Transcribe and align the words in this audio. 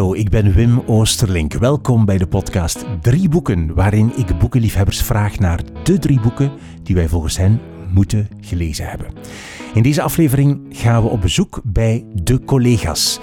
Hallo, 0.00 0.14
ik 0.14 0.30
ben 0.30 0.52
Wim 0.52 0.82
Oosterlink. 0.86 1.52
Welkom 1.52 2.04
bij 2.04 2.18
de 2.18 2.26
podcast 2.26 2.84
Drie 3.00 3.28
Boeken, 3.28 3.74
waarin 3.74 4.12
ik 4.16 4.38
boekenliefhebbers 4.38 5.02
vraag 5.02 5.38
naar 5.38 5.60
de 5.82 5.98
drie 5.98 6.20
boeken 6.20 6.52
die 6.82 6.94
wij 6.94 7.08
volgens 7.08 7.36
hen 7.36 7.60
moeten 7.92 8.28
gelezen 8.40 8.88
hebben. 8.88 9.06
In 9.74 9.82
deze 9.82 10.02
aflevering 10.02 10.66
gaan 10.70 11.02
we 11.02 11.08
op 11.08 11.20
bezoek 11.20 11.60
bij 11.64 12.04
de 12.14 12.44
collega's. 12.44 13.20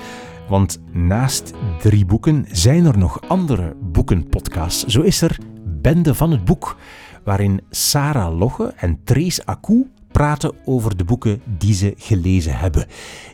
Want 0.50 0.82
naast 0.92 1.54
drie 1.80 2.06
boeken 2.06 2.46
zijn 2.52 2.86
er 2.86 2.98
nog 2.98 3.22
andere 3.28 3.76
boekenpodcasts. 3.82 4.86
Zo 4.86 5.02
is 5.02 5.22
er 5.22 5.38
Bende 5.64 6.14
van 6.14 6.32
het 6.32 6.46
Boek, 6.46 6.78
waarin 7.24 7.62
Sarah 7.70 8.38
Logge 8.38 8.74
en 8.76 9.00
Trace 9.04 9.46
Acou 9.46 9.88
praten 10.18 10.56
over 10.66 10.98
de 10.98 11.04
boeken 11.04 11.42
die 11.46 11.74
ze 11.74 11.94
gelezen 11.98 12.58
hebben. 12.58 12.88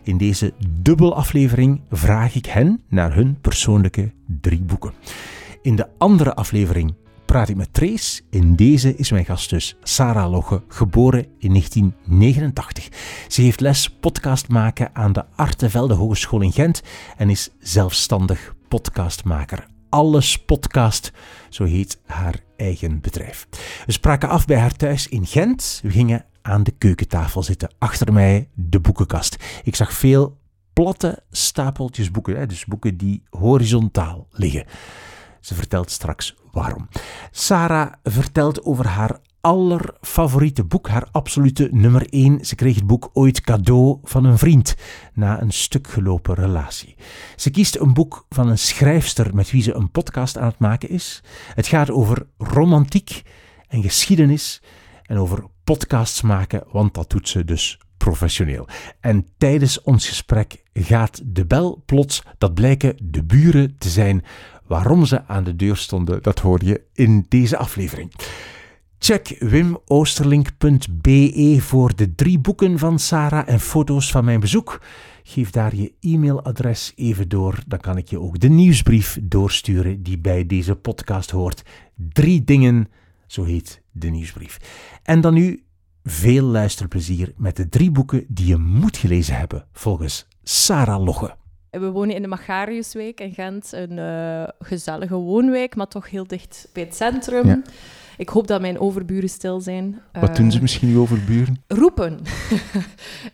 In 0.03 0.17
deze 0.17 0.53
dubbelaflevering 0.81 1.81
vraag 1.89 2.35
ik 2.35 2.45
hen 2.45 2.81
naar 2.87 3.13
hun 3.15 3.37
persoonlijke 3.41 4.11
drie 4.41 4.61
boeken. 4.61 4.93
In 5.61 5.75
de 5.75 5.87
andere 5.97 6.35
aflevering 6.35 6.95
praat 7.25 7.49
ik 7.49 7.55
met 7.55 7.73
Trace. 7.73 8.21
In 8.29 8.55
deze 8.55 8.95
is 8.95 9.11
mijn 9.11 9.25
gast 9.25 9.49
dus 9.49 9.77
Sarah 9.83 10.31
Logge, 10.31 10.61
geboren 10.67 11.25
in 11.39 11.49
1989. 11.49 12.89
Ze 13.27 13.41
heeft 13.41 13.59
les 13.59 13.89
podcast 13.89 14.49
maken 14.49 14.89
aan 14.93 15.13
de 15.13 15.25
Artevelde 15.35 15.93
Hogeschool 15.93 16.41
in 16.41 16.51
Gent 16.51 16.81
en 17.17 17.29
is 17.29 17.49
zelfstandig 17.59 18.55
podcastmaker. 18.67 19.67
Alles 19.89 20.39
Podcast, 20.39 21.11
zo 21.49 21.63
heet 21.63 21.99
haar 22.05 22.39
eigen 22.57 23.01
bedrijf. 23.01 23.47
We 23.85 23.91
spraken 23.91 24.29
af 24.29 24.45
bij 24.45 24.57
haar 24.57 24.75
thuis 24.75 25.07
in 25.07 25.25
Gent. 25.25 25.79
We 25.83 25.89
gingen 25.89 26.25
aan 26.43 26.63
de 26.63 26.71
keukentafel 26.71 27.43
zitten. 27.43 27.73
Achter 27.77 28.13
mij 28.13 28.49
de 28.53 28.79
boekenkast. 28.79 29.37
Ik 29.63 29.75
zag 29.75 29.93
veel 29.93 30.37
platte 30.73 31.23
stapeltjes 31.31 32.11
boeken, 32.11 32.47
dus 32.47 32.65
boeken 32.65 32.97
die 32.97 33.23
horizontaal 33.29 34.27
liggen. 34.31 34.65
Ze 35.39 35.55
vertelt 35.55 35.91
straks 35.91 36.35
waarom. 36.51 36.87
Sarah 37.31 37.93
vertelt 38.03 38.63
over 38.63 38.87
haar 38.87 39.19
allerfavoriete 39.41 40.63
boek, 40.63 40.87
haar 40.87 41.07
absolute 41.11 41.69
nummer 41.71 42.07
1. 42.09 42.45
Ze 42.45 42.55
kreeg 42.55 42.75
het 42.75 42.87
boek 42.87 43.09
ooit 43.13 43.41
cadeau 43.41 43.99
van 44.03 44.25
een 44.25 44.37
vriend 44.37 44.75
na 45.13 45.41
een 45.41 45.51
stuk 45.51 45.87
gelopen 45.87 46.35
relatie. 46.35 46.95
Ze 47.35 47.49
kiest 47.49 47.75
een 47.75 47.93
boek 47.93 48.25
van 48.29 48.49
een 48.49 48.57
schrijfster 48.57 49.35
met 49.35 49.51
wie 49.51 49.61
ze 49.61 49.73
een 49.73 49.91
podcast 49.91 50.37
aan 50.37 50.47
het 50.47 50.59
maken 50.59 50.89
is. 50.89 51.23
Het 51.53 51.67
gaat 51.67 51.91
over 51.91 52.27
romantiek 52.37 53.21
en 53.67 53.81
geschiedenis 53.81 54.61
en 55.05 55.17
over 55.17 55.43
podcasts 55.63 56.21
maken, 56.21 56.63
want 56.71 56.93
dat 56.93 57.09
doet 57.09 57.29
ze 57.29 57.45
dus 57.45 57.79
professioneel. 57.97 58.67
En 58.99 59.27
tijdens 59.37 59.81
ons 59.81 60.07
gesprek 60.07 60.63
gaat 60.73 61.21
de 61.25 61.45
bel 61.45 61.83
plots, 61.85 62.23
dat 62.37 62.53
blijken 62.53 62.95
de 63.03 63.23
buren 63.23 63.75
te 63.77 63.89
zijn. 63.89 64.23
Waarom 64.67 65.05
ze 65.05 65.27
aan 65.27 65.43
de 65.43 65.55
deur 65.55 65.77
stonden, 65.77 66.23
dat 66.23 66.39
hoor 66.39 66.63
je 66.63 66.81
in 66.93 67.25
deze 67.29 67.57
aflevering. 67.57 68.13
Check 68.97 69.35
wimoosterlink.be 69.39 71.57
voor 71.59 71.95
de 71.95 72.15
drie 72.15 72.39
boeken 72.39 72.79
van 72.79 72.99
Sarah 72.99 73.49
en 73.49 73.59
foto's 73.59 74.11
van 74.11 74.25
mijn 74.25 74.39
bezoek. 74.39 74.81
Geef 75.23 75.49
daar 75.49 75.75
je 75.75 75.93
e-mailadres 75.99 76.93
even 76.95 77.29
door, 77.29 77.59
dan 77.67 77.79
kan 77.79 77.97
ik 77.97 78.09
je 78.09 78.19
ook 78.19 78.39
de 78.39 78.49
nieuwsbrief 78.49 79.19
doorsturen 79.21 80.03
die 80.03 80.17
bij 80.17 80.45
deze 80.45 80.75
podcast 80.75 81.31
hoort. 81.31 81.63
Drie 81.95 82.43
dingen, 82.43 82.87
zo 83.27 83.43
heet 83.43 83.82
de 83.93 84.09
nieuwsbrief. 84.09 84.57
En 85.03 85.21
dan 85.21 85.33
nu 85.33 85.63
veel 86.03 86.45
luisterplezier 86.45 87.33
met 87.37 87.55
de 87.55 87.69
drie 87.69 87.91
boeken 87.91 88.25
die 88.27 88.47
je 88.47 88.57
moet 88.57 88.97
gelezen 88.97 89.37
hebben, 89.37 89.65
volgens 89.71 90.27
Sarah 90.43 91.03
Logge. 91.03 91.35
We 91.69 91.89
wonen 91.91 92.15
in 92.15 92.21
de 92.21 92.27
Magariuswijk 92.27 93.19
in 93.19 93.33
Gent, 93.33 93.71
een 93.71 93.97
uh, 93.97 94.43
gezellige 94.59 95.15
woonwijk, 95.15 95.75
maar 95.75 95.87
toch 95.87 96.09
heel 96.09 96.27
dicht 96.27 96.69
bij 96.73 96.83
het 96.83 96.95
centrum. 96.95 97.47
Ja. 97.47 97.61
Ik 98.17 98.29
hoop 98.29 98.47
dat 98.47 98.61
mijn 98.61 98.79
overburen 98.79 99.29
stil 99.29 99.61
zijn. 99.61 100.01
Wat 100.11 100.29
uh, 100.29 100.35
doen 100.35 100.51
ze 100.51 100.61
misschien 100.61 100.89
uw 100.89 101.01
overburen? 101.01 101.63
Roepen. 101.67 102.19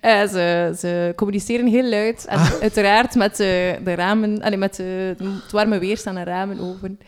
uh, 0.06 0.22
ze, 0.34 0.74
ze, 0.78 1.14
communiceren 1.16 1.68
heel 1.68 1.90
luid. 1.90 2.25
En 2.25 2.38
ah. 2.38 2.52
uiteraard 2.62 3.16
met 3.16 3.36
de 3.36 3.94
ramen, 3.96 4.42
allee, 4.42 4.58
met 4.58 4.75
de, 4.75 5.16
het 5.18 5.52
warme 5.52 5.80
weer 5.80 5.98
staan 5.98 6.16
de 6.16 6.24
ramen 6.24 6.59
open. 6.59 7.00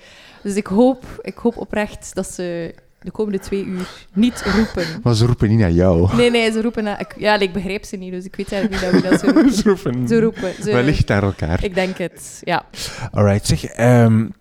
Dus 0.44 0.56
ik 0.56 0.68
hoop, 0.68 1.06
ik 1.22 1.38
hoop 1.38 1.58
oprecht 1.58 2.16
dat 2.16 2.28
ze 2.28 2.76
de 3.04 3.12
komende 3.12 3.40
twee 3.40 3.66
uur 3.66 3.90
niet 4.14 4.44
roepen. 4.56 4.86
Maar 5.04 5.16
ze 5.16 5.26
roepen 5.26 5.50
niet 5.50 5.60
naar 5.60 5.72
jou. 5.72 6.16
Nee, 6.16 6.32
nee, 6.32 6.52
ze 6.52 6.62
roepen 6.62 6.84
naar... 6.84 7.00
Ik, 7.00 7.16
ja, 7.18 7.40
ik 7.40 7.54
begrijp 7.54 7.86
ze 7.86 7.96
niet, 7.96 8.12
dus 8.12 8.26
ik 8.26 8.36
weet 8.36 8.52
eigenlijk 8.52 8.82
niet 8.82 8.92
dat 8.92 9.02
we 9.02 9.10
dat 9.10 9.20
zo 9.20 9.26
roepen. 9.26 9.54
ze 9.64 9.64
roepen. 9.64 10.08
Ze 10.08 10.20
roepen. 10.20 10.54
Ze, 10.64 10.72
Wellicht 10.72 11.08
naar 11.08 11.24
elkaar. 11.24 11.64
Ik 11.64 11.74
denk 11.74 11.98
het, 11.98 12.42
ja. 12.44 12.66
Alright, 13.12 13.48
zeg. 13.48 13.80
Um, 13.80 14.34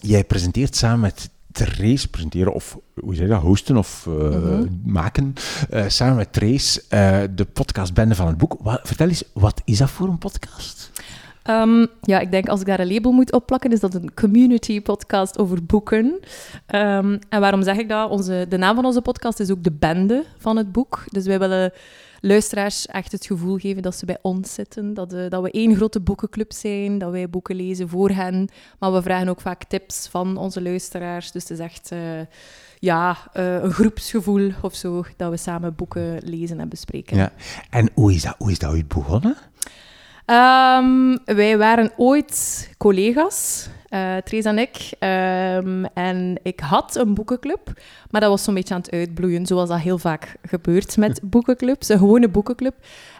jij 0.00 0.24
presenteert 0.24 0.76
samen 0.76 1.00
met 1.00 1.30
Trace, 1.52 2.08
presenteren 2.08 2.52
of 2.52 2.78
hoe 2.94 3.14
zeg 3.14 3.26
je 3.26 3.32
dat, 3.32 3.42
hosten 3.42 3.76
of 3.76 4.06
uh, 4.08 4.14
mm-hmm. 4.14 4.80
maken, 4.84 5.34
uh, 5.70 5.84
samen 5.88 6.16
met 6.16 6.32
Trace 6.32 6.82
uh, 6.90 7.18
de 7.34 7.44
podcast 7.44 7.94
Bende 7.94 8.14
van 8.14 8.26
het 8.26 8.36
Boek. 8.36 8.56
Wat, 8.60 8.80
vertel 8.82 9.08
eens, 9.08 9.24
wat 9.32 9.62
is 9.64 9.78
dat 9.78 9.90
voor 9.90 10.08
een 10.08 10.18
podcast? 10.18 10.85
Um, 11.50 11.86
ja, 12.00 12.18
ik 12.18 12.30
denk 12.30 12.48
als 12.48 12.60
ik 12.60 12.66
daar 12.66 12.80
een 12.80 12.92
label 12.92 13.12
moet 13.12 13.32
opplakken, 13.32 13.72
is 13.72 13.80
dat 13.80 13.94
een 13.94 14.14
community 14.14 14.82
podcast 14.82 15.38
over 15.38 15.64
boeken. 15.64 16.04
Um, 16.74 17.18
en 17.28 17.40
waarom 17.40 17.62
zeg 17.62 17.76
ik 17.76 17.88
dat? 17.88 18.10
Onze, 18.10 18.46
de 18.48 18.56
naam 18.56 18.74
van 18.74 18.84
onze 18.84 19.02
podcast 19.02 19.40
is 19.40 19.50
ook 19.50 19.62
de 19.62 19.72
bende 19.72 20.24
van 20.38 20.56
het 20.56 20.72
boek. 20.72 21.04
Dus 21.08 21.26
wij 21.26 21.38
willen 21.38 21.72
luisteraars 22.20 22.86
echt 22.86 23.12
het 23.12 23.26
gevoel 23.26 23.56
geven 23.56 23.82
dat 23.82 23.96
ze 23.96 24.06
bij 24.06 24.18
ons 24.22 24.54
zitten. 24.54 24.94
Dat, 24.94 25.12
uh, 25.12 25.28
dat 25.28 25.42
we 25.42 25.50
één 25.50 25.76
grote 25.76 26.00
boekenclub 26.00 26.52
zijn, 26.52 26.98
dat 26.98 27.10
wij 27.10 27.30
boeken 27.30 27.56
lezen 27.56 27.88
voor 27.88 28.10
hen. 28.10 28.48
Maar 28.78 28.92
we 28.92 29.02
vragen 29.02 29.28
ook 29.28 29.40
vaak 29.40 29.64
tips 29.64 30.08
van 30.08 30.36
onze 30.36 30.62
luisteraars. 30.62 31.32
Dus 31.32 31.42
het 31.42 31.50
is 31.50 31.58
echt 31.58 31.90
uh, 31.92 31.98
ja, 32.78 33.16
uh, 33.36 33.62
een 33.62 33.72
groepsgevoel 33.72 34.50
of 34.62 34.74
zo, 34.74 35.04
dat 35.16 35.30
we 35.30 35.36
samen 35.36 35.74
boeken 35.74 36.18
lezen 36.24 36.60
en 36.60 36.68
bespreken. 36.68 37.16
Ja. 37.16 37.32
En 37.70 37.90
hoe 37.94 38.14
is 38.14 38.22
dat, 38.22 38.34
hoe 38.38 38.50
is 38.50 38.58
dat 38.58 38.70
ooit 38.70 38.88
begonnen? 38.88 39.36
Um, 40.26 41.18
wij 41.24 41.58
waren 41.58 41.92
ooit 41.96 42.68
collega's, 42.78 43.68
uh, 43.90 44.44
en 44.46 44.58
ik. 44.58 44.90
Um, 45.00 45.84
en 45.84 46.40
ik 46.42 46.60
had 46.60 46.96
een 46.96 47.14
boekenclub, 47.14 47.72
maar 48.10 48.20
dat 48.20 48.30
was 48.30 48.44
zo'n 48.44 48.54
beetje 48.54 48.74
aan 48.74 48.80
het 48.80 48.92
uitbloeien, 48.92 49.46
zoals 49.46 49.68
dat 49.68 49.78
heel 49.78 49.98
vaak 49.98 50.36
gebeurt 50.42 50.96
met 50.96 51.20
boekenclubs. 51.22 51.88
Een 51.88 51.98
gewone 51.98 52.28
boekenclub. 52.28 52.74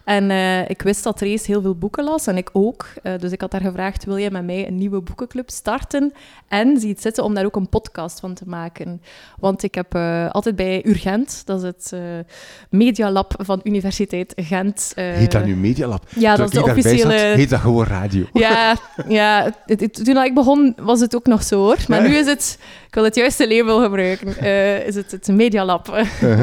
En 0.06 0.30
uh, 0.30 0.68
ik 0.68 0.82
wist 0.82 1.02
dat 1.02 1.16
Trace 1.16 1.44
heel 1.46 1.62
veel 1.62 1.74
boeken 1.74 2.04
las 2.04 2.26
en 2.26 2.36
ik 2.36 2.50
ook. 2.52 2.86
Uh, 3.02 3.12
dus 3.18 3.32
ik 3.32 3.40
had 3.40 3.52
haar 3.52 3.60
gevraagd, 3.60 4.04
wil 4.04 4.18
jij 4.18 4.30
met 4.30 4.44
mij 4.44 4.66
een 4.66 4.78
nieuwe 4.78 5.00
boekenclub 5.00 5.50
starten? 5.50 6.12
En 6.48 6.80
zie 6.80 6.90
het 6.90 7.00
zitten 7.00 7.24
om 7.24 7.34
daar 7.34 7.44
ook 7.44 7.56
een 7.56 7.68
podcast 7.68 8.20
van 8.20 8.34
te 8.34 8.44
maken. 8.46 9.02
Want 9.38 9.62
ik 9.62 9.74
heb 9.74 9.94
uh, 9.94 10.30
altijd 10.30 10.56
bij 10.56 10.86
Urgent, 10.86 11.42
dat 11.44 11.62
is 11.62 11.64
het 11.64 11.94
Medialab 12.70 13.34
van 13.38 13.60
Universiteit 13.62 14.32
Gent. 14.36 14.92
heet 14.94 15.32
dat 15.32 15.44
nu 15.44 15.56
Medialab? 15.56 16.06
Ja, 16.08 16.36
dat 16.36 16.48
is 16.48 16.54
de 16.54 16.62
officiële... 16.62 17.18
Zat, 17.18 17.36
heet 17.36 17.50
dat 17.50 17.60
gewoon 17.60 17.86
radio? 17.86 18.24
Ja, 18.32 18.76
ja 19.08 19.52
het, 19.66 19.80
het, 19.80 20.04
toen 20.04 20.16
ik 20.16 20.34
begon 20.34 20.76
was 20.76 21.00
het 21.00 21.16
ook 21.16 21.26
nog 21.26 21.42
zo 21.42 21.58
hoor. 21.58 21.78
Maar 21.88 22.02
nu 22.02 22.16
is 22.16 22.26
het, 22.26 22.58
ik 22.86 22.94
wil 22.94 23.04
het 23.04 23.14
juiste 23.14 23.48
label 23.48 23.82
gebruiken, 23.82 24.28
is 24.86 24.94
het 24.94 25.10
het 25.10 25.28
Medialab. 25.28 25.86
-huh. 26.20 26.40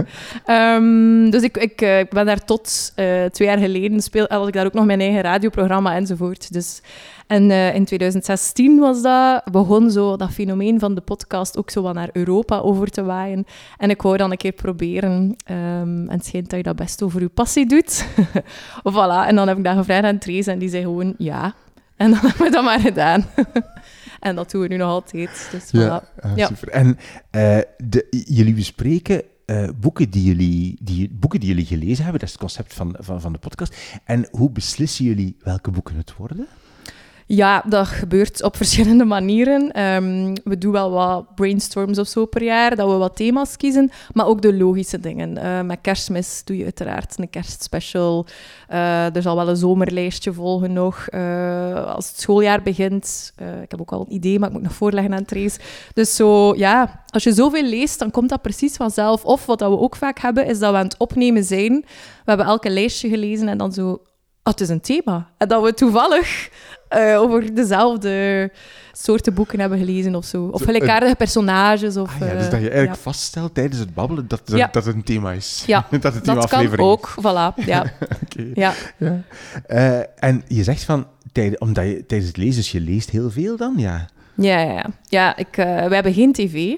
um, 0.75 1.29
dus 1.33 1.41
ik, 1.41 1.57
ik, 1.57 1.81
ik 1.81 2.09
ben 2.09 2.25
daar 2.25 2.45
tot 2.45 2.91
twee 3.31 3.47
jaar 3.47 3.52
geleden 3.59 4.01
speel, 4.01 4.25
had 4.27 4.47
ik 4.47 4.53
daar 4.53 4.65
ook 4.65 4.73
nog 4.73 4.85
mijn 4.85 4.99
eigen 4.99 5.21
radioprogramma 5.21 5.95
enzovoort. 5.95 6.53
Dus, 6.53 6.81
en 7.27 7.49
uh, 7.49 7.75
in 7.75 7.85
2016 7.85 8.79
was 8.79 9.01
dat, 9.01 9.43
begon 9.51 9.91
zo 9.91 10.15
dat 10.17 10.31
fenomeen 10.31 10.79
van 10.79 10.95
de 10.95 11.01
podcast 11.01 11.57
ook 11.57 11.69
zo 11.69 11.81
wat 11.81 11.93
naar 11.93 12.09
Europa 12.11 12.57
over 12.57 12.89
te 12.89 13.03
waaien. 13.03 13.45
En 13.77 13.89
ik 13.89 14.01
wou 14.01 14.17
dan 14.17 14.31
een 14.31 14.37
keer 14.37 14.51
proberen. 14.51 15.35
Um, 15.51 16.09
en 16.09 16.09
het 16.09 16.25
schijnt 16.25 16.49
dat 16.49 16.57
je 16.57 16.63
dat 16.63 16.75
best 16.75 17.03
over 17.03 17.21
je 17.21 17.29
passie 17.29 17.65
doet. 17.65 18.05
voilà. 18.93 19.27
En 19.27 19.35
dan 19.35 19.47
heb 19.47 19.57
ik 19.57 19.63
dat 19.63 19.77
gevraagd 19.77 20.03
aan 20.03 20.17
Trace 20.17 20.51
en 20.51 20.59
die 20.59 20.69
zei 20.69 20.83
gewoon 20.83 21.13
ja. 21.17 21.53
En 21.95 22.11
dan 22.11 22.19
hebben 22.25 22.45
we 22.45 22.51
dat 22.51 22.63
maar 22.63 22.79
gedaan. 22.79 23.25
en 24.19 24.35
dat 24.35 24.51
doen 24.51 24.61
we 24.61 24.67
nu 24.67 24.77
nog 24.77 24.89
altijd. 24.89 25.49
Dus, 25.51 25.67
voilà. 25.67 26.23
ja. 26.35 26.47
super. 26.47 26.69
En 26.69 26.87
uh, 26.87 27.57
de, 27.77 28.07
jullie 28.09 28.53
bespreken 28.53 29.21
uh, 29.45 29.69
boeken, 29.75 30.09
die 30.09 30.23
jullie, 30.23 30.77
die, 30.81 31.09
boeken 31.09 31.39
die 31.39 31.49
jullie 31.49 31.65
gelezen 31.65 32.03
hebben. 32.03 32.19
Dat 32.19 32.29
is 32.29 32.31
het 32.31 32.41
concept 32.41 32.73
van, 32.73 32.95
van, 32.99 33.21
van 33.21 33.33
de 33.33 33.39
podcast. 33.39 33.75
En 34.03 34.27
hoe 34.31 34.51
beslissen 34.51 35.05
jullie 35.05 35.35
welke 35.39 35.71
boeken 35.71 35.95
het 35.95 36.15
worden? 36.15 36.47
Ja, 37.35 37.63
dat 37.65 37.87
gebeurt 37.87 38.43
op 38.43 38.55
verschillende 38.63 39.05
manieren. 39.05 39.81
Um, 39.81 40.33
we 40.43 40.57
doen 40.57 40.71
wel 40.71 40.91
wat 40.91 41.35
brainstorms 41.35 41.99
of 41.99 42.07
zo 42.07 42.25
per 42.25 42.43
jaar, 42.43 42.75
dat 42.75 42.89
we 42.89 42.95
wat 42.95 43.15
thema's 43.15 43.57
kiezen, 43.57 43.91
maar 44.11 44.27
ook 44.27 44.41
de 44.41 44.53
logische 44.53 44.99
dingen. 44.99 45.37
Uh, 45.37 45.61
met 45.61 45.77
kerstmis 45.81 46.41
doe 46.45 46.57
je 46.57 46.63
uiteraard 46.63 47.17
een 47.17 47.29
kerstspecial. 47.29 48.25
Uh, 48.69 49.15
er 49.15 49.21
zal 49.21 49.35
wel 49.35 49.49
een 49.49 49.55
zomerlijstje 49.55 50.33
volgen 50.33 50.73
nog. 50.73 51.07
Uh, 51.11 51.85
als 51.85 52.07
het 52.07 52.19
schooljaar 52.19 52.61
begint, 52.61 53.33
ik 53.63 53.71
heb 53.71 53.81
ook 53.81 53.91
al 53.91 54.01
een 54.01 54.13
idee, 54.13 54.39
maar 54.39 54.47
ik 54.47 54.53
moet 54.53 54.63
nog 54.63 54.73
voorleggen 54.73 55.13
aan 55.13 55.25
Trace. 55.25 55.59
Dus 55.93 56.15
zo, 56.15 56.55
ja, 56.55 57.03
als 57.09 57.23
je 57.23 57.33
zoveel 57.33 57.63
leest, 57.63 57.99
dan 57.99 58.11
komt 58.11 58.29
dat 58.29 58.41
precies 58.41 58.75
vanzelf. 58.75 59.25
Of 59.25 59.45
wat 59.45 59.59
we 59.59 59.79
ook 59.79 59.95
vaak 59.95 60.19
hebben, 60.19 60.45
is 60.45 60.59
dat 60.59 60.71
we 60.71 60.77
aan 60.77 60.83
het 60.85 60.97
opnemen 60.97 61.43
zijn. 61.43 61.73
We 61.81 62.29
hebben 62.29 62.45
elke 62.45 62.69
lijstje 62.69 63.09
gelezen 63.09 63.47
en 63.47 63.57
dan 63.57 63.73
zo, 63.73 64.01
oh, 64.43 64.51
het 64.53 64.61
is 64.61 64.69
een 64.69 64.81
thema. 64.81 65.29
En 65.37 65.47
dat 65.47 65.63
we 65.63 65.73
toevallig 65.73 66.49
eh, 66.89 67.19
over 67.19 67.55
dezelfde 67.55 68.51
soorten 68.91 69.33
boeken 69.33 69.59
hebben 69.59 69.77
gelezen 69.79 70.15
of 70.15 70.25
zo. 70.25 70.43
Of 70.43 70.59
Zo, 70.59 70.65
gelijkaardige 70.65 71.15
personages. 71.15 71.97
Of, 71.97 72.13
Ah, 72.13 72.19
ja, 72.27 72.33
dus 72.33 72.45
eh, 72.45 72.51
dat 72.51 72.61
je 72.61 72.69
eigenlijk 72.69 72.95
ja. 72.95 73.01
vaststelt 73.01 73.53
tijdens 73.53 73.79
het 73.79 73.93
babbelen 73.93 74.27
dat, 74.27 74.41
Ja. 74.45 74.69
dat 74.71 74.85
het 74.85 74.95
een 74.95 75.03
thema 75.03 75.31
is. 75.31 75.63
Ja, 75.67 75.87
dat 75.99 76.13
het 76.13 76.27
een 76.27 76.35
Dat 76.35 76.47
kan 76.49 76.79
ook, 76.79 77.15
voilà. 77.19 77.55
Ja, 77.65 77.93
Oké. 78.23 78.49
ja. 78.53 78.73
Eh, 79.67 79.99
en 80.23 80.43
je 80.47 80.63
zegt 80.63 80.83
van, 80.83 81.07
omdat 81.57 81.85
je 81.85 82.05
tijdens 82.05 82.27
het 82.29 82.37
lezen, 82.37 82.55
dus 82.55 82.71
je 82.71 82.79
leest 82.79 83.09
heel 83.09 83.31
veel 83.31 83.57
dan? 83.57 83.73
Ja. 83.77 84.07
ja, 84.35 84.59
ja, 84.59 84.71
ja. 84.71 84.85
ja 85.03 85.35
ik, 85.37 85.57
eh, 85.57 85.65
we 85.87 85.93
hebben 85.93 86.13
geen 86.13 86.33
tv. 86.33 86.75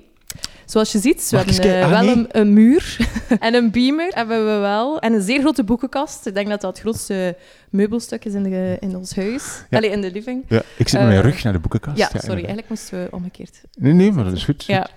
Zoals 0.65 0.91
je 0.91 1.00
ziet, 1.00 1.29
we 1.29 1.38
hebben 1.38 1.56
eh? 1.63 1.83
Ah, 1.83 1.89
wel 1.89 2.01
nee. 2.03 2.09
een, 2.15 2.27
een 2.31 2.53
muur 2.53 2.97
en 3.39 3.53
een 3.53 3.71
beamer 3.71 4.12
hebben 4.13 4.45
we 4.45 4.59
wel. 4.59 5.00
En 5.00 5.13
een 5.13 5.21
zeer 5.21 5.39
grote 5.39 5.63
boekenkast. 5.63 6.25
Ik 6.25 6.33
denk 6.33 6.47
dat 6.50 6.62
dat 6.62 6.69
het 6.71 6.79
grootste 6.79 7.38
meubelstuk 7.69 8.25
is 8.25 8.33
in, 8.33 8.44
de, 8.44 8.77
in 8.79 8.95
ons 8.95 9.15
huis. 9.15 9.44
Ja. 9.69 9.77
Allee, 9.77 9.89
in 9.89 10.01
de 10.01 10.12
living. 10.12 10.44
ja. 10.47 10.62
Ik 10.77 10.88
zit 10.89 11.00
met 11.00 11.09
mijn 11.09 11.23
Eh, 11.23 11.29
rug 11.31 11.44
naar 11.44 11.53
de 11.53 11.59
boekenkast. 11.59 11.97
Ja, 11.97 12.09
sorry, 12.13 12.35
eigenlijk 12.35 12.69
moesten 12.69 13.03
we 13.03 13.07
omgekeerd. 13.12 13.62
Nee, 13.77 13.94
nee, 13.94 14.12
maar 14.12 14.23
dat 14.23 14.33
is 14.33 14.44
goed. 14.44 14.63
Ja. 14.75 14.88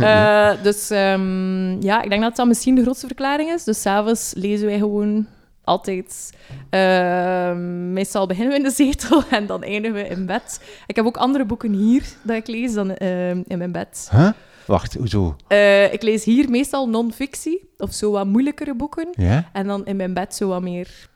Eh, 0.00 0.62
dus 0.62 0.90
ehm, 0.90 1.82
ja, 1.82 2.02
ik 2.02 2.10
denk 2.10 2.22
dat 2.22 2.36
dat 2.36 2.46
misschien 2.46 2.74
de 2.74 2.82
grootste 2.82 3.06
verklaring 3.06 3.50
is. 3.50 3.64
Dus 3.64 3.80
s'avonds 3.80 4.32
lezen 4.36 4.66
wij 4.66 4.78
gewoon 4.78 5.26
altijd. 5.64 6.30
ehm, 6.70 7.92
meestal 7.92 8.26
beginnen 8.26 8.52
we 8.52 8.58
in 8.58 8.64
de 8.64 8.70
zetel 8.70 9.22
en 9.30 9.46
dan 9.46 9.62
eindigen 9.62 9.96
we 9.96 10.08
in 10.08 10.26
bed. 10.26 10.60
Ik 10.86 10.96
heb 10.96 11.04
ook 11.04 11.16
andere 11.16 11.44
boeken 11.44 11.72
hier 11.72 12.02
dat 12.22 12.36
ik 12.36 12.46
lees 12.46 12.72
dan 12.72 12.94
ehm, 12.94 13.42
in 13.46 13.58
mijn 13.58 13.72
bed. 13.72 14.08
Huh? 14.12 14.28
Wacht, 14.66 14.94
hoezo? 14.94 15.36
Eh, 15.48 15.92
ik 15.92 16.02
lees 16.02 16.24
hier 16.24 16.50
meestal 16.50 16.88
non-fictie 16.88 17.68
of 17.76 17.92
zo 17.92 18.10
wat 18.10 18.26
moeilijkere 18.26 18.74
boeken. 18.74 19.08
Ja? 19.12 19.50
En 19.52 19.66
dan 19.66 19.86
in 19.86 19.96
mijn 19.96 20.14
bed 20.14 20.34
zo 20.34 20.48
wat 20.48 20.62
meer 20.62 21.08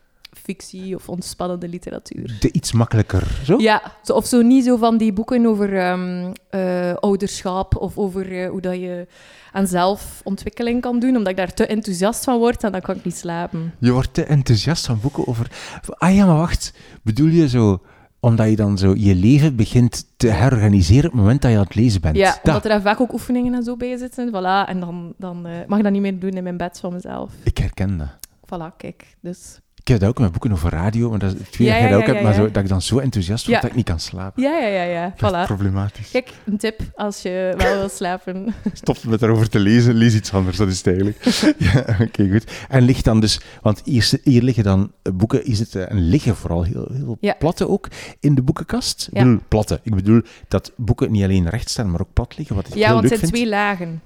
fictie 0.43 0.95
of 0.95 1.09
ontspannende 1.09 1.67
literatuur. 1.67 2.37
De 2.39 2.51
iets 2.51 2.71
makkelijker, 2.71 3.41
zo? 3.43 3.57
Ja, 3.59 3.81
zo, 4.03 4.13
of 4.13 4.25
zo 4.25 4.41
niet 4.41 4.65
zo 4.65 4.77
van 4.77 4.97
die 4.97 5.13
boeken 5.13 5.45
over 5.45 5.77
ehm, 5.77 6.31
eh, 6.49 6.93
ouderschap 6.93 7.75
of 7.75 7.97
over 7.97 8.41
eh, 8.41 8.49
hoe 8.49 8.61
dat 8.61 8.75
je 8.75 9.07
aan 9.51 9.67
zelfontwikkeling 9.67 10.81
kan 10.81 10.99
doen, 10.99 11.15
omdat 11.15 11.31
ik 11.31 11.37
daar 11.37 11.53
te 11.53 11.65
enthousiast 11.65 12.23
van 12.23 12.37
word 12.37 12.63
en 12.63 12.71
dan 12.71 12.81
kan 12.81 12.95
ik 12.95 13.05
niet 13.05 13.15
slapen. 13.15 13.73
Je 13.79 13.91
wordt 13.91 14.13
te 14.13 14.23
enthousiast 14.23 14.85
van 14.85 14.99
boeken 15.01 15.27
over... 15.27 15.51
Ah 15.97 16.15
ja, 16.15 16.25
maar 16.25 16.37
wacht. 16.37 16.73
Bedoel 17.03 17.27
je 17.27 17.49
zo... 17.49 17.81
Omdat 18.23 18.49
je 18.49 18.55
dan 18.55 18.77
zo 18.77 18.93
je 18.97 19.15
leven 19.15 19.55
begint 19.55 20.05
te 20.17 20.27
herorganiseren 20.27 21.05
op 21.05 21.11
het 21.11 21.21
moment 21.21 21.41
dat 21.41 21.51
je 21.51 21.57
aan 21.57 21.63
het 21.63 21.75
lezen 21.75 22.01
bent? 22.01 22.15
Ja, 22.15 22.29
Dat. 22.31 22.39
omdat 22.45 22.63
er 22.63 22.69
daar 22.69 22.81
vaak 22.81 22.99
ook 23.01 23.13
oefeningen 23.13 23.53
en 23.53 23.63
zo 23.63 23.77
bij 23.77 23.97
zitten. 23.97 24.29
Voilà, 24.29 24.69
en 24.69 24.79
dan, 24.79 25.13
dan 25.17 25.45
eh, 25.45 25.53
mag 25.67 25.77
ik 25.77 25.83
dat 25.83 25.93
niet 25.93 26.01
meer 26.01 26.19
doen 26.19 26.29
in 26.31 26.43
mijn 26.43 26.57
bed 26.57 26.79
van 26.79 26.93
mezelf. 26.93 27.33
Ik 27.43 27.57
herken 27.57 27.97
dat. 27.97 28.07
Voilà, 28.45 28.75
kijk. 28.77 29.15
Dus 29.21 29.59
Ik 29.81 29.87
heb 29.87 29.99
dat 29.99 30.09
ook 30.09 30.19
met 30.19 30.31
boeken 30.31 30.51
over 30.51 30.69
radio, 30.71 31.09
maar 31.09 31.19
dat 31.19 31.33
is 31.35 31.49
twee 31.49 31.67
Ja, 31.67 31.73
jaar 31.73 31.83
ja, 31.83 31.89
dat 31.89 31.97
ook 31.99 32.01
ja, 32.01 32.07
heb, 32.07 32.15
ja, 32.17 32.21
maar 32.27 32.31
ja. 32.37 32.45
zo, 32.45 32.51
dat 32.51 32.63
ik 32.63 32.69
dan 32.69 32.81
zo 32.81 32.99
enthousiast 32.99 33.45
word 33.45 33.55
Ja. 33.55 33.61
dat 33.61 33.69
ik 33.69 33.75
niet 33.75 33.85
kan 33.85 33.99
slapen. 33.99 34.43
ja, 34.43 34.57
ja, 34.57 34.67
ja, 34.67 34.83
ja. 34.83 35.13
Dat 35.17 35.33
is 35.35 35.45
problematisch. 35.45 36.11
Kijk, 36.11 36.29
een 36.45 36.57
tip 36.57 36.79
als 36.95 37.21
je 37.21 37.53
wel 37.57 37.77
wil 37.77 37.89
slapen. 37.89 38.53
Stop 38.73 39.03
met 39.03 39.19
daarover 39.19 39.49
te 39.49 39.59
lezen, 39.59 39.93
lees 39.93 40.15
iets 40.15 40.33
anders, 40.33 40.57
dat 40.57 40.67
is 40.67 40.77
het 40.77 40.87
eigenlijk. 40.87 41.23
ja, 41.73 41.85
oké, 42.01 42.29
goed. 42.31 42.51
En 42.69 42.81
ligt 42.83 43.03
dan 43.05 43.19
dus, 43.19 43.39
want 43.61 43.81
hier, 43.85 44.09
hier 44.23 44.41
liggen 44.41 44.63
dan 44.63 44.91
eh, 45.01 45.13
boeken, 45.13 45.45
is 45.45 45.59
het, 45.59 45.75
eh, 45.75 45.91
en 45.91 45.99
liggen 46.09 46.35
vooral 46.35 46.63
heel, 46.63 46.87
heel 46.93 47.17
Ja. 47.19 47.35
platte 47.39 47.67
ook 47.69 47.87
in 48.19 48.35
de 48.35 48.41
boekenkast. 48.41 49.07
Ik 49.11 49.17
Ja. 49.17 49.23
bedoel, 49.23 49.39
platte. 49.47 49.79
Ik 49.83 49.95
bedoel 49.95 50.21
dat 50.47 50.71
boeken 50.77 51.11
niet 51.11 51.23
alleen 51.23 51.49
recht 51.49 51.69
staan, 51.69 51.91
maar 51.91 52.01
ook 52.01 52.13
plat 52.13 52.37
liggen, 52.37 52.55
wat 52.55 52.67
ik 52.67 52.73
Ja, 52.73 52.79
heel 52.85 52.89
want 52.89 53.01
leuk 53.01 53.11
het 53.11 53.19
zijn 53.19 53.31
vind. 53.31 53.43
twee 53.43 53.59
lagen. 53.59 54.01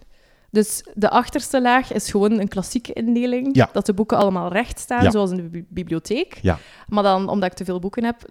Dus 0.56 0.84
de 0.94 1.10
achterste 1.10 1.62
laag 1.62 1.94
is 1.94 2.12
gewoon 2.12 2.40
een 2.40 2.48
klassieke 2.48 2.94
indeling. 2.94 3.56
Ja. 3.56 3.70
Dat 3.74 3.86
de 3.86 3.94
boeken 3.94 4.18
allemaal 4.18 4.52
recht 4.52 4.80
staan, 4.80 5.04
Ja. 5.04 5.12
zoals 5.12 5.30
in 5.32 5.36
de 5.38 5.44
bi- 5.44 5.66
bibliotheek. 5.70 6.38
Ja. 6.42 6.60
Maar 6.88 7.04
dan, 7.04 7.30
omdat 7.30 7.52
ik 7.52 7.58
te 7.58 7.66
veel 7.66 7.80
boeken 7.80 8.04
heb, 8.04 8.30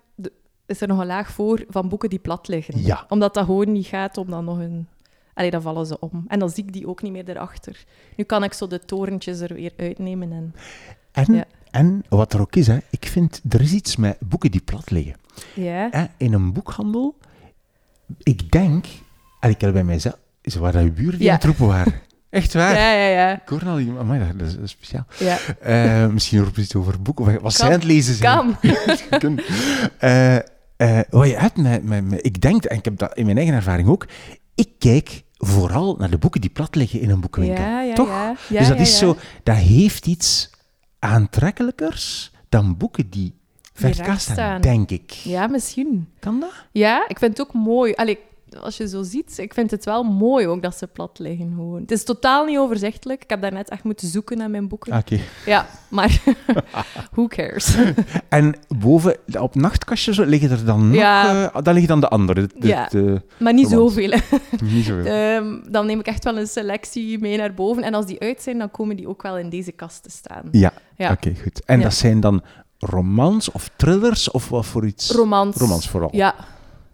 is 0.67 0.81
er 0.81 0.89
nog 0.89 0.99
een 0.99 1.07
laag 1.07 1.31
voor 1.31 1.65
van 1.69 1.89
boeken 1.89 2.09
die 2.11 2.19
plat 2.19 2.49
liggen. 2.49 3.05
Omdat 3.09 3.35
dat 3.35 3.45
gewoon 3.45 3.73
niet 3.73 3.87
gaat 3.87 4.17
om 4.17 4.31
dan 4.31 4.45
nog 4.45 4.59
een... 4.59 4.89
Allee, 5.35 5.51
dan 5.51 5.63
vallen 5.63 5.87
ze 5.87 5.99
om. 6.01 6.25
En 6.27 6.39
dan 6.39 6.51
zie 6.51 6.65
ik 6.65 6.73
die 6.73 6.87
ook 6.89 7.03
niet 7.03 7.13
meer 7.13 7.29
erachter. 7.29 7.85
Nu 8.17 8.25
kan 8.25 8.45
ik 8.45 8.53
zo 8.53 8.67
de 8.67 8.79
torentjes 8.79 9.41
er 9.41 9.55
weer 9.55 9.73
uitnemen. 9.77 10.55
En... 11.13 11.45
En, 11.71 12.05
wat 12.09 12.33
er 12.33 12.41
ook 12.41 12.57
is, 12.57 12.67
hè, 12.67 12.79
ik 12.91 13.07
vind, 13.07 13.43
er 13.49 13.61
is 13.61 13.73
iets 13.73 13.97
met 13.97 14.17
boeken 14.21 14.51
die 14.51 14.61
plat 14.61 14.91
liggen. 14.91 15.15
Ja. 15.55 16.11
In 16.17 16.33
een 16.33 16.53
boekhandel, 16.53 17.17
ik 18.23 18.51
denk, 18.51 18.87
en 19.41 19.51
ik 19.51 19.61
heb 19.61 19.73
bij 19.73 19.85
mijzelf, 19.85 20.19
is 20.41 20.55
waar 20.55 20.73
dat 20.73 20.83
je 20.83 20.91
buren 20.93 21.19
die 21.19 21.23
Ja. 21.27 21.31
aan 21.33 21.37
het 21.37 21.45
roepen 21.47 21.67
waren. 21.67 21.93
Echt 22.35 22.55
waar. 22.55 22.75
Ja, 22.75 22.93
ja, 22.93 23.07
ja. 23.09 23.33
Ik 23.43 23.49
hoor 23.49 23.67
al 23.67 23.79
iemand, 23.79 23.99
amai, 23.99 24.33
dat, 24.37 24.47
is, 24.49 24.55
dat 24.55 24.63
is 24.65 24.71
speciaal. 24.71 25.07
ja. 25.19 25.39
Eh, 25.61 26.07
misschien 26.07 26.43
roepen 26.43 26.63
iets 26.63 26.75
over 26.75 27.03
boeken, 27.03 27.25
wat, 27.25 27.41
wat 27.43 27.55
zij 27.55 27.67
aan 27.67 27.73
het 27.73 27.85
lezen 27.85 28.15
zijn. 28.15 28.57
Kan. 29.19 29.41
Eh, 29.99 31.01
wat 31.11 31.29
je 31.29 31.37
hebt 31.37 31.57
met, 31.57 31.85
met, 31.85 32.05
met- 32.11 32.27
ik 32.27 32.41
denk, 32.41 32.65
en 32.65 32.77
ik 32.79 32.85
heb 32.85 32.99
dat 32.99 33.17
in 33.17 33.25
mijn 33.25 33.37
eigen 33.37 33.55
ervaring 33.55 33.89
ook, 33.89 34.07
ik 34.55 34.69
kijk 34.79 35.23
vooral 35.39 35.97
naar 35.99 36.11
de 36.11 36.19
boeken 36.19 36.41
die 36.41 36.51
plat 36.51 36.75
liggen 36.75 37.01
in 37.01 37.11
een 37.11 37.21
boekenwinkel. 37.21 37.65
Ja, 37.65 37.81
ja, 37.83 37.95
Toch? 37.95 38.09
ja. 38.09 38.35
Ja, 38.49 38.59
dus 38.59 38.69
dat 38.69 38.79
is 38.81 38.99
zo, 38.99 39.17
dat 39.43 39.57
heeft 39.57 40.07
iets 40.07 40.51
aantrekkelijkers 40.99 42.33
dan 42.49 42.77
boeken 42.77 43.11
die 43.11 43.35
verkast 43.73 44.31
staan. 44.31 44.61
denk 44.61 44.91
ik. 44.91 45.11
Ja, 45.11 45.47
misschien. 45.47 46.09
Kan 46.19 46.41
dat? 46.41 46.53
Ja, 46.73 47.05
ik 47.09 47.19
vind 47.19 47.39
het 47.39 47.47
ook 47.47 47.55
mooi. 47.55 47.93
Allee, 47.93 48.19
als 48.61 48.77
je 48.77 48.89
zo 48.89 49.03
ziet, 49.03 49.39
ik 49.39 49.55
vind 49.55 49.71
het 49.71 49.85
wel 49.85 50.03
mooi 50.03 50.47
ook 50.47 50.63
dat 50.63 50.77
ze 50.77 50.87
plat 50.87 51.19
liggen 51.19 51.53
gewoon. 51.55 51.81
Het 51.81 51.91
is 51.91 52.05
totaal 52.05 52.45
niet 52.45 52.59
overzichtelijk. 52.59 53.23
Ik 53.23 53.31
heb 53.31 53.41
daarnet 53.41 53.69
echt 53.69 53.85
moeten 53.85 54.09
zoeken 54.09 54.39
naar 54.39 54.51
mijn 54.51 54.69
boeken. 54.69 54.93
Ah, 54.93 54.99
Oké. 54.99 55.19
Ja, 55.47 55.67
maar 55.89 56.23
who 57.13 57.27
cares? 57.27 57.77
En 58.29 58.55
boven, 58.79 59.17
op 59.41 59.55
nachtkastje 59.55 60.15
zo, 60.15 60.25
liggen 60.25 60.51
er 60.51 60.65
dan 60.65 60.87
nog... 60.89 60.97
Ja. 60.97 61.51
eh, 61.53 61.63
dan 61.63 61.73
liggen 61.75 61.89
dan 61.91 62.01
de 62.01 62.09
andere. 62.09 62.49
De, 62.59 62.67
Ja. 62.67 62.87
de- 62.91 63.23
maar 63.39 63.53
niet 63.55 63.69
zoveel. 63.69 64.09
niet 64.73 64.85
zoveel. 64.85 65.05
Ehm, 65.13 65.71
dan 65.71 65.87
neem 65.87 65.99
ik 65.99 66.07
echt 66.07 66.25
wel 66.25 66.39
een 66.39 66.47
selectie 66.47 67.19
mee 67.19 67.37
naar 67.37 67.55
boven. 67.55 67.83
En 67.83 67.95
als 67.95 68.07
die 68.07 68.21
uit 68.21 68.43
zijn, 68.43 68.59
dan 68.59 68.71
komen 68.71 68.97
die 68.97 69.09
ook 69.09 69.23
wel 69.23 69.39
in 69.39 69.49
deze 69.49 69.73
kast 69.73 70.03
te 70.03 70.11
staan. 70.11 70.49
Ja, 70.51 70.73
Ja. 70.97 71.11
oké, 71.13 71.33
goed. 71.43 71.65
En 71.65 71.77
Ja. 71.79 71.83
dat 71.83 71.95
zijn 71.95 72.21
dan 72.21 72.43
romans 72.79 73.51
of 73.51 73.71
thrillers 73.77 74.31
of 74.31 74.49
wat 74.49 74.67
voor 74.67 74.87
iets? 74.87 75.11
Romans. 75.11 75.57
Romans 75.57 75.89
vooral. 75.89 76.11
Ja, 76.13 76.35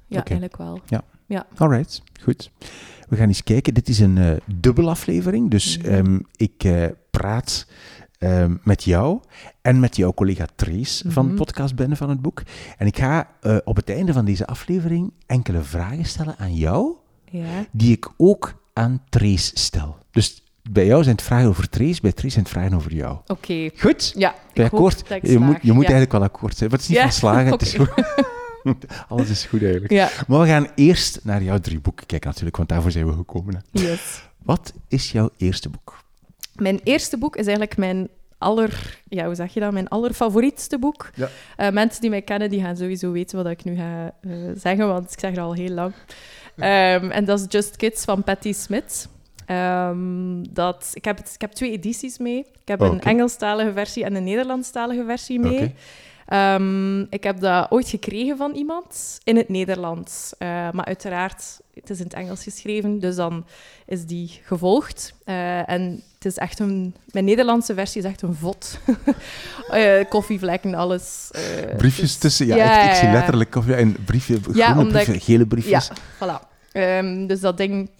ja 0.06 0.24
eigenlijk 0.24 0.56
wel. 0.56 0.80
Alright, 1.56 2.02
goed. 2.22 2.50
We 3.08 3.16
gaan 3.16 3.28
eens 3.28 3.42
kijken. 3.42 3.74
Dit 3.74 3.88
is 3.88 3.98
een 3.98 4.18
eh 4.18 4.32
dubbele 4.54 4.90
aflevering. 4.90 5.50
Dus 5.50 5.78
Mhm. 5.78 5.88
ehm, 5.88 6.18
ik 6.36 6.64
eh, 6.64 6.84
praat 7.10 7.66
ehm, 8.18 8.56
met 8.62 8.84
jou 8.84 9.20
en 9.62 9.80
met 9.80 9.96
jouw 9.96 10.12
collega 10.14 10.46
Trace 10.56 11.10
van 11.10 11.26
Mhm. 11.26 11.34
Podcast 11.36 11.74
Bende 11.74 11.96
van 11.96 12.08
het 12.08 12.20
Boek. 12.22 12.42
En 12.78 12.86
ik 12.86 12.98
ga 12.98 13.28
eh, 13.40 13.56
op 13.64 13.76
het 13.76 13.90
einde 13.90 14.12
van 14.12 14.24
deze 14.24 14.46
aflevering 14.46 15.12
enkele 15.26 15.62
vragen 15.62 16.04
stellen 16.04 16.34
aan 16.38 16.54
jou, 16.54 16.92
Ja. 17.30 17.66
die 17.72 17.92
ik 17.92 18.08
ook 18.16 18.62
aan 18.72 19.02
Trace 19.08 19.50
stel. 19.54 19.96
Dus 20.10 20.42
bij 20.70 20.86
jou 20.86 21.02
zijn 21.02 21.14
het 21.16 21.24
vragen 21.24 21.48
over 21.48 21.68
Trace, 21.68 22.00
bij 22.00 22.12
Trace 22.12 22.30
zijn 22.32 22.44
het 22.44 22.52
vragen 22.52 22.74
over 22.76 22.94
jou. 22.94 23.18
Oké. 23.26 23.70
Goed? 23.76 24.12
Ja, 24.16 24.30
Ben 24.30 24.40
ik 24.50 24.56
je 24.56 24.62
akkoord? 24.76 25.02
Je 25.22 25.38
moet, 25.38 25.58
je 25.62 25.72
moet 25.72 25.82
ja. 25.84 25.88
eigenlijk 25.90 26.12
wel 26.12 26.22
akkoord 26.22 26.56
zijn. 26.56 26.70
Het 26.70 26.80
is 26.80 26.88
niet 26.88 26.96
Ja, 26.96 27.02
van 27.02 27.12
slagen, 27.12 27.52
het 27.52 27.62
is 27.62 27.74
goed. 27.78 27.90
Alles 29.08 29.30
is 29.30 29.44
goed 29.44 29.62
eigenlijk. 29.62 29.92
Ja, 29.92 30.10
Maar 30.26 30.40
we 30.40 30.46
gaan 30.46 30.68
eerst 30.74 31.20
naar 31.22 31.42
jouw 31.42 31.58
drie 31.58 31.80
boeken 31.80 32.06
kijken 32.06 32.28
natuurlijk, 32.28 32.56
want 32.56 32.68
daarvoor 32.68 32.90
zijn 32.90 33.06
we 33.06 33.12
gekomen. 33.12 33.54
Hè. 33.54 33.80
yes. 33.80 34.22
Wat 34.42 34.72
is 34.88 35.12
jouw 35.12 35.30
eerste 35.36 35.68
boek? 35.68 35.98
Mijn 36.54 36.80
eerste 36.84 37.18
boek 37.18 37.36
is 37.36 37.46
eigenlijk 37.46 37.76
mijn 37.76 38.08
aller... 38.38 39.00
Ja, 39.08 39.26
hoe 39.26 39.34
zeg 39.34 39.54
je 39.54 39.60
dat? 39.60 39.72
Mijn 39.72 39.88
allerfavorietste 39.88 40.78
boek. 40.78 41.10
Ja. 41.14 41.28
Eh, 41.56 41.70
mensen 41.70 42.00
die 42.00 42.10
mij 42.10 42.22
kennen, 42.22 42.50
die 42.50 42.62
gaan 42.62 42.76
sowieso 42.76 43.12
weten 43.12 43.42
wat 43.42 43.52
ik 43.52 43.64
nu 43.64 43.76
ga 43.76 44.14
eh, 44.20 44.30
zeggen, 44.56 44.86
want 44.86 45.12
ik 45.12 45.20
zeg 45.20 45.30
het 45.30 45.40
al 45.40 45.54
heel 45.54 45.70
lang. 45.70 45.92
Ehm, 46.56 47.10
en 47.10 47.24
dat 47.24 47.40
is 47.40 47.46
Just 47.48 47.76
Kids 47.76 48.04
van 48.04 48.24
Patti 48.24 48.54
Smith. 48.54 49.08
Ehm, 49.46 50.42
dat, 50.50 50.90
ik, 50.92 51.04
heb 51.04 51.16
het, 51.16 51.30
ik 51.34 51.40
heb 51.40 51.52
twee 51.52 51.70
edities 51.70 52.18
mee. 52.18 52.38
Ik 52.38 52.68
heb 52.68 52.80
een 52.80 52.90
Oké. 52.90 53.08
Engelstalige 53.08 53.72
versie 53.72 54.04
en 54.04 54.14
een 54.14 54.24
Nederlandstalige 54.24 55.04
versie 55.06 55.38
mee. 55.38 55.74
Ehm, 56.30 57.00
ik 57.00 57.24
heb 57.24 57.40
dat 57.40 57.70
ooit 57.70 57.88
gekregen 57.88 58.36
van 58.36 58.52
iemand 58.54 59.18
in 59.24 59.36
het 59.36 59.48
Nederlands. 59.48 60.32
Eh, 60.38 60.48
maar 60.48 60.84
uiteraard, 60.84 61.60
het 61.74 61.90
is 61.90 61.98
in 61.98 62.04
het 62.04 62.14
Engels 62.14 62.42
geschreven, 62.42 62.98
dus 62.98 63.16
dan 63.16 63.44
is 63.86 64.04
die 64.06 64.40
gevolgd. 64.44 65.14
Eh, 65.24 65.68
en 65.70 66.02
het 66.14 66.24
is 66.24 66.36
echt 66.36 66.58
een... 66.58 66.94
Mijn 67.12 67.24
Nederlandse 67.24 67.74
versie 67.74 68.00
is 68.02 68.06
echt 68.08 68.22
een 68.22 68.34
vod. 68.34 68.78
Eh, 69.70 70.04
koffievlekken, 70.08 70.74
alles. 70.74 71.30
Briefjes 71.76 72.10
dus- 72.10 72.16
tussen, 72.18 72.46
ja, 72.46 72.56
Ja, 72.56 72.82
ik, 72.84 72.90
ik 72.90 72.96
zie 72.96 73.06
ja, 73.06 73.12
letterlijk 73.12 73.50
koffie 73.50 73.74
en 73.74 73.96
briefje, 74.04 74.38
Ja, 74.52 74.72
groene 74.72 75.00
ik- 75.00 75.22
gele 75.22 75.46
briefjes. 75.46 75.90
Ja, 76.20 76.38
voilà. 76.40 76.46
Ehm, 76.72 77.26
dus 77.26 77.40
dat 77.40 77.56
ding... 77.56 77.90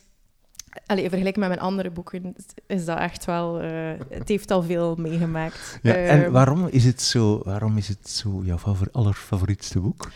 Allee, 0.91 1.09
vergeleken 1.09 1.41
met 1.41 1.49
mijn 1.49 1.61
andere 1.61 1.91
boeken 1.91 2.35
is 2.67 2.85
dat 2.85 2.99
echt 2.99 3.25
wel... 3.25 3.61
eh, 3.61 3.71
het 4.09 4.29
heeft 4.29 4.51
al 4.51 4.63
veel 4.63 4.95
meegemaakt. 4.99 5.79
Ja, 5.83 5.95
en 5.95 6.23
Ehm, 6.23 6.31
waarom 6.31 6.67
is 6.71 6.85
het 6.85 7.03
zo, 7.03 7.41
waarom 7.45 7.77
is 7.77 7.89
het 7.89 8.11
zo 8.11 8.41
jouw 8.45 8.59
favor, 8.59 8.89
allerfavorietste 8.93 9.81
boek? 9.81 10.11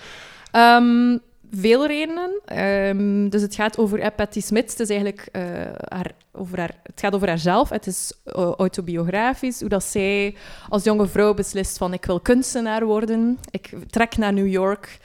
Ehm, 0.51 1.19
veel 1.53 1.87
redenen. 1.87 2.41
Ehm, 2.45 3.29
dus 3.29 3.43
het 3.43 3.55
gaat 3.55 3.79
over 3.79 4.13
Patti 4.13 4.41
Smith. 4.41 4.71
Het, 4.71 4.81
is 4.81 4.89
eigenlijk, 4.89 5.29
eh, 5.33 5.43
haar, 5.89 6.11
over 6.33 6.59
haar, 6.59 6.75
het 6.83 7.01
gaat 7.01 7.15
over 7.15 7.29
haarzelf. 7.29 7.69
Het 7.69 7.87
is 7.87 8.13
eh, 8.25 8.51
autobiografisch. 8.51 9.61
Hoe 9.61 9.69
dat 9.69 9.85
zij 9.85 10.35
als 10.69 10.85
jonge 10.85 11.07
vrouw 11.07 11.35
beslist 11.35 11.79
van 11.79 11.93
ik 11.93 12.05
wil 12.05 12.21
kunstenaar 12.21 12.85
worden. 12.85 13.39
Ik 13.51 13.71
trek 13.91 14.17
naar 14.17 14.33
New 14.33 14.49
York. 14.49 14.99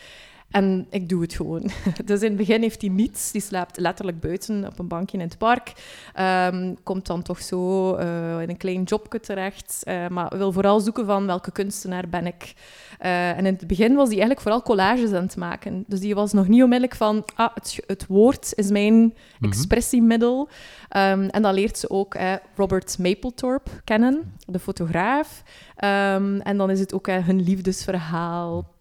En 0.50 0.88
ik 0.89 1.10
doe 1.10 1.22
het 1.22 1.34
gewoon. 1.34 1.70
Dus 2.06 2.22
in 2.22 2.27
het 2.27 2.38
begin 2.38 2.62
heeft 2.62 2.82
hij 2.82 2.89
niets. 2.89 3.32
Die 3.32 3.41
slaapt 3.41 3.77
letterlijk 3.77 4.20
buiten 4.20 4.65
op 4.65 4.79
een 4.79 4.88
bankje 4.88 5.18
in 5.18 5.24
het 5.24 5.38
park. 5.38 5.74
Ehm, 6.13 6.74
komt 6.84 7.06
dan 7.06 7.22
toch 7.22 7.41
zo 7.41 7.96
uh, 7.98 8.41
in 8.41 8.50
een 8.50 8.58
klein 8.58 8.84
jobje 8.84 9.20
terecht. 9.20 9.82
Uh, 9.84 10.08
maar 10.08 10.38
wil 10.38 10.51
vooral 10.51 10.79
zoeken 10.79 11.06
van 11.06 11.25
welke 11.25 11.51
kunstenaar 11.51 12.10
ben 12.10 12.25
ik. 12.25 12.53
Uh, 13.01 13.29
en 13.29 13.46
in 13.46 13.53
het 13.53 13.68
begin 13.68 13.96
was 13.96 14.08
hij 14.08 14.18
eigenlijk 14.18 14.41
vooral 14.41 14.62
collages 14.62 15.12
aan 15.12 15.24
het 15.24 15.36
maken. 15.36 15.84
Dus 15.88 16.00
die 16.00 16.15
was 16.15 16.34
nog 16.34 16.48
niet 16.48 16.63
onmiddellijk 16.63 16.96
van... 16.96 17.25
Ah, 17.36 17.53
het, 17.53 17.79
het 17.88 18.08
woord 18.08 18.53
is 18.56 18.70
mijn 18.70 18.94
mm 18.94 19.13
-hmm. 19.39 19.50
expressiemiddel. 19.50 20.50
Um, 20.98 21.27
en 21.29 21.41
dan 21.41 21.53
leert 21.53 21.77
ze 21.77 21.89
ook 21.89 22.15
Robert 22.56 22.98
Mapplethorpe 22.98 23.72
kennen, 23.84 24.34
de 24.48 24.60
fotograaf. 24.60 25.44
Um, 25.84 26.41
en 26.41 26.58
dan 26.58 26.70
is 26.70 26.79
het 26.79 26.94
ook 26.94 27.08
hun 27.08 27.41
liefdesverhaal 27.41 28.77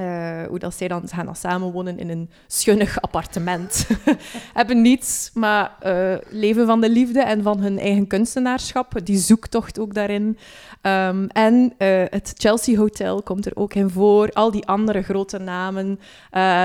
uh, 0.00 0.42
hoe 0.48 0.58
dat 0.58 0.74
zij 0.74 0.88
dan, 0.88 1.08
gaan 1.08 1.24
dan 1.24 1.36
samenwonen 1.36 1.98
in 1.98 2.08
een 2.08 2.30
schunnig 2.46 3.00
appartement. 3.00 3.86
Hebben 4.54 4.82
niets, 4.82 5.30
maar 5.34 5.76
uh, 5.86 6.14
leven 6.28 6.66
van 6.66 6.80
de 6.80 6.90
liefde 6.90 7.22
en 7.22 7.42
van 7.42 7.60
hun 7.60 7.78
eigen 7.78 8.06
kunstenaarschap. 8.06 8.92
Die 9.04 9.18
zoektocht 9.18 9.78
ook 9.78 9.94
daarin. 9.94 10.38
Um, 10.82 11.26
en 11.26 11.54
uh, 11.78 12.02
het 12.10 12.32
Chelsea 12.36 12.76
Hotel 12.76 13.22
komt 13.22 13.46
er 13.46 13.56
ook 13.56 13.74
in 13.74 13.90
voor. 13.90 14.30
Al 14.32 14.50
die 14.50 14.66
andere 14.66 15.02
grote 15.02 15.38
namen. 15.38 16.00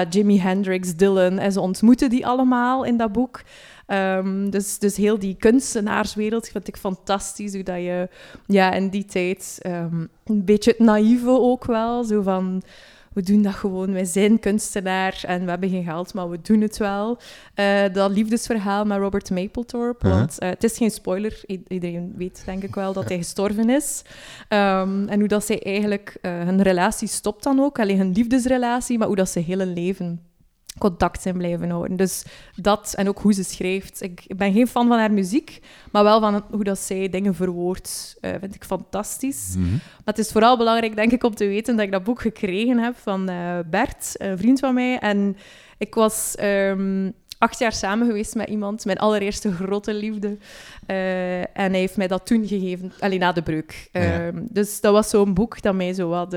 Jimi 0.10 0.40
Hendrix, 0.40 0.96
Dylan. 0.96 1.40
En 1.40 1.52
ze 1.52 1.60
ontmoeten 1.60 2.10
die 2.10 2.28
allemaal 2.28 2.84
in 2.84 2.98
dat 2.98 3.12
boek. 3.12 3.42
Um, 3.88 4.50
dus, 4.50 4.80
dus 4.80 4.98
heel 4.98 5.20
die 5.20 5.36
kunstenaarswereld 5.40 6.48
vind 6.48 6.68
ik 6.68 6.78
fantastisch. 6.78 7.54
Hoe 7.54 7.64
dat 7.64 7.76
je 7.76 8.10
ja, 8.46 8.72
in 8.72 8.90
die 8.90 9.06
tijd 9.06 9.60
um, 9.66 10.10
een 10.26 10.46
beetje 10.46 10.72
het 10.72 10.80
naïeve 10.80 11.30
ook 11.30 11.66
wel. 11.66 12.04
Zo 12.04 12.22
van 12.22 12.64
we 13.14 13.22
doen 13.22 13.42
dat 13.42 13.54
gewoon. 13.54 13.94
Wij 13.94 14.06
zijn 14.06 14.40
kunstenaar 14.40 15.24
en 15.28 15.44
we 15.44 15.50
hebben 15.50 15.70
geen 15.70 15.84
geld, 15.84 16.14
maar 16.14 16.30
we 16.30 16.40
doen 16.42 16.62
het 16.62 16.78
wel. 16.78 17.18
Uh, 17.56 17.82
dat 17.94 18.12
liefdesverhaal 18.12 18.86
met 18.86 18.98
Robert 18.98 19.30
Mapplethorpe, 19.30 20.06
uh-huh. 20.06 20.20
want 20.20 20.38
uh, 20.44 20.50
het 20.50 20.64
is 20.64 20.78
geen 20.78 20.92
spoiler. 20.92 21.44
iedereen 21.68 22.14
weet 22.18 22.42
denk 22.46 22.64
ik 22.64 22.76
wel 22.76 22.94
dat 22.94 23.08
hij 23.08 23.18
gestorven 23.18 23.70
is. 23.70 24.02
Um, 24.50 25.08
en 25.08 25.20
hoe 25.20 25.28
dat 25.28 25.46
zij 25.46 25.64
eigenlijk... 25.64 26.18
Uh, 26.22 26.32
hun 26.44 26.62
relatie 26.62 27.08
stopt 27.08 27.44
dan 27.44 27.60
ook. 27.60 27.80
Alleen 27.80 27.98
hun 27.98 28.12
liefdesrelatie, 28.12 28.98
maar 28.98 29.08
hoe 29.08 29.16
dat 29.16 29.30
ze 29.30 29.40
hele 29.40 29.66
leven 29.66 30.22
contact 30.78 31.22
zijn 31.22 31.38
blijven 31.38 31.70
houden. 31.70 31.98
Dus 31.98 32.26
dat 32.56 32.94
en 32.98 33.08
ook 33.08 33.20
hoe 33.20 33.34
ze 33.34 33.44
schrijft. 33.44 34.02
Ik, 34.02 34.24
ben 34.38 34.54
geen 34.54 34.68
fan 34.68 34.88
van 34.88 34.98
haar 34.98 35.12
muziek, 35.12 35.60
maar 35.92 36.04
wel 36.04 36.20
van 36.20 36.44
hoe 36.52 36.64
dat 36.64 36.80
zij 36.80 37.10
dingen 37.10 37.36
verwoordt. 37.36 38.18
Uh, 38.22 38.32
vind 38.40 38.56
ik 38.56 38.64
fantastisch. 38.64 39.54
Mhm. 39.58 39.72
Maar 39.72 40.14
het 40.14 40.18
is 40.18 40.32
vooral 40.32 40.58
belangrijk, 40.58 40.96
denk 40.96 41.12
ik, 41.12 41.24
om 41.24 41.36
te 41.36 41.48
weten 41.48 41.76
dat 41.76 41.86
ik 41.86 41.92
dat 41.92 42.04
boek 42.04 42.22
gekregen 42.22 42.78
heb 42.78 42.96
van 42.98 43.30
uh, 43.30 43.60
Bert, 43.66 44.14
een 44.18 44.38
vriend 44.38 44.60
van 44.60 44.74
mij. 44.74 45.00
En 45.00 45.38
ik 45.78 45.96
was 45.96 46.36
um, 46.42 47.14
acht 47.38 47.60
jaar 47.60 47.74
samen 47.74 48.08
geweest 48.08 48.36
met 48.36 48.50
iemand, 48.50 48.86
mijn 48.86 48.98
allereerste 48.98 49.52
grote 49.52 49.94
liefde. 49.94 50.38
Uh, 50.88 51.40
en 51.40 51.72
hij 51.72 51.80
heeft 51.80 51.98
mij 51.98 52.08
dat 52.08 52.26
toen 52.26 52.48
gegeven, 52.48 52.94
alleen 53.00 53.20
na 53.20 53.32
de 53.32 53.42
breuk. 53.42 53.90
Ja. 53.92 54.26
Um, 54.26 54.48
dus 54.50 54.82
dat 54.82 54.94
was 54.94 55.10
zo'n 55.10 55.34
boek 55.34 55.62
dat 55.62 55.74
mij 55.74 55.94
zo 55.94 56.10
wat... 56.10 56.36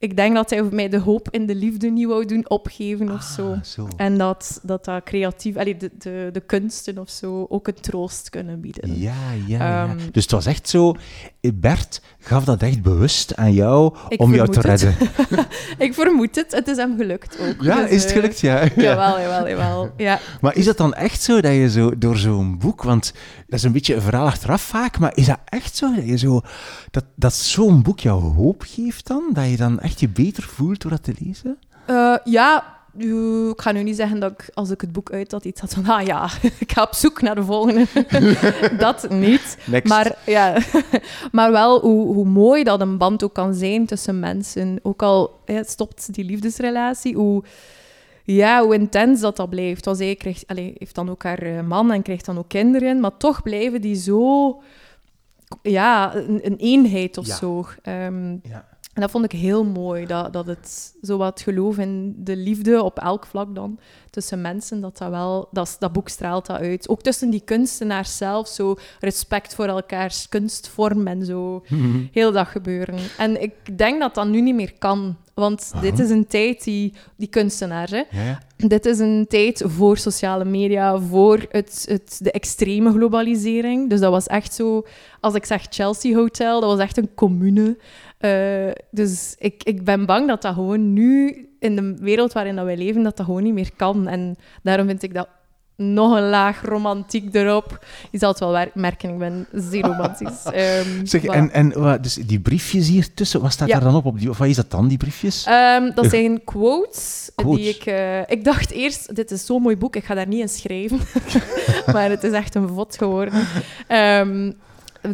ik 0.00 0.16
denk 0.16 0.34
dat 0.34 0.50
hij 0.50 0.62
mij 0.62 0.88
de 0.88 0.98
hoop 0.98 1.28
in 1.30 1.46
de 1.46 1.54
liefde 1.54 1.90
niet 1.90 2.06
wou 2.06 2.24
doen 2.24 2.50
opgeven 2.50 3.12
of 3.12 3.22
zo. 3.22 3.52
Ah, 3.52 3.62
zo. 3.62 3.88
En 3.96 4.18
dat 4.18 4.60
dat, 4.62 4.84
dat 4.84 5.04
creatief, 5.04 5.56
allee, 5.56 5.76
de, 5.76 5.90
de, 5.98 6.30
de 6.32 6.40
kunsten 6.40 6.98
of 6.98 7.10
zo, 7.10 7.46
ook 7.48 7.68
een 7.68 7.80
troost 7.80 8.30
kunnen 8.30 8.60
bieden. 8.60 9.00
Ja, 9.00 9.14
ja, 9.46 9.56
ja. 9.58 9.88
Ehm, 9.88 9.98
Dus 10.12 10.22
het 10.22 10.32
was 10.32 10.46
echt 10.46 10.68
zo... 10.68 10.94
Bert 11.54 12.02
gaf 12.18 12.44
dat 12.44 12.62
echt 12.62 12.82
bewust 12.82 13.36
aan 13.36 13.52
jou 13.52 13.94
om 14.16 14.34
jou 14.34 14.48
te 14.48 14.60
redden. 14.60 14.94
ik 15.78 15.94
vermoed 15.94 16.36
het. 16.36 16.52
Het 16.52 16.68
is 16.68 16.76
hem 16.76 16.96
gelukt 16.96 17.38
ook. 17.40 17.62
Ja, 17.62 17.82
Dus, 17.82 17.90
is 17.90 18.02
het 18.02 18.10
eh, 18.10 18.16
gelukt? 18.16 18.40
Ja. 18.40 18.64
Jawel, 18.76 19.20
jawel, 19.20 19.48
jawel. 19.48 19.90
Ja. 19.96 20.18
Maar 20.40 20.56
is 20.56 20.64
dat 20.64 20.76
dan 20.76 20.94
echt 20.94 21.22
zo 21.22 21.40
dat 21.40 21.52
je 21.52 21.70
zo 21.70 21.98
door 21.98 22.16
zo'n 22.16 22.58
boek, 22.58 22.82
want 22.82 23.12
dat 23.46 23.58
is 23.58 23.62
een 23.62 23.72
beetje 23.72 23.94
een 23.94 24.02
verhaal 24.02 24.26
achteraf 24.26 24.62
vaak, 24.62 24.98
maar 24.98 25.12
is 25.14 25.26
dat 25.26 25.38
echt 25.44 25.76
zo 25.76 25.94
dat 25.94 26.06
je 26.06 26.18
zo 26.18 26.40
dat, 26.90 27.04
dat 27.14 27.34
zo'n 27.34 27.82
boek 27.82 28.00
jou 28.00 28.22
hoop 28.22 28.64
geeft 28.66 29.06
dan, 29.06 29.30
dat 29.32 29.48
je 29.48 29.56
dan 29.56 29.80
echt 29.80 29.89
je 29.98 30.08
beter 30.08 30.42
voelt 30.42 30.80
door 30.80 30.90
dat 30.90 31.02
te 31.02 31.14
lezen? 31.20 31.58
Eh, 31.86 32.16
ja, 32.24 32.78
ik 32.96 33.60
ga 33.60 33.72
nu 33.72 33.82
niet 33.82 33.96
zeggen 33.96 34.20
dat 34.20 34.30
ik, 34.32 34.50
als 34.54 34.70
ik 34.70 34.80
het 34.80 34.92
boek 34.92 35.10
uit 35.12 35.32
had, 35.32 35.44
iets 35.44 35.60
had 35.60 35.74
van, 35.74 35.86
ah 35.86 36.06
ja, 36.06 36.28
ik 36.58 36.72
ga 36.72 36.82
op 36.82 36.94
zoek 36.94 37.22
naar 37.22 37.34
de 37.34 37.44
volgende. 37.44 37.86
dat 38.78 39.10
niet. 39.10 39.58
Next. 39.66 39.88
Maar, 39.88 40.16
ja, 40.26 40.56
maar 41.32 41.50
wel 41.52 41.80
hoe, 41.80 42.14
hoe 42.14 42.24
mooi 42.26 42.62
dat 42.64 42.80
een 42.80 42.98
band 42.98 43.24
ook 43.24 43.34
kan 43.34 43.54
zijn 43.54 43.86
tussen 43.86 44.18
mensen. 44.18 44.78
Ook 44.82 45.02
al 45.02 45.40
stopt 45.62 46.14
die 46.14 46.24
liefdesrelatie, 46.24 47.14
hoe, 47.14 47.42
ja, 48.24 48.62
hoe 48.64 48.74
intens 48.74 49.20
dat 49.20 49.36
dat 49.36 49.50
blijft. 49.50 49.84
Want 49.84 49.96
zij 49.96 50.14
krijgt, 50.14 50.44
allee, 50.46 50.74
heeft 50.78 50.94
dan 50.94 51.10
ook 51.10 51.22
haar 51.22 51.42
eh, 51.42 51.62
man 51.62 51.92
en 51.92 52.02
krijgt 52.02 52.24
dan 52.24 52.38
ook 52.38 52.48
kinderen, 52.48 53.00
maar 53.00 53.16
toch 53.16 53.42
blijven 53.42 53.80
die 53.80 53.96
zo... 53.96 54.62
Ja, 55.62 56.14
een, 56.14 56.40
een 56.42 56.56
eenheid 56.56 57.18
of 57.18 57.26
Ja. 57.26 57.36
zo. 57.36 57.66
Ehm, 57.82 58.30
Ja. 58.42 58.68
En 58.92 59.00
dat 59.00 59.10
vond 59.10 59.24
ik 59.24 59.32
heel 59.32 59.64
mooi, 59.64 60.06
dat, 60.06 60.32
dat 60.32 60.46
het 60.46 60.94
zo 61.02 61.16
wat 61.16 61.40
geloof 61.40 61.78
in 61.78 62.14
de 62.16 62.36
liefde 62.36 62.82
op 62.82 62.98
elk 62.98 63.26
vlak 63.26 63.54
dan 63.54 63.78
tussen 64.10 64.40
mensen, 64.40 64.80
dat 64.80 64.98
dat 64.98 65.10
wel, 65.10 65.48
dat, 65.50 65.76
dat 65.78 65.92
boek 65.92 66.08
straalt 66.08 66.46
dat 66.46 66.60
uit. 66.60 66.88
Ook 66.88 67.02
tussen 67.02 67.30
die 67.30 67.42
kunstenaars 67.44 68.16
zelf, 68.16 68.48
zo 68.48 68.76
respect 69.00 69.54
voor 69.54 69.66
elkaars 69.66 70.28
kunstvorm 70.28 71.06
en 71.06 71.24
zo. 71.24 71.64
Heel 72.12 72.32
dat 72.32 72.46
gebeuren. 72.46 72.98
En 73.18 73.42
ik 73.42 73.78
denk 73.78 74.00
dat 74.00 74.14
dat 74.14 74.28
nu 74.28 74.40
niet 74.40 74.54
meer 74.54 74.72
kan, 74.78 75.16
want 75.34 75.72
dit 75.80 75.98
is 75.98 76.10
een 76.10 76.26
tijd 76.26 76.64
die, 76.64 76.94
die 77.16 77.28
kunstenaars, 77.28 77.90
hè, 77.90 78.02
Ja, 78.10 78.22
ja. 78.24 78.38
dit 78.56 78.86
is 78.86 78.98
een 78.98 79.26
tijd 79.28 79.62
voor 79.66 79.96
sociale 79.96 80.44
media, 80.44 80.98
voor 80.98 81.46
het, 81.50 81.84
het, 81.88 82.18
de 82.22 82.30
extreme 82.30 82.92
globalisering. 82.92 83.90
Dus 83.90 84.00
dat 84.00 84.10
was 84.10 84.26
echt 84.26 84.54
zo, 84.54 84.86
als 85.20 85.34
ik 85.34 85.44
zeg 85.44 85.66
Chelsea 85.68 86.16
Hotel, 86.16 86.60
dat 86.60 86.70
was 86.70 86.80
echt 86.80 86.96
een 86.96 87.14
commune. 87.14 87.76
Eh, 88.20 88.70
dus 88.90 89.34
ik, 89.38 89.62
ik 89.64 89.84
ben 89.84 90.06
bang 90.06 90.28
dat 90.28 90.42
dat 90.42 90.54
gewoon 90.54 90.92
nu, 90.92 91.48
in 91.58 91.76
de 91.76 91.96
wereld 92.00 92.32
waarin 92.32 92.56
dat 92.56 92.64
wij 92.64 92.76
leven, 92.76 93.02
dat 93.02 93.16
dat 93.16 93.26
gewoon 93.26 93.42
niet 93.42 93.54
meer 93.54 93.70
kan. 93.76 94.08
En 94.08 94.36
daarom 94.62 94.86
vind 94.86 95.02
ik 95.02 95.14
dat 95.14 95.28
nog 95.76 96.16
een 96.16 96.28
laag 96.28 96.62
romantiek 96.62 97.34
erop. 97.34 97.84
Je 98.10 98.18
zal 98.18 98.30
het 98.30 98.38
wel 98.38 98.66
merken, 98.74 99.10
ik 99.10 99.18
ben 99.18 99.46
zeer 99.52 99.82
romantisch. 99.82 100.44
Ehm, 100.52 101.04
Zeg, 101.06 101.22
maar- 101.24 101.36
en, 101.36 101.50
en 101.52 101.98
dus 102.02 102.14
die 102.14 102.40
briefjes 102.40 102.88
hier 102.88 103.14
tussen, 103.14 103.40
wat 103.40 103.52
staat 103.52 103.68
Ja. 103.68 103.74
daar 103.74 103.84
dan 103.84 103.94
op? 103.96 104.04
op 104.04 104.18
die, 104.18 104.30
of 104.30 104.38
wat 104.38 104.48
is 104.48 104.56
dat 104.56 104.70
dan, 104.70 104.88
die 104.88 104.98
briefjes? 104.98 105.44
Ehm, 105.44 105.90
dat 105.94 106.06
zijn 106.06 106.44
quotes, 106.44 107.30
Quotes. 107.34 107.64
die 107.64 107.74
ik... 107.74 107.86
eh, 107.86 108.20
ik 108.20 108.44
dacht 108.44 108.70
eerst, 108.70 109.14
dit 109.14 109.30
is 109.30 109.46
zo'n 109.46 109.62
mooi 109.62 109.76
boek, 109.76 109.96
ik 109.96 110.04
ga 110.04 110.14
daar 110.14 110.26
niet 110.28 110.40
in 110.40 110.48
schrijven. 110.48 110.98
maar 111.92 112.10
het 112.10 112.24
is 112.24 112.32
echt 112.32 112.54
een 112.54 112.68
vod 112.68 112.96
geworden. 112.96 113.46
Ehm, 113.86 114.52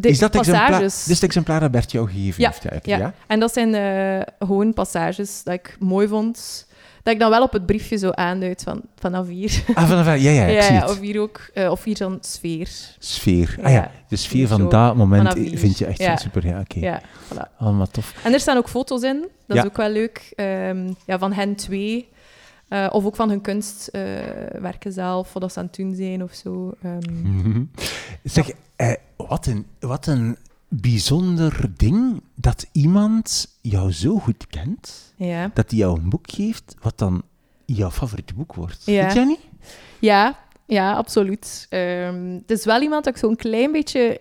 de 0.01 0.09
is 0.09 0.19
dat 0.19 0.31
passages. 0.31 0.81
dit 1.03 1.09
is 1.09 1.15
het 1.15 1.23
exemplaar 1.23 1.61
dat 1.61 1.71
Bert 1.71 1.93
jou 1.93 2.09
gegeven 2.11 2.43
Ja, 2.43 2.49
heeft? 2.51 2.63
Ja, 2.87 2.97
ja. 2.97 3.03
ja? 3.05 3.13
En 3.27 3.41
dat 3.41 3.53
zijn 3.53 3.75
eh, 3.75 4.27
gewoon 4.47 4.73
passages 4.75 5.43
dat 5.45 5.55
ik 5.55 5.77
mooi 5.81 6.09
vond. 6.09 6.67
Dat 7.03 7.15
ik 7.15 7.21
dan 7.21 7.31
wel 7.31 7.43
op 7.43 7.53
het 7.53 7.67
briefje 7.67 7.97
zo 7.97 8.11
aanduid 8.11 8.63
van, 8.63 8.81
vanaf 8.99 9.27
hier. 9.29 9.63
Ah, 9.75 9.89
vanaf, 9.89 10.07
ja, 10.07 10.13
ja, 10.15 10.31
ja, 10.31 10.47
ik 10.47 10.63
zie 10.71 10.75
het. 10.77 10.91
of 10.91 11.01
hier 11.01 11.21
ook. 11.21 11.51
eh, 11.55 11.71
of 11.71 11.85
hier 11.85 11.97
dan 11.99 12.19
sfeer. 12.21 12.69
Sfeer. 12.99 13.57
Ah 13.63 13.73
ja, 13.73 13.91
de 14.09 14.17
sfeer 14.17 14.37
Hier 14.37 14.49
van 14.49 14.61
zo, 14.61 14.69
dat 14.69 14.97
moment 14.97 15.35
hier. 15.35 15.59
vind 15.59 15.79
je 15.79 15.87
echt 15.87 16.21
super. 16.21 16.47
Ja, 16.47 16.61
oké. 16.61 16.79
Ja, 16.79 17.01
voilà. 17.03 17.57
Allemaal 17.59 17.87
tof. 17.87 18.15
En 18.25 18.33
er 18.33 18.41
staan 18.41 18.57
ook 18.57 18.69
foto's 18.69 19.03
in. 19.03 19.29
Dat 19.47 19.57
is 19.57 19.65
ook 19.65 19.77
wel 19.77 19.89
leuk. 19.91 20.33
Ehm, 20.35 20.91
ja, 21.07 21.19
van 21.19 21.33
hen 21.33 21.55
twee. 21.55 22.09
Eh, 22.69 22.87
of 22.93 23.05
ook 23.05 23.17
van 23.17 23.29
hun 23.29 23.41
kunstwerken 23.41 24.93
zelf, 24.93 25.33
wat 25.33 25.43
dat 25.43 25.53
ze 25.53 25.59
aan 25.59 25.65
het 25.65 25.75
doen 25.77 25.95
zijn 25.95 26.23
of 26.23 26.33
zo. 26.35 26.75
Ehm, 26.83 27.23
Mhm. 27.23 27.63
Zeg, 28.23 28.51
eh, 28.77 28.93
wat, 29.17 29.47
een, 29.47 29.67
wat 29.81 30.07
een 30.07 30.37
bijzonder 30.69 31.71
ding 31.77 32.21
dat 32.35 32.67
iemand 32.73 33.57
jou 33.61 33.93
zo 33.93 34.19
goed 34.19 34.47
kent, 34.47 35.13
ja. 35.17 35.51
dat 35.55 35.71
hij 35.71 35.79
jou 35.79 36.01
een 36.01 36.09
boek 36.09 36.31
geeft, 36.31 36.75
wat 36.83 36.99
dan 36.99 37.23
jouw 37.65 37.91
favoriete 37.91 38.35
boek 38.35 38.55
wordt. 38.55 38.83
Ja. 38.85 39.05
Weet 39.05 39.13
jij 39.15 39.25
niet? 39.25 39.41
Ja, 39.99 40.39
ja, 40.67 40.93
absoluut. 40.95 41.67
Ehm, 41.69 42.33
het 42.47 42.51
is 42.51 42.65
wel 42.65 42.81
iemand 42.81 43.05
dat 43.05 43.15
ik 43.15 43.21
zo'n 43.21 43.37
klein 43.37 43.73
beetje 43.73 44.21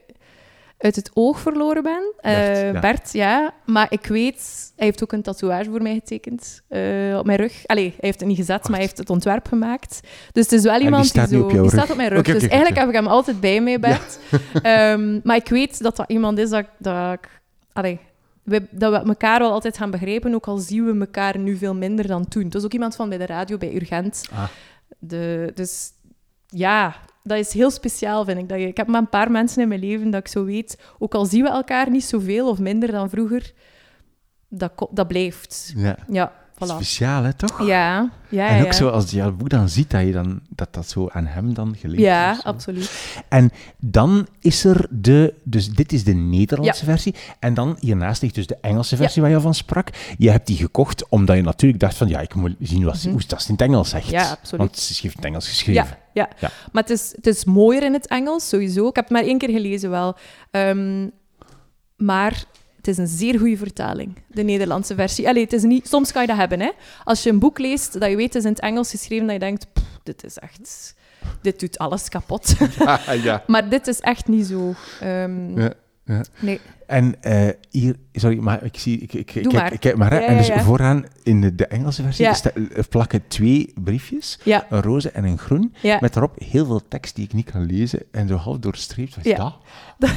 uit 0.86 0.96
het 0.96 1.12
oog 1.14 1.40
verloren 1.40 1.84
ben. 1.84 2.14
Bert, 2.22 2.58
Eh, 2.58 2.72
ja. 2.74 2.80
Bert, 2.80 3.14
ja. 3.14 3.54
Maar 3.66 3.88
ik 3.90 4.06
weet, 4.06 4.72
hij 4.76 4.86
heeft 4.86 5.04
ook 5.04 5.12
een 5.12 5.22
tatoeage 5.22 5.70
voor 5.70 5.82
mij 5.82 5.94
getekend 5.94 6.62
eh, 6.68 7.16
op 7.18 7.26
mijn 7.26 7.38
rug. 7.38 7.66
Allee, 7.66 7.88
hij 7.90 7.96
heeft 8.00 8.20
het 8.20 8.28
niet 8.28 8.38
gezet, 8.38 8.64
maar 8.64 8.72
hij 8.72 8.82
heeft 8.82 8.98
het 8.98 9.10
ontwerp 9.10 9.48
gemaakt. 9.48 10.00
Dus 10.32 10.44
het 10.44 10.52
is 10.52 10.64
wel 10.64 10.74
die 10.76 10.84
iemand 10.84 11.06
staat 11.06 11.30
die 11.30 11.38
niet 11.38 11.52
zo... 11.52 11.56
op 11.58 11.62
die 11.62 11.72
staat 11.80 11.90
op 11.92 11.98
mijn 11.98 12.10
rug. 12.10 12.22
Dus 12.22 12.42
eigenlijk 12.48 12.78
heb 12.80 12.88
ik 12.90 12.96
hem 12.96 13.08
altijd 13.08 13.40
bij 13.40 13.62
mij, 13.62 13.80
Bert. 13.80 14.20
Ehm, 14.62 15.20
maar 15.24 15.36
ik 15.36 15.48
weet 15.48 15.82
dat 15.84 15.96
dat 15.96 16.10
iemand 16.10 16.38
is 16.38 16.50
dat, 16.50 16.60
ik- 16.60 16.70
dat 16.78 17.14
ik... 17.14 17.30
Allee, 17.74 18.00
we, 18.44 18.62
dat 18.72 18.92
we 18.92 19.08
elkaar 19.10 19.40
wel 19.40 19.52
altijd 19.52 19.78
gaan 19.78 19.92
begrijpen, 19.92 20.34
ook 20.34 20.48
al 20.48 20.58
zien 20.58 20.86
we 20.86 21.00
elkaar 21.00 21.38
nu 21.38 21.58
veel 21.58 21.76
minder 21.76 22.08
dan 22.08 22.28
toen. 22.28 22.44
Het 22.44 22.56
is 22.56 22.64
ook 22.64 22.74
iemand 22.74 22.96
van 22.96 23.10
bij 23.10 23.18
de 23.18 23.26
radio, 23.26 23.58
bij 23.58 23.76
Urgent. 23.76 24.24
Ah. 24.34 24.44
De, 25.00 25.52
dus 25.56 25.92
ja, 26.48 26.96
dat 27.28 27.38
is 27.38 27.54
heel 27.54 27.72
speciaal, 27.72 28.26
vind 28.26 28.40
ik. 28.40 28.50
Dat 28.50 28.60
je, 28.60 28.68
ik 28.68 28.78
heb 28.78 28.88
maar 28.88 29.02
een 29.02 29.10
paar 29.10 29.32
mensen 29.32 29.62
in 29.62 29.68
mijn 29.68 29.80
leven 29.80 30.10
dat 30.10 30.20
ik 30.20 30.28
zo 30.28 30.46
weet, 30.46 30.80
ook 31.00 31.16
al 31.16 31.26
zien 31.26 31.44
we 31.44 31.50
elkaar 31.50 31.90
niet 31.90 32.06
zoveel 32.06 32.50
of 32.50 32.60
minder 32.60 32.92
dan 32.92 33.10
vroeger, 33.10 33.54
dat, 34.48 34.88
dat 34.92 35.08
blijft. 35.08 35.74
Ja. 35.76 35.98
Ja, 36.08 36.34
voilà. 36.56 36.68
Speciaal, 36.76 37.24
hè, 37.24 37.34
toch? 37.34 37.66
Ja, 37.68 38.12
ja, 38.30 38.48
en 38.48 38.60
ook 38.60 38.66
ja. 38.66 38.72
zo, 38.74 38.90
als 38.90 39.12
je 39.12 39.32
boek 39.32 39.50
dan 39.50 39.70
ziet, 39.70 39.90
dat 39.92 40.02
je 40.06 40.12
dan, 40.12 40.40
dat, 40.50 40.74
dat 40.74 40.90
zo 40.90 41.08
aan 41.12 41.26
hem 41.26 41.54
dan 41.54 41.76
gelinkt 41.78 42.02
is 42.02 42.08
Ja, 42.08 42.40
absoluut. 42.44 42.92
En 43.30 43.52
dan 43.80 44.28
is 44.40 44.64
er 44.66 44.88
de... 44.90 45.34
Dus 45.44 45.70
dit 45.70 45.92
is 45.94 46.04
de 46.04 46.14
Nederlandse 46.14 46.86
versie. 46.86 47.16
En 47.40 47.54
dan 47.54 47.78
hiernaast 47.80 48.22
ligt 48.22 48.36
dus 48.36 48.48
de 48.48 48.58
Engelse 48.62 48.96
versie 48.96 49.22
waar 49.22 49.32
je 49.32 49.40
van 49.42 49.54
sprak. 49.54 49.90
Je 50.18 50.30
hebt 50.32 50.48
die 50.48 50.58
gekocht 50.58 51.10
omdat 51.10 51.36
je 51.36 51.42
natuurlijk 51.42 51.82
dacht 51.82 51.96
van... 51.98 52.08
Ja, 52.08 52.20
ik 52.20 52.36
moet 52.36 52.56
zien 52.60 52.84
wat, 52.84 53.04
Mhm. 53.04 53.10
hoe 53.10 53.22
dat 53.28 53.46
in 53.48 53.52
het 53.54 53.62
Engels 53.62 53.90
zegt. 53.90 54.10
Ja, 54.10 54.30
absoluut. 54.30 54.66
Want 54.66 54.78
ze 54.78 54.94
heeft 54.94 55.04
in 55.04 55.10
het 55.16 55.26
Engels 55.26 55.48
geschreven. 55.48 55.84
Ja, 55.84 55.98
ja. 56.14 56.30
Ja. 56.40 56.50
maar 56.72 56.82
het 56.84 56.92
is, 56.92 57.14
het 57.16 57.28
is 57.28 57.46
mooier 57.46 57.84
in 57.84 57.94
het 57.94 58.08
Engels, 58.08 58.50
sowieso. 58.50 58.88
Ik 58.88 58.96
heb 58.96 59.04
het 59.04 59.14
maar 59.14 59.24
één 59.24 59.38
keer 59.38 59.50
gelezen 59.50 59.90
wel. 59.90 60.16
Ehm, 60.52 61.08
maar 61.98 62.44
het 62.86 62.98
is 62.98 62.98
een 62.98 63.18
zeer 63.18 63.40
goede 63.40 63.58
vertaling, 63.58 64.16
de 64.28 64.42
Nederlandse 64.44 64.96
versie. 64.96 65.28
Allee, 65.28 65.44
het 65.44 65.54
is 65.54 65.64
niet, 65.64 65.88
soms 65.88 66.12
kan 66.12 66.22
je 66.22 66.28
dat 66.28 66.38
hebben, 66.38 66.60
hè. 66.60 66.72
Als 67.04 67.24
je 67.24 67.30
een 67.30 67.40
boek 67.40 67.60
leest 67.60 68.00
dat 68.00 68.10
je 68.10 68.16
weet 68.16 68.36
is 68.36 68.44
in 68.44 68.50
het 68.50 68.60
Engels 68.60 68.90
geschreven, 68.90 69.26
dat 69.26 69.34
je 69.34 69.40
denkt, 69.40 69.68
"Pff, 69.74 69.86
dit 70.04 70.24
is 70.24 70.38
echt... 70.38 70.96
Dit 71.42 71.60
doet 71.60 71.78
alles 71.78 72.10
kapot. 72.10 72.54
Ja. 73.24 73.44
maar 73.48 73.70
dit 73.70 73.88
is 73.88 74.00
echt 74.00 74.28
niet 74.28 74.46
zo. 74.46 74.74
Ehm, 75.00 75.60
Ja, 75.60 75.74
ja. 76.06 76.24
Nee. 76.40 76.60
En 76.88 77.22
eh, 77.24 77.50
hier, 77.70 77.96
sorry, 78.14 78.38
maar 78.38 78.64
ik 78.64 78.78
zie, 78.78 78.98
ik, 79.00 79.14
ik, 79.14 79.36
ik, 79.36 79.44
kijk, 79.44 79.52
maar. 79.54 79.74
ik 79.74 79.80
kijk 79.80 79.96
maar. 79.98 80.12
hè. 80.12 80.20
Ja, 80.20 80.26
en 80.26 80.38
dus 80.38 80.48
ja. 80.48 80.64
vooraan 80.64 81.06
in 81.24 81.42
de, 81.42 81.56
de 81.56 81.68
Engelse 81.68 82.04
versie 82.04 82.34
sta- 82.34 82.52
eh, 82.54 82.84
plakken 82.90 83.28
twee 83.28 83.74
briefjes, 83.84 84.40
een 84.70 84.82
roze 84.82 85.10
en 85.12 85.24
een 85.24 85.38
groen, 85.38 85.74
met 86.00 86.14
daarop 86.14 86.36
heel 86.40 86.66
veel 86.66 86.82
tekst 86.88 87.16
die 87.16 87.26
ik 87.26 87.34
niet 87.34 87.52
kan 87.52 87.66
lezen 87.66 88.00
en 88.12 88.28
zo 88.28 88.36
half 88.36 88.58
doorstreept. 88.58 89.16
Wat 89.16 89.26
is 89.26 89.32
Ja. 89.32 89.38
dat? 90.00 90.12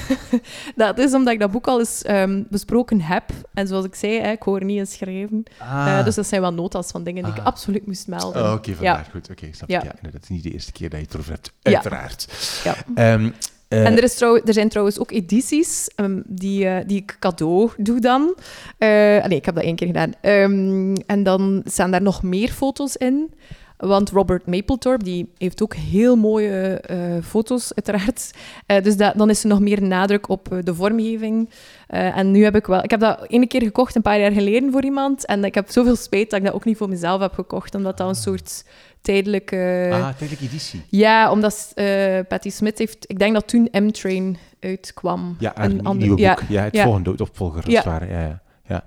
Dat 0.76 0.98
is 0.98 1.14
omdat 1.14 1.32
ik 1.32 1.40
dat 1.40 1.50
boek 1.50 1.66
al 1.66 1.78
eens 1.78 2.02
ehm, 2.02 2.42
besproken 2.50 3.00
heb. 3.00 3.24
En 3.54 3.66
zoals 3.66 3.84
ik 3.84 3.94
zei, 3.94 4.20
hè, 4.20 4.30
ik 4.30 4.42
hoor 4.42 4.64
niet 4.64 4.78
eens 4.78 4.92
schrijven. 4.92 5.42
Ah. 5.58 5.98
Eh, 5.98 6.04
dus 6.04 6.14
dat 6.14 6.26
zijn 6.26 6.40
wel 6.40 6.52
notas 6.54 6.90
van 6.90 7.04
dingen 7.04 7.22
die 7.24 7.32
ik 7.32 7.38
Ah. 7.38 7.44
absoluut 7.46 7.86
moest 7.86 8.08
melden. 8.08 8.42
Oh, 8.42 8.52
Oké, 8.52 8.70
ja. 8.70 8.76
vandaar. 8.76 9.08
Goed, 9.10 9.30
oké, 9.30 9.48
snap 9.52 9.68
ik. 9.68 9.82
Ja, 9.82 9.94
het 10.10 10.22
is 10.22 10.28
niet 10.28 10.42
de 10.42 10.50
eerste 10.52 10.72
keer 10.72 10.88
dat 10.90 10.98
je 10.98 11.04
het 11.04 11.14
erover 11.14 11.32
hebt, 11.32 11.52
uiteraard. 11.62 12.28
Ja. 12.64 12.74
Ehm, 12.94 13.30
eh, 13.68 13.86
En 13.86 14.02
er, 14.02 14.10
trouw, 14.10 14.40
er 14.44 14.52
zijn 14.52 14.68
trouwens 14.68 14.98
ook 14.98 15.10
edities 15.10 15.90
ehm, 15.94 16.20
die, 16.26 16.66
eh, 16.66 16.86
die 16.86 16.96
ik 16.96 17.16
cadeau 17.18 17.70
doe 17.76 18.00
dan. 18.00 18.34
Eh, 18.78 18.88
nee, 19.26 19.38
ik 19.38 19.44
heb 19.44 19.54
dat 19.54 19.64
één 19.64 19.76
keer 19.76 19.86
gedaan. 19.86 20.12
Ehm, 20.20 20.94
en 21.06 21.22
dan 21.22 21.62
staan 21.64 21.90
daar 21.90 22.02
nog 22.02 22.22
meer 22.22 22.48
foto's 22.48 22.96
in. 22.96 23.30
Want 23.78 24.10
Robert 24.10 24.46
Mapplethorpe 24.46 25.04
die 25.04 25.32
heeft 25.38 25.62
ook 25.62 25.74
heel 25.74 26.16
mooie 26.16 26.80
eh, 26.80 27.22
foto's, 27.22 27.74
uiteraard. 27.74 28.30
Eh, 28.66 28.82
dus 28.82 28.96
dat, 28.96 29.14
dan 29.16 29.30
is 29.30 29.42
er 29.42 29.48
nog 29.48 29.60
meer 29.60 29.82
nadruk 29.82 30.28
op 30.28 30.52
eh, 30.52 30.58
de 30.62 30.74
vormgeving. 30.74 31.50
Eh, 31.86 32.16
en 32.16 32.30
nu 32.30 32.44
heb 32.44 32.56
ik 32.56 32.66
wel... 32.66 32.82
Ik 32.82 32.90
heb 32.90 33.00
dat 33.00 33.26
ene 33.28 33.46
keer 33.46 33.62
gekocht, 33.62 33.94
een 33.94 34.02
paar 34.02 34.18
jaar 34.18 34.32
geleden, 34.32 34.72
voor 34.72 34.84
iemand. 34.84 35.26
En 35.26 35.44
ik 35.44 35.54
heb 35.54 35.70
zoveel 35.70 35.96
spijt 35.96 36.30
dat 36.30 36.38
ik 36.38 36.44
dat 36.44 36.54
ook 36.54 36.64
niet 36.64 36.76
voor 36.76 36.88
mezelf 36.88 37.20
heb 37.20 37.32
gekocht. 37.34 37.74
Omdat 37.74 37.96
dat 37.96 38.08
een 38.08 38.14
soort 38.14 38.64
tijdelijke... 39.00 39.88
ah, 39.92 40.08
tijdelijke 40.08 40.44
editie. 40.44 40.82
Ja, 40.88 41.30
omdat 41.30 41.72
eh 41.74 42.18
Patti 42.28 42.50
Smith 42.50 42.78
heeft... 42.78 43.04
Ik 43.10 43.18
denk 43.18 43.34
dat 43.34 43.48
toen 43.48 43.68
M-Train 43.72 44.36
uitkwam. 44.60 45.36
Ja, 45.38 45.52
Een 45.64 45.84
ander- 45.84 46.06
nieuwe 46.08 46.26
boek. 46.28 46.42
Ja, 46.48 46.62
het 46.62 46.74
ja. 46.74 46.82
volgende, 46.84 47.14
de 47.16 47.22
opvolger, 47.22 47.56
als 47.64 47.72
Ja. 47.72 47.76
het 47.78 47.84
ware. 47.84 48.06
Ja, 48.06 48.20
ja, 48.20 48.40
ja. 48.66 48.84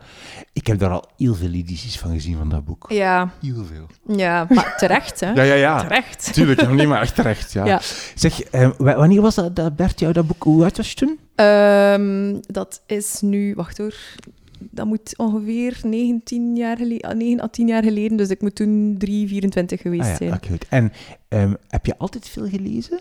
Ik 0.54 0.68
heb 0.68 0.80
daar 0.80 0.90
al 0.90 1.10
heel 1.18 1.36
veel 1.36 1.52
edities 1.52 1.98
van 2.00 2.12
gezien, 2.12 2.38
van 2.38 2.50
dat 2.50 2.66
boek. 2.66 2.86
Ja, 2.90 3.32
Heel 3.42 3.66
veel. 3.66 4.16
ja, 4.18 4.46
maar 4.50 4.74
terecht, 4.78 5.20
hè? 5.20 5.34
Ja, 5.40 5.44
ja, 5.44 5.54
ja. 5.54 5.82
Terecht. 5.82 6.34
Tuurlijk, 6.34 6.62
nog 6.62 6.72
niet 6.76 6.88
maar 6.88 7.02
echt 7.02 7.16
terecht, 7.16 7.52
ja. 7.52 7.80
Zeg, 8.16 8.42
eh, 8.44 8.70
wa- 8.78 8.96
wanneer 8.96 9.22
was 9.22 9.36
dat, 9.36 9.56
dat 9.56 9.76
Bert 9.76 10.00
jou 10.00 10.14
dat 10.14 10.28
boek... 10.28 10.44
Hoe 10.44 10.64
oud 10.64 10.78
was 10.78 10.90
je 10.90 10.96
toen? 10.96 11.20
Ehm, 11.36 12.36
dat 12.42 12.82
is 12.86 13.22
nu... 13.22 13.54
Wacht 13.56 13.78
hoor. 13.78 13.96
Dat 14.70 14.86
moet 14.86 15.18
ongeveer 15.18 15.80
19 15.84 16.56
jaar 16.56 16.78
geleden... 16.78 17.18
9 17.18 17.42
à 17.44 17.48
10 17.48 17.68
jaar 17.68 17.84
geleden. 17.84 18.18
Dus 18.18 18.30
ik 18.30 18.42
moet 18.42 18.56
toen 18.56 18.96
3, 18.98 19.28
24 19.28 19.82
geweest 19.82 20.02
Ah, 20.04 20.10
ja, 20.10 20.16
zijn. 20.16 20.40
goed. 20.48 20.66
En 20.70 20.92
ehm, 21.28 21.54
heb 21.68 21.86
je 21.86 21.98
altijd 21.98 22.28
veel 22.30 22.48
gelezen? 22.48 23.00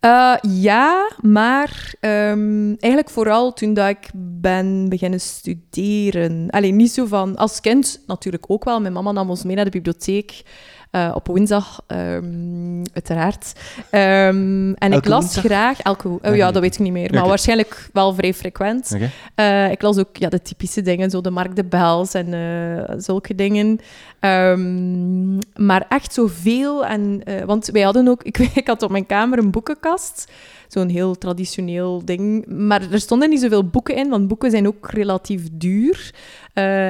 Eh, 0.00 0.34
ja, 0.42 1.10
maar 1.20 1.94
ehm, 2.00 2.66
eigenlijk 2.66 3.10
vooral 3.10 3.52
toen 3.52 3.74
dat 3.74 3.88
ik 3.88 4.10
ben 4.14 4.88
beginnen 4.88 5.20
studeren. 5.20 6.50
Alleen 6.50 6.76
niet 6.76 6.90
zo 6.92 7.06
van... 7.06 7.36
Als 7.36 7.60
kind 7.60 8.00
natuurlijk 8.06 8.44
ook 8.46 8.64
wel. 8.64 8.80
Mijn 8.80 8.92
mama 8.92 9.12
nam 9.12 9.30
ons 9.30 9.44
mee 9.44 9.56
naar 9.56 9.64
de 9.64 9.70
bibliotheek. 9.70 10.42
Eh, 10.90 11.10
op 11.14 11.26
woensdag, 11.26 11.82
ehm, 11.86 12.84
uiteraard. 12.92 13.52
Ehm, 13.90 14.72
en 14.72 14.92
ik 14.92 15.04
las 15.04 15.20
woensdag? 15.20 15.44
graag... 15.44 15.80
Elke, 15.80 16.08
oh, 16.08 16.36
ja, 16.36 16.50
dat 16.50 16.62
weet 16.62 16.74
ik 16.74 16.80
niet 16.80 16.92
meer. 16.92 17.14
Maar 17.14 17.26
waarschijnlijk 17.26 17.88
wel 17.92 18.14
vrij 18.14 18.34
frequent. 18.34 18.96
Eh, 19.34 19.70
ik 19.70 19.82
las 19.82 19.98
ook 19.98 20.16
ja, 20.16 20.28
de 20.28 20.42
typische 20.42 20.82
dingen, 20.82 21.10
zo 21.10 21.20
de 21.20 21.30
Mark 21.30 21.56
de 21.56 21.64
Bels 21.64 22.14
en 22.14 22.34
eh, 22.34 22.94
zulke 22.98 23.34
dingen. 23.34 23.78
Ehm, 24.20 25.36
maar 25.54 25.86
echt 25.88 26.14
zoveel. 26.14 26.86
En, 26.86 27.22
want 27.46 27.66
wij 27.66 27.82
hadden 27.82 28.08
ook... 28.08 28.22
Ik, 28.30 28.38
ik 28.38 28.66
had 28.66 28.82
op 28.82 28.90
mijn 28.90 29.06
kamer 29.06 29.38
een 29.38 29.50
boekenkast. 29.50 30.32
Zo'n 30.68 30.88
heel 30.88 31.18
traditioneel 31.18 32.04
ding. 32.04 32.46
Maar 32.46 32.82
er 32.92 33.00
stonden 33.00 33.28
niet 33.28 33.40
zoveel 33.40 33.68
boeken 33.68 33.96
in, 33.96 34.08
want 34.08 34.28
boeken 34.28 34.50
zijn 34.50 34.66
ook 34.66 34.90
relatief 34.90 35.48
duur. 35.52 36.14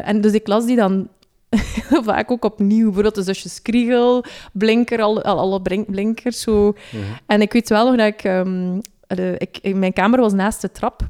En 0.05 0.21
dus 0.21 0.33
ik 0.33 0.47
las 0.47 0.67
die 0.67 0.77
dan 0.77 1.09
vaak 2.05 2.31
ook 2.31 2.45
opnieuw. 2.45 2.85
Bijvoorbeeld 2.85 3.15
de 3.15 3.23
zusjes 3.23 3.63
Kriegel, 3.63 4.25
Blinker, 4.53 5.03
alle, 5.03 5.23
alle 5.23 5.63
blink- 5.63 5.91
blinkers. 5.91 6.41
Zo. 6.41 6.75
En 7.27 7.41
ik 7.41 7.53
weet 7.53 7.69
wel 7.69 7.87
nog 7.87 7.97
dat 7.97 8.07
ik, 8.07 8.25
ehm, 8.25 8.79
de, 9.07 9.35
ik... 9.39 9.75
Mijn 9.75 9.93
kamer 9.93 10.21
was 10.21 10.33
naast 10.33 10.61
de 10.61 10.73
trap. 10.73 11.09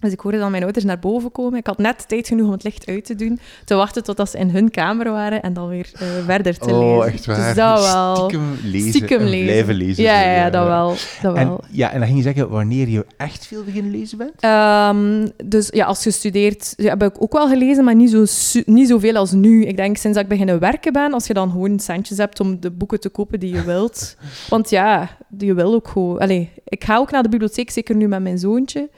Dus 0.00 0.12
ik 0.12 0.20
hoorde 0.20 0.38
dan 0.38 0.50
mijn 0.50 0.62
ouders 0.62 0.84
naar 0.84 0.98
boven 0.98 1.32
komen. 1.32 1.58
Ik 1.58 1.66
had 1.66 1.78
net 1.78 2.08
tijd 2.08 2.28
genoeg 2.28 2.46
om 2.46 2.52
het 2.52 2.62
licht 2.64 2.86
uit 2.86 3.04
te 3.04 3.14
doen. 3.14 3.38
Te 3.64 3.74
wachten 3.74 4.04
totdat 4.04 4.30
ze 4.30 4.38
in 4.38 4.48
hun 4.50 4.70
kamer 4.70 5.10
waren 5.10 5.42
en 5.42 5.52
dan 5.52 5.68
weer 5.68 5.90
eh, 5.94 6.00
verder 6.24 6.58
te 6.58 6.64
lezen. 6.64 6.80
Oh, 6.80 7.06
echt 7.06 7.26
waar. 7.26 7.36
Dus 7.46 7.54
dat 7.54 7.92
wel. 7.92 8.16
Stiekem 8.16 8.56
lezen 8.64 8.88
Stiekem 8.88 9.18
en 9.20 9.28
lezen. 9.28 9.44
blijven 9.46 9.74
lezen. 9.74 10.02
Ja, 10.02 10.20
ja, 10.20 10.32
ja, 10.34 10.50
dat 10.50 10.66
wel. 10.66 10.94
Dat 11.22 11.36
En, 11.36 11.48
wel. 11.48 11.64
ja, 11.70 11.90
en 11.90 11.98
dan 11.98 12.06
ging 12.06 12.18
je 12.18 12.24
zeggen 12.24 12.48
wanneer 12.48 12.88
je 12.88 13.06
echt 13.16 13.46
veel 13.46 13.64
beginnen 13.64 13.90
lezen 13.92 14.18
bent? 14.18 14.32
Ehm, 14.40 15.26
dus 15.44 15.68
ja, 15.72 15.84
als 15.86 16.04
je 16.04 16.10
studeert, 16.10 16.72
ja, 16.76 16.88
heb 16.88 17.02
ik 17.02 17.22
ook 17.22 17.32
wel 17.32 17.48
gelezen, 17.48 17.84
maar 17.84 17.94
niet, 17.94 18.10
zo, 18.10 18.24
niet 18.66 18.88
zoveel 18.88 19.16
als 19.16 19.32
nu. 19.32 19.64
Ik 19.64 19.76
denk 19.76 19.96
sinds 19.96 20.14
dat 20.16 20.24
ik 20.24 20.30
beginnen 20.30 20.58
werken 20.58 20.92
ben, 20.92 21.12
als 21.12 21.26
je 21.26 21.34
dan 21.34 21.50
gewoon 21.50 21.78
centjes 21.80 22.18
hebt 22.18 22.40
om 22.40 22.60
de 22.60 22.70
boeken 22.70 23.00
te 23.00 23.08
kopen 23.08 23.40
die 23.40 23.54
je 23.54 23.64
wilt. 23.64 24.16
Want 24.48 24.70
ja, 24.70 25.08
je 25.38 25.54
wil 25.54 25.74
ook 25.74 25.88
gewoon... 25.88 26.18
Allee, 26.18 26.50
ik 26.64 26.84
ga 26.84 26.96
ook 26.96 27.10
naar 27.10 27.22
de 27.22 27.28
bibliotheek, 27.28 27.70
zeker 27.70 27.94
nu 27.96 28.08
met 28.08 28.22
mijn 28.22 28.38
zoontje, 28.38 28.88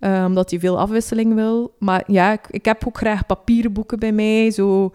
eh, 0.00 0.24
omdat 0.26 0.50
hij 0.50 0.60
veel 0.60 0.78
afwisseling 0.78 1.34
wil. 1.34 1.74
Maar 1.78 2.02
ja, 2.06 2.32
ik, 2.32 2.46
ik 2.50 2.64
heb 2.64 2.86
ook 2.86 2.96
graag 2.96 3.26
papieren 3.26 3.72
boeken 3.72 3.98
bij 3.98 4.12
mij, 4.12 4.50
zo... 4.50 4.92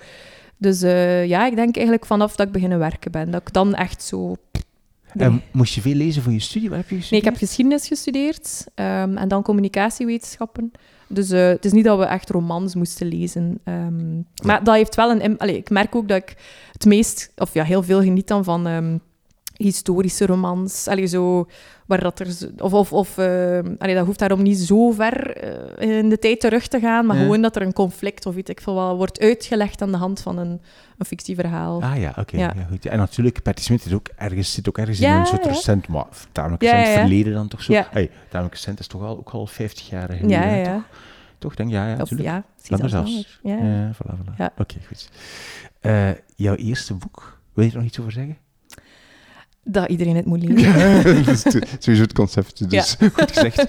Dus 0.57 0.81
eh, 0.81 1.25
ja, 1.25 1.45
ik 1.45 1.55
denk 1.55 1.75
eigenlijk 1.75 2.05
vanaf 2.05 2.35
dat 2.35 2.47
ik 2.47 2.53
beginnen 2.53 2.79
werken 2.79 3.11
ben, 3.11 3.31
dat 3.31 3.41
ik 3.41 3.53
dan 3.53 3.75
echt 3.75 4.03
zo... 4.03 4.35
Nee. 5.13 5.27
En 5.27 5.41
moest 5.51 5.73
je 5.73 5.81
veel 5.81 5.93
lezen 5.93 6.21
voor 6.21 6.31
je 6.31 6.39
studie? 6.39 6.69
Wat 6.69 6.77
heb 6.77 6.89
je 6.89 6.95
Nee, 6.95 7.19
ik 7.19 7.25
heb 7.25 7.35
geschiedenis 7.35 7.87
gestudeerd 7.87 8.65
ehm, 8.75 9.17
en 9.17 9.27
dan 9.27 9.43
communicatiewetenschappen. 9.43 10.71
Dus 11.07 11.29
eh, 11.29 11.47
het 11.47 11.65
is 11.65 11.71
niet 11.71 11.83
dat 11.83 11.97
we 11.97 12.05
echt 12.05 12.29
romans 12.29 12.75
moesten 12.75 13.07
lezen. 13.07 13.59
ehm, 13.63 14.15
maar 14.43 14.63
dat 14.63 14.75
heeft 14.75 14.95
wel 14.95 15.11
een... 15.11 15.37
Allee, 15.37 15.57
ik 15.57 15.69
merk 15.69 15.95
ook 15.95 16.07
dat 16.07 16.17
ik 16.17 16.35
het 16.71 16.85
meest, 16.85 17.31
of 17.35 17.53
ja, 17.53 17.63
heel 17.63 17.83
veel 17.83 18.01
geniet 18.01 18.27
dan 18.27 18.43
van 18.43 18.67
ehm, 18.67 18.97
historische 19.57 20.25
romans. 20.25 20.87
Allee, 20.87 21.05
zo, 21.05 21.47
waar 21.85 21.99
dat 22.01 22.19
er... 22.19 22.27
Of, 22.57 22.73
of, 22.73 22.93
of 22.93 23.17
ehm, 23.17 23.75
allee, 23.77 23.95
dat 23.95 24.05
hoeft 24.05 24.19
daarom 24.19 24.41
niet 24.41 24.57
zo 24.59 24.91
ver 24.91 25.37
eh, 25.37 25.97
in 25.97 26.09
de 26.09 26.19
tijd 26.19 26.39
terug 26.39 26.67
te 26.67 26.79
gaan, 26.79 27.05
maar 27.05 27.15
Ja. 27.15 27.21
gewoon 27.21 27.41
dat 27.41 27.55
er 27.55 27.61
een 27.61 27.73
conflict 27.73 28.25
of 28.25 28.35
weet 28.35 28.49
ik 28.49 28.61
veel 28.61 28.73
wat 28.73 28.95
wordt 28.95 29.19
uitgelegd 29.19 29.81
aan 29.81 29.91
de 29.91 29.97
hand 29.97 30.21
van 30.21 30.37
een, 30.37 30.61
een 30.97 31.05
fictieverhaal. 31.05 31.81
Ah 31.81 31.97
ja, 31.99 32.13
oké. 32.19 32.37
Ja. 32.37 32.53
ja. 32.55 32.65
goed. 32.69 32.85
En 32.85 32.97
natuurlijk, 32.97 33.41
Patti 33.41 33.63
Smith 33.63 33.85
is 33.85 33.93
ook 33.93 34.07
ergens, 34.15 34.53
zit 34.53 34.67
ook 34.67 34.77
ergens 34.77 34.99
in 34.99 35.07
Ja, 35.07 35.19
een 35.19 35.25
soort 35.25 35.43
ja. 35.43 35.49
recent, 35.49 35.87
maar 35.87 36.05
tamelijk 36.31 36.61
Ja, 36.63 36.69
recent 36.71 36.87
ja, 36.87 36.93
ja. 36.93 36.99
verleden 37.07 37.33
dan 37.33 37.47
toch 37.47 37.63
zo. 37.63 37.73
Ja. 37.73 37.87
Hey, 37.91 38.09
tamelijk 38.29 38.55
recent 38.55 38.79
is 38.79 38.87
toch 38.87 39.01
al, 39.03 39.17
ook 39.17 39.29
al 39.29 39.47
50 39.47 39.89
jaar 39.89 40.07
geleden. 40.07 40.29
ja, 40.29 40.43
ja, 40.43 40.55
ja. 40.55 40.63
Toch? 40.73 40.83
toch? 41.37 41.55
Denk 41.55 41.69
ja, 41.71 41.85
ja, 41.87 41.93
Of 41.93 41.97
natuurlijk. 41.99 42.29
ja, 42.29 42.43
Langer 42.67 42.89
zelfs. 42.89 43.39
Ja. 43.43 43.55
Ja, 43.55 43.91
voilà, 43.93 44.13
voilà. 44.17 44.35
Ja. 44.37 44.51
Oké, 44.57 44.75
goed. 44.87 45.09
Eh, 45.79 46.09
jouw 46.35 46.55
eerste 46.55 46.93
boek, 46.93 47.39
wil 47.53 47.63
je 47.65 47.69
er 47.71 47.77
nog 47.77 47.85
iets 47.85 47.99
over 47.99 48.11
zeggen? 48.11 48.37
Dat 49.67 49.89
iedereen 49.89 50.15
het 50.15 50.25
moet 50.25 50.43
lezen. 50.43 50.73
dat 51.25 51.33
is 51.35 51.41
te- 51.41 51.61
sowieso 51.79 52.03
het 52.03 52.13
concept, 52.13 52.69
dus 52.69 52.95
goed 53.13 53.31
gezegd. 53.31 53.65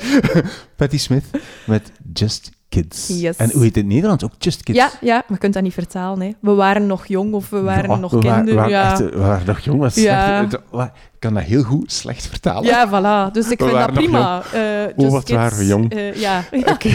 Patti 0.76 0.98
Smith 0.98 1.24
met 1.66 1.92
Just 2.12 2.50
Kids. 2.68 3.09
Yes. 3.20 3.37
En 3.37 3.50
hoe 3.50 3.62
heet 3.62 3.74
het 3.74 3.85
in 3.85 3.90
Nederland? 3.90 4.24
Ook 4.24 4.32
Just 4.38 4.62
Kids? 4.62 4.78
Ja, 4.78 4.90
ja, 5.00 5.14
maar 5.14 5.24
je 5.28 5.38
kunt 5.38 5.54
dat 5.54 5.62
niet 5.62 5.72
vertalen. 5.72 6.20
Hè. 6.26 6.32
We 6.40 6.50
waren 6.54 6.87
nog 6.87 7.06
jong 7.06 7.32
of 7.35 7.50
we 7.50 7.61
waren 7.61 7.90
Ja, 7.90 7.96
nog 7.96 8.11
we 8.11 8.18
kinderen. 8.18 8.44
we 8.46 8.54
waren, 8.54 8.70
ja. 8.70 8.90
echt, 8.90 8.98
we 9.00 9.18
waren 9.18 9.46
nog 9.46 9.59
jong. 9.61 9.94
Ja. 9.94 10.38
slecht. 10.48 10.62
Wa- 10.70 10.85
Ik 11.12 11.20
kan 11.22 11.35
dat 11.35 11.42
heel 11.42 11.62
goed 11.62 11.92
slecht 11.92 12.26
vertalen. 12.26 12.64
ja, 12.64 12.88
voilà. 12.88 13.32
Dus 13.32 13.50
ik 13.50 13.59
We 13.59 13.64
vind 13.66 13.78
dat 13.78 13.92
prima. 13.92 14.42
Eh, 14.52 14.61
Oh, 14.96 15.11
wat 15.11 15.28
waren 15.28 15.59
we 15.59 15.66
jong. 15.66 15.92
eh, 15.94 16.14
ja. 16.14 16.44
Oké. 16.64 16.90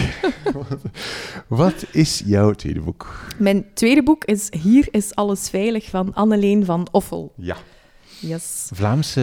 Wat 1.48 1.84
is 1.90 2.22
jouw 2.26 2.52
tweede 2.52 2.80
boek? 2.80 3.24
Mijn 3.38 3.64
tweede 3.74 4.02
boek 4.02 4.24
is 4.24 4.48
Hier 4.62 4.88
is 4.90 5.14
alles 5.14 5.48
veilig 5.48 5.88
van 5.88 6.14
Anneleen 6.14 6.64
van 6.64 6.88
Offel. 6.90 7.32
Ja. 7.36 7.56
Yes. 8.22 8.68
Vlaamse... 8.74 9.20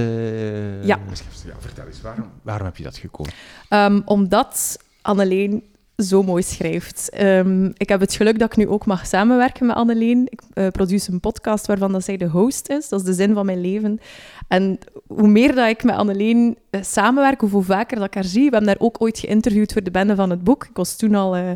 Ja. 0.84 1.00
Ja, 1.46 1.54
vertel 1.60 1.88
eens, 1.88 2.02
waarom, 2.02 2.32
waarom 2.42 2.66
heb 2.66 2.78
je 2.78 2.84
dat 2.84 2.98
gekozen? 2.98 3.34
Ehm, 3.70 4.02
omdat 4.06 4.80
Anneleen 5.02 5.64
zo 6.04 6.24
mooi 6.24 6.44
schrijft. 6.44 7.10
Ehm, 7.10 7.66
ik 7.78 7.90
heb 7.90 8.00
het 8.00 8.14
geluk 8.14 8.40
dat 8.40 8.52
ik 8.52 8.58
nu 8.58 8.68
ook 8.68 8.86
mag 8.86 9.08
samenwerken 9.08 9.66
met 9.66 9.76
Anneleen. 9.76 10.28
Ik 10.30 10.42
uh, 10.54 10.68
produce 10.68 11.12
een 11.12 11.20
podcast 11.20 11.68
waarvan 11.68 11.92
dat 11.92 12.04
zij 12.04 12.18
de 12.18 12.28
host 12.28 12.70
is. 12.70 12.90
Dat 12.90 13.00
is 13.00 13.06
de 13.06 13.14
zin 13.14 13.34
van 13.34 13.46
mijn 13.46 13.62
leven. 13.62 14.00
En 14.48 14.80
hoe 15.08 15.28
meer 15.28 15.56
dat 15.56 15.70
ik 15.70 15.84
met 15.84 15.96
Anneleen 15.96 16.58
uh, 16.72 16.82
samenwerk, 16.84 17.42
hoe 17.42 17.64
vaker 17.64 17.98
dat 17.98 18.06
ik 18.06 18.14
haar 18.14 18.24
zie. 18.24 18.50
We 18.50 18.56
hebben 18.56 18.66
daar 18.66 18.88
ook 18.88 19.02
ooit 19.02 19.20
geïnterviewd 19.20 19.74
voor 19.74 19.84
de 19.84 19.92
bende 19.92 20.16
van 20.16 20.30
het 20.30 20.44
boek. 20.44 20.64
Ik 20.64 20.76
was 20.76 20.96
toen 20.96 21.16
al 21.16 21.38
uh, 21.38 21.52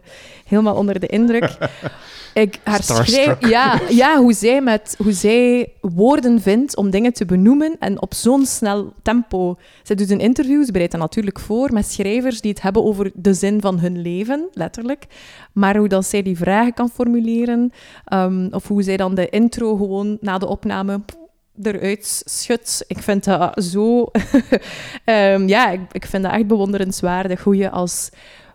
helemaal 0.46 0.76
onder 0.76 1.00
de 1.00 1.08
indruk. 1.08 1.58
ik, 2.34 2.60
haar 2.64 2.84
schrijf, 2.84 3.48
ja, 3.50 3.82
ja, 3.90 4.18
hoe, 4.18 4.34
zij 4.34 4.62
met, 4.62 4.96
hoe 4.98 5.12
zij 5.12 5.72
woorden 5.82 6.42
vindt 6.42 6.76
om 6.76 6.90
dingen 6.90 7.14
te 7.14 7.26
benoemen 7.26 7.76
en 7.80 8.02
op 8.02 8.14
zo'n 8.14 8.46
snel 8.46 8.94
tempo. 9.02 9.58
Zij 9.84 9.96
doet 9.96 10.10
een 10.10 10.20
interview, 10.20 10.66
ze 10.66 10.72
bereidt 10.72 10.92
dat 10.92 11.02
natuurlijk 11.02 11.40
voor 11.40 11.74
met 11.74 11.86
schrijvers 11.86 12.42
die 12.42 12.52
het 12.52 12.62
hebben 12.62 12.84
over 12.84 13.12
de 13.14 13.34
zin 13.34 13.62
van 13.62 13.80
hun 13.80 14.02
leven, 14.02 14.33
letterlijk. 14.54 15.06
Maar 15.52 15.78
hoe 15.78 15.88
dat 15.88 16.06
zij 16.06 16.22
die 16.22 16.38
vragen 16.38 16.74
kan 16.74 16.90
formuleren, 16.90 17.72
um, 18.14 18.48
of 18.52 18.68
hoe 18.68 18.84
zij 18.84 18.98
dan 18.98 19.16
de 19.16 19.30
intro 19.30 19.76
gewoon 19.76 20.18
na 20.22 20.38
de 20.38 20.48
opname 20.48 21.02
eruit 21.62 22.22
schudt. 22.26 22.84
Ik 22.88 23.00
vind 23.00 23.24
dat 23.24 23.64
zo... 23.64 24.12
um, 25.06 25.48
ja, 25.56 25.70
ik, 25.70 25.82
ik 25.92 26.06
vind 26.06 26.24
dat 26.24 26.32
echt 26.32 26.48
bewonderenswaardig 26.48 27.44
hoe 27.44 27.56
je 27.56 27.70
als 27.70 28.10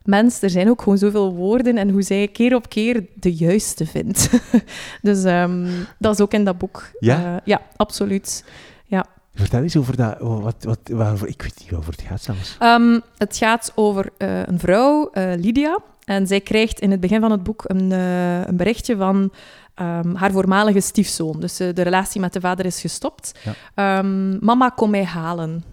mens, 0.08 0.42
er 0.42 0.50
zijn 0.50 0.68
ook 0.68 0.82
gewoon 0.82 0.98
zoveel 0.98 1.34
woorden 1.34 1.76
en 1.76 1.90
hoe 1.90 2.02
zij 2.02 2.28
keer 2.28 2.54
op 2.54 2.68
keer 2.68 3.06
de 3.14 3.34
juiste 3.34 3.86
vindt. 3.86 4.30
dus 5.02 5.24
um, 5.24 5.68
dat 5.98 6.14
is 6.14 6.20
ook 6.20 6.32
in 6.32 6.44
dat 6.44 6.58
boek. 6.58 6.90
Ja? 6.98 7.34
Uh, 7.34 7.40
ja, 7.44 7.62
absoluut. 7.76 8.44
Ja. 8.84 9.06
Vertel 9.38 9.62
eens 9.62 9.76
over 9.76 9.96
dat. 9.96 10.16
Wat, 10.18 10.54
wat, 10.60 10.78
waarover, 10.84 11.28
ik 11.28 11.42
weet 11.42 11.54
niet 11.58 11.70
waarover 11.70 11.92
het 11.92 12.02
gaat 12.08 12.22
zelfs. 12.22 12.56
Um, 12.62 13.00
het 13.16 13.36
gaat 13.36 13.72
over 13.74 14.08
uh, 14.18 14.42
een 14.42 14.58
vrouw, 14.58 15.10
uh, 15.12 15.32
Lydia. 15.36 15.78
En 16.04 16.26
zij 16.26 16.40
krijgt 16.40 16.80
in 16.80 16.90
het 16.90 17.00
begin 17.00 17.20
van 17.20 17.30
het 17.30 17.42
boek 17.42 17.64
een, 17.66 17.90
uh, 17.90 18.46
een 18.46 18.56
berichtje 18.56 18.96
van 18.96 19.16
um, 19.16 20.14
haar 20.14 20.32
voormalige 20.32 20.80
stiefzoon. 20.80 21.40
Dus 21.40 21.56
de 21.56 21.82
relatie 21.82 22.20
met 22.20 22.32
de 22.32 22.40
vader 22.40 22.64
is 22.64 22.80
gestopt. 22.80 23.32
Ja. 23.74 23.98
Um, 23.98 24.38
mama, 24.40 24.68
kom 24.68 24.90
mij 24.90 25.04
halen. 25.04 25.64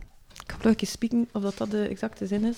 Ik 0.46 0.56
ga 0.62 0.70
eens 0.76 0.92
spieken 0.92 1.28
of 1.32 1.42
dat, 1.42 1.58
dat 1.58 1.72
de 1.72 1.88
exacte 1.88 2.28
zin 2.28 2.46
is. 2.46 2.58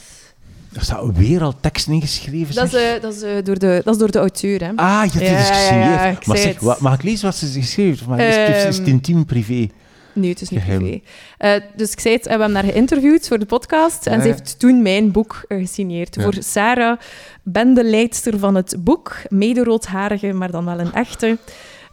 Er 0.73 0.81
staat 0.81 1.17
weer 1.17 1.41
al 1.41 1.53
teksten 1.59 1.93
ingeschreven. 1.93 2.55
Dat 2.55 2.73
is, 2.73 2.73
uh, 2.73 3.01
dat, 3.01 3.13
is, 3.13 3.23
uh, 3.23 3.43
door 3.43 3.59
de, 3.59 3.81
dat 3.83 3.93
is 3.93 3.99
door 3.99 4.11
de 4.11 4.19
auteur. 4.19 4.63
Hè? 4.63 4.71
Ah, 4.75 5.03
je 5.05 5.19
hebt 5.19 5.37
het 5.37 5.47
ja. 5.47 5.75
Ja, 5.75 6.05
ja, 6.05 6.17
maar 6.25 6.37
zeg, 6.37 6.59
wat, 6.59 6.79
mag 6.79 6.93
ik 6.93 7.03
lezen 7.03 7.25
wat 7.25 7.35
ze 7.35 7.47
geschreven 7.47 7.89
heeft? 7.89 8.05
Maar 8.07 8.19
is, 8.19 8.35
het, 8.35 8.67
is 8.67 8.77
het 8.77 8.87
intiem 8.87 9.25
privé? 9.25 9.69
Nee, 10.17 10.29
het 10.29 10.41
is 10.41 10.49
niet 10.49 10.61
Geheim. 10.61 10.79
privé. 10.79 11.01
Uh, 11.39 11.67
dus 11.75 11.91
ik 11.91 11.99
zei 11.99 12.13
het, 12.15 12.23
we 12.23 12.29
hebben 12.29 12.53
haar 12.53 12.63
geïnterviewd 12.63 13.27
voor 13.27 13.39
de 13.39 13.45
podcast 13.45 14.07
en 14.07 14.21
ze 14.21 14.27
heeft 14.27 14.59
toen 14.59 14.81
mijn 14.81 15.11
boek 15.11 15.45
gesigneerd. 15.47 16.17
Voor 16.21 16.33
Sarah, 16.39 16.99
bendeleidster 17.43 18.39
van 18.39 18.55
het 18.55 18.75
boek, 18.79 19.15
mede-roodharige, 19.29 20.33
maar 20.33 20.51
dan 20.51 20.65
wel 20.65 20.79
een 20.79 20.93
echte. 20.93 21.37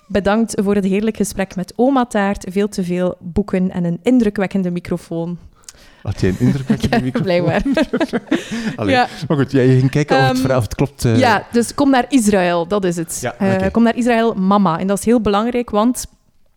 Bedankt 0.07 0.61
voor 0.63 0.75
het 0.75 0.85
heerlijk 0.85 1.17
gesprek 1.17 1.57
met 1.57 1.73
oma 1.77 2.07
Taart, 2.07 2.47
veel 2.51 2.69
te 2.69 2.85
veel 2.85 3.17
boeken 3.21 3.71
en 3.71 3.85
een 3.85 3.99
indrukwekkende 4.03 4.71
microfoon. 4.71 5.39
Had 6.03 6.21
jij 6.21 6.31
een 6.31 6.37
indrukwekkende 6.39 6.97
ja, 6.97 7.03
microfoon? 7.03 7.23
blijkbaar. 7.23 7.63
Allee, 8.77 8.95
ja. 8.95 9.09
Maar 9.29 9.37
goed, 9.37 9.53
jij 9.53 9.67
ging 9.67 9.91
kijken 9.91 10.17
of 10.17 10.29
het, 10.29 10.39
verhaal, 10.39 10.59
of 10.59 10.65
het 10.65 10.75
klopt. 10.75 11.05
Uh... 11.05 11.19
Ja, 11.19 11.47
dus 11.53 11.75
kom 11.75 11.91
naar 11.91 12.05
Israël, 12.09 12.67
dat 12.67 12.85
is 12.85 12.97
het. 12.97 13.19
Ja, 13.21 13.35
okay. 13.35 13.71
kom 13.71 13.83
naar 13.83 13.97
Israël, 13.97 14.35
mama. 14.35 14.79
En 14.79 14.87
dat 14.87 14.99
is 14.99 15.05
heel 15.05 15.21
belangrijk, 15.21 15.71
want 15.71 16.07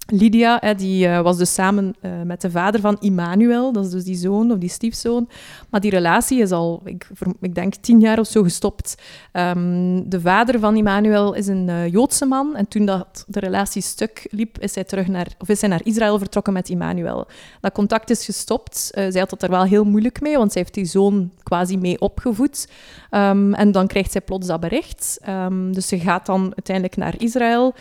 Lydia, 0.08 0.74
die 0.74 1.08
uh, 1.08 1.22
was 1.22 1.38
dus 1.38 1.54
samen 1.54 1.96
uh, 2.02 2.12
met 2.24 2.41
de 2.41 2.52
vader 2.52 2.80
van 2.82 2.98
Immanuel, 3.00 3.72
dat 3.72 3.86
is 3.86 3.91
dus 3.91 4.04
die 4.04 4.15
zoon 4.15 4.52
of 4.52 4.58
die 4.58 4.70
stiefzoon. 4.70 5.30
Maar 5.70 5.82
die 5.82 5.91
relatie 5.91 6.41
is 6.41 6.52
al, 6.52 6.82
ik, 6.84 7.08
ik 7.41 7.56
denk, 7.56 7.76
tien 7.76 8.00
jaar 8.00 8.20
of 8.20 8.28
zo 8.28 8.43
gestopt. 8.43 8.96
Um, 9.34 10.10
de 10.10 10.22
vader 10.22 10.60
van 10.60 10.76
Immanuel 10.76 11.34
is 11.34 11.48
een 11.48 11.67
uh, 11.67 11.88
Joodse 11.88 12.26
man 12.26 12.56
en 12.56 12.67
toen 12.67 12.86
dat 12.86 13.26
de 13.28 13.39
relatie 13.39 13.82
stuk 13.82 14.28
liep, 14.32 14.60
is 14.60 14.76
hij, 14.76 14.84
terug 14.84 15.08
naar, 15.08 15.28
of 15.38 15.50
is 15.50 15.62
hij 15.62 15.70
naar 15.70 15.82
Israël 15.84 16.17
vertrokken 16.17 16.54
met 16.54 16.70
Immanuel. 16.70 17.28
Dat 17.62 17.74
contact 17.74 18.10
is 18.10 18.26
gestopt. 18.26 18.89
zij 18.93 19.20
had 19.20 19.32
het 19.32 19.43
er 19.43 19.50
wel 19.50 19.63
heel 19.63 19.84
moeilijk 19.84 20.22
mee, 20.22 20.38
want 20.38 20.52
zij 20.52 20.62
heeft 20.62 20.74
die 20.74 20.86
zoon 20.86 21.32
quasi 21.43 21.78
mee 21.78 22.00
opgevoed. 22.00 22.67
Um, 23.12 23.54
en 23.54 23.72
dan 23.72 23.88
krijgt 23.88 24.12
zij 24.12 24.22
plots 24.22 24.48
dat 24.48 24.60
bericht. 24.60 25.20
Um, 25.30 25.74
dus 25.74 25.88
ze 25.88 26.00
gaat 26.00 26.26
dan 26.26 26.41
uiteindelijk 26.41 26.96
naar 26.96 27.13
Israël 27.17 27.74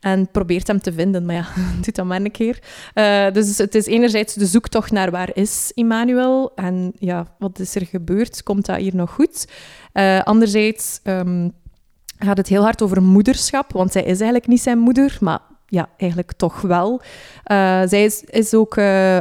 en 0.00 0.28
probeert 0.30 0.66
hem 0.66 0.80
te 0.80 0.92
vinden. 0.92 1.24
Maar 1.24 1.34
ja, 1.34 1.46
doet 1.84 1.94
dat 1.94 2.06
maar 2.06 2.20
een 2.20 2.30
keer. 2.30 2.58
Uh, 2.94 3.30
dus 3.32 3.58
het 3.58 3.74
is 3.74 3.86
enerzijds 3.86 4.34
de 4.34 4.46
zoektocht 4.46 4.90
naar 4.90 5.10
waar 5.10 5.30
is 5.34 5.70
Immanuel 5.74 6.52
en 6.54 6.92
ja, 6.98 7.34
wat 7.38 7.58
is 7.58 7.74
er 7.74 7.86
gebeurd? 7.86 8.42
Komt 8.42 8.66
dat 8.66 8.76
hier 8.76 8.96
nog 8.96 9.10
goed? 9.10 9.48
Uh, 9.92 10.20
anderzijds 10.20 11.00
um, 11.04 11.52
gaat 12.18 12.36
het 12.36 12.48
heel 12.48 12.62
hard 12.62 12.82
over 12.82 13.02
moederschap, 13.02 13.72
want 13.72 13.92
zij 13.92 14.02
is 14.02 14.20
eigenlijk 14.20 14.46
niet 14.46 14.60
zijn 14.60 14.78
moeder, 14.78 15.16
maar 15.20 15.40
ja, 15.66 15.88
eigenlijk 15.96 16.32
toch 16.32 16.60
wel. 16.60 17.00
Uh, 17.46 17.82
zij 17.86 18.04
is, 18.04 18.22
is 18.24 18.54
ook 18.54 18.78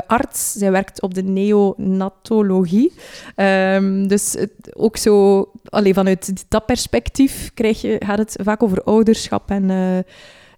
arts. 0.08 0.52
Zij 0.52 0.72
werkt 0.72 1.02
op 1.02 1.14
de 1.14 1.24
neonatologie. 1.24 2.94
Um, 3.36 4.08
dus 4.08 4.34
het, 4.34 4.52
ook 4.76 4.98
zo, 4.98 5.46
allee, 5.64 5.94
vanuit 5.94 6.46
dat 6.48 6.66
perspectief 6.66 7.52
krijg 7.54 7.82
je, 7.82 8.02
gaat 8.06 8.18
het 8.18 8.40
vaak 8.44 8.64
over 8.64 8.84
ouderschap 8.84 9.50
en 9.50 9.70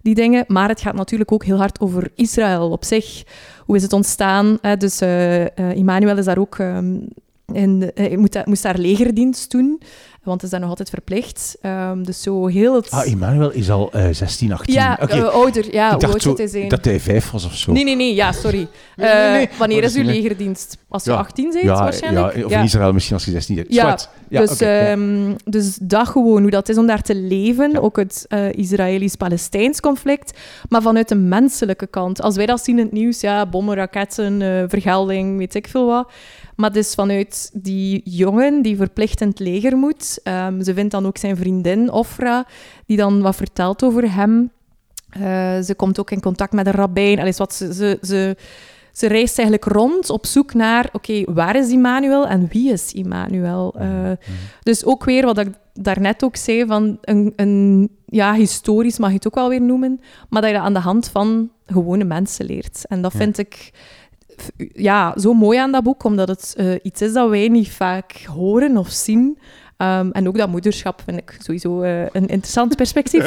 die 0.02 0.14
dingen. 0.14 0.44
Maar 0.48 0.68
het 0.68 0.80
gaat 0.80 0.94
natuurlijk 0.94 1.32
ook 1.32 1.44
heel 1.44 1.56
hard 1.56 1.80
over 1.80 2.10
Israël 2.14 2.70
op 2.70 2.84
zich. 2.84 3.22
Hoe 3.64 3.76
is 3.76 3.82
het 3.82 3.92
ontstaan? 3.92 4.58
Dus 4.78 5.02
uh, 5.02 5.44
Immanuel 5.74 6.18
is 6.18 6.24
daar 6.24 6.38
ook... 6.38 6.58
Um, 6.58 7.08
in, 7.52 7.90
uh, 7.94 8.16
moet, 8.16 8.46
moest 8.46 8.62
daar 8.62 8.78
legerdienst 8.78 9.50
doen, 9.50 9.82
want 10.22 10.42
is 10.42 10.50
daar 10.50 10.60
nog 10.60 10.68
altijd 10.68 10.90
verplicht. 10.90 11.58
Um, 11.62 12.04
dus 12.04 12.22
zo 12.22 12.46
heel 12.46 12.74
het... 12.74 12.90
Ah, 12.90 13.06
Immanuel 13.06 13.50
is 13.50 13.70
al 13.70 13.90
16, 14.10 14.52
18. 14.52 14.74
Ja, 14.74 14.98
okay. 15.02 15.20
ouder. 15.20 15.72
Ja, 15.72 15.94
Ik 15.94 16.20
zo, 16.20 16.34
hij 16.36 16.68
dat 16.68 16.84
hij 16.84 17.00
vijf 17.00 17.30
was 17.30 17.44
of 17.44 17.56
zo. 17.56 17.72
Nee, 17.72 17.84
nee, 17.84 17.96
nee. 17.96 18.14
Ja, 18.14 18.32
sorry. 18.32 18.68
Nee, 18.96 19.14
nee, 19.14 19.30
nee. 19.30 19.48
wanneer 19.58 19.82
is 19.82 19.94
uw 19.94 20.04
legerdienst? 20.04 20.76
Als 20.88 21.04
je 21.04 21.10
ja. 21.10 21.16
18 21.16 21.50
bent, 21.50 21.64
ja, 21.64 21.74
waarschijnlijk? 21.74 22.36
Ja, 22.36 22.44
of 22.44 22.52
in 22.52 22.62
Israël 22.62 22.92
misschien 22.92 23.14
als 23.14 23.24
je 23.24 23.30
16 23.30 23.54
bent. 23.54 23.68
Ja, 23.68 23.98
dus, 24.28 24.52
okay, 24.52 24.92
um, 24.92 25.36
dus 25.44 25.78
dat 25.82 26.08
gewoon, 26.08 26.42
hoe 26.42 26.50
dat 26.50 26.68
is 26.68 26.78
om 26.78 26.86
daar 26.86 27.02
te 27.02 27.14
leven. 27.14 27.82
Ook 27.82 27.96
het 27.96 28.26
uh, 28.28 28.52
Israëlisch-Palestijns 28.52 29.80
conflict. 29.80 30.38
Maar 30.68 30.82
vanuit 30.82 31.08
de 31.08 31.14
menselijke 31.14 31.86
kant. 31.86 32.22
Als 32.22 32.36
wij 32.36 32.46
dat 32.46 32.64
zien 32.64 32.78
in 32.78 32.84
het 32.84 32.92
nieuws, 32.92 33.20
ja, 33.20 33.46
bommen, 33.46 33.74
raketten, 33.74 34.40
uh, 34.40 34.64
vergelding, 34.68 35.38
weet 35.38 35.54
ik 35.54 35.68
veel 35.68 35.86
wat. 35.86 36.12
Maar 36.56 36.72
dus 36.72 36.94
vanuit 36.94 37.50
die 37.52 38.00
jongen 38.04 38.62
die 38.62 38.76
verplicht 38.76 39.20
in 39.20 39.28
het 39.28 39.38
leger 39.38 39.76
moet. 39.76 40.20
Um, 40.24 40.62
ze 40.62 40.74
vindt 40.74 40.90
dan 40.90 41.06
ook 41.06 41.18
zijn 41.18 41.36
vriendin, 41.36 41.90
Ofra, 41.90 42.46
die 42.86 42.96
dan 42.96 43.22
wat 43.22 43.36
vertelt 43.36 43.82
over 43.82 44.14
hem. 44.14 44.50
Uh, 45.16 45.60
ze 45.60 45.74
komt 45.76 46.00
ook 46.00 46.10
in 46.10 46.20
contact 46.20 46.52
met 46.52 46.66
een 46.66 46.72
rabbijn. 46.72 47.18
Allee, 47.18 47.34
wat 47.36 47.54
ze, 47.54 47.74
ze, 47.74 47.98
ze, 48.02 48.36
ze 48.92 49.06
reist 49.06 49.38
eigenlijk 49.38 49.72
rond 49.72 50.10
op 50.10 50.26
zoek 50.26 50.54
naar, 50.54 50.84
oké, 50.92 50.96
okay, 50.96 51.34
waar 51.34 51.56
is 51.56 51.70
Immanuel 51.70 52.26
en 52.26 52.48
wie 52.50 52.72
is 52.72 52.92
Immanuel? 52.92 53.74
Uh, 53.76 53.82
mm-hmm. 53.82 54.16
Dus 54.62 54.84
ook 54.84 55.04
weer 55.04 55.24
wat 55.24 55.38
ik 55.38 55.48
daarnet 55.74 56.24
ook 56.24 56.36
zei, 56.36 56.66
van 56.66 56.98
een, 57.00 57.32
een, 57.36 57.90
ja, 58.06 58.34
historisch 58.34 58.98
mag 58.98 59.08
je 59.08 59.14
het 59.14 59.26
ook 59.26 59.34
wel 59.34 59.48
weer 59.48 59.62
noemen, 59.62 60.00
maar 60.28 60.40
dat 60.40 60.50
je 60.50 60.56
dat 60.56 60.66
aan 60.66 60.72
de 60.72 60.78
hand 60.78 61.08
van 61.08 61.50
gewone 61.66 62.04
mensen 62.04 62.46
leert. 62.46 62.86
En 62.86 63.02
dat 63.02 63.12
vind 63.12 63.38
ik 63.38 63.72
ja, 64.72 65.18
zo 65.18 65.32
mooi 65.32 65.58
aan 65.58 65.72
dat 65.72 65.82
boek, 65.82 66.04
omdat 66.04 66.28
het 66.28 66.54
uh, 66.56 66.74
iets 66.82 67.02
is 67.02 67.12
dat 67.12 67.30
wij 67.30 67.48
niet 67.48 67.70
vaak 67.70 68.12
horen 68.12 68.76
of 68.76 68.90
zien. 68.90 69.38
Um, 69.76 70.12
en 70.12 70.28
ook 70.28 70.38
dat 70.38 70.48
moederschap 70.48 71.02
vind 71.04 71.18
ik 71.18 71.36
sowieso 71.38 71.82
uh, 71.82 72.00
een 72.00 72.26
interessant 72.26 72.76
perspectief. 72.76 73.22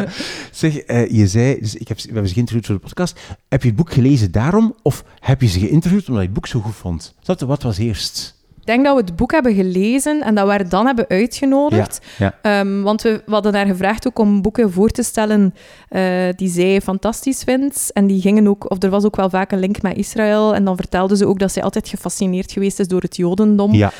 zeg, 0.50 0.90
uh, 0.90 1.10
je 1.10 1.26
zei, 1.26 1.60
dus 1.60 1.74
ik 1.74 1.88
heb, 1.88 1.96
we 1.96 2.04
hebben 2.04 2.28
ze 2.28 2.34
geïnterviewd 2.34 2.66
voor 2.66 2.74
de 2.74 2.80
podcast. 2.80 3.20
Heb 3.48 3.62
je 3.62 3.68
het 3.68 3.76
boek 3.76 3.92
gelezen 3.92 4.32
daarom, 4.32 4.74
of 4.82 5.04
heb 5.20 5.40
je 5.40 5.48
ze 5.48 5.58
geïnterviewd 5.58 6.08
omdat 6.08 6.22
je 6.22 6.28
het 6.28 6.36
boek 6.36 6.46
zo 6.46 6.60
goed 6.60 6.74
vond? 6.74 7.14
Dat, 7.22 7.40
wat 7.40 7.62
was 7.62 7.78
eerst? 7.78 8.35
Ik 8.66 8.72
denk 8.72 8.84
dat 8.84 8.94
we 8.94 9.00
het 9.00 9.16
boek 9.16 9.32
hebben 9.32 9.54
gelezen 9.54 10.22
en 10.22 10.34
dat 10.34 10.44
we 10.44 10.50
haar 10.50 10.68
dan 10.68 10.86
hebben 10.86 11.04
uitgenodigd. 11.08 12.00
Ja, 12.16 12.34
ja. 12.42 12.60
Um, 12.60 12.82
want 12.82 13.02
we, 13.02 13.22
we, 13.26 13.32
hadden 13.32 13.54
haar 13.54 13.66
gevraagd 13.66 14.06
ook 14.06 14.18
om 14.18 14.42
boeken 14.42 14.72
voor 14.72 14.90
te 14.90 15.02
stellen 15.02 15.54
uh, 15.90 16.02
die 16.36 16.48
zij 16.48 16.80
fantastisch 16.80 17.42
vindt. 17.42 17.90
En 17.92 18.06
die 18.06 18.20
gingen 18.20 18.48
ook, 18.48 18.70
of 18.70 18.82
er 18.82 18.90
was 18.90 19.04
ook 19.04 19.16
wel 19.16 19.30
vaak 19.30 19.52
een 19.52 19.58
link 19.58 19.82
met 19.82 19.96
Israël. 19.96 20.54
En 20.54 20.64
dan 20.64 20.76
vertelde 20.76 21.16
ze 21.16 21.26
ook 21.26 21.38
dat 21.38 21.52
zij 21.52 21.62
altijd 21.62 21.88
gefascineerd 21.88 22.52
geweest 22.52 22.80
is 22.80 22.88
door 22.88 23.00
het 23.00 23.16
Jodendom. 23.16 23.74
Ja. 23.74 23.92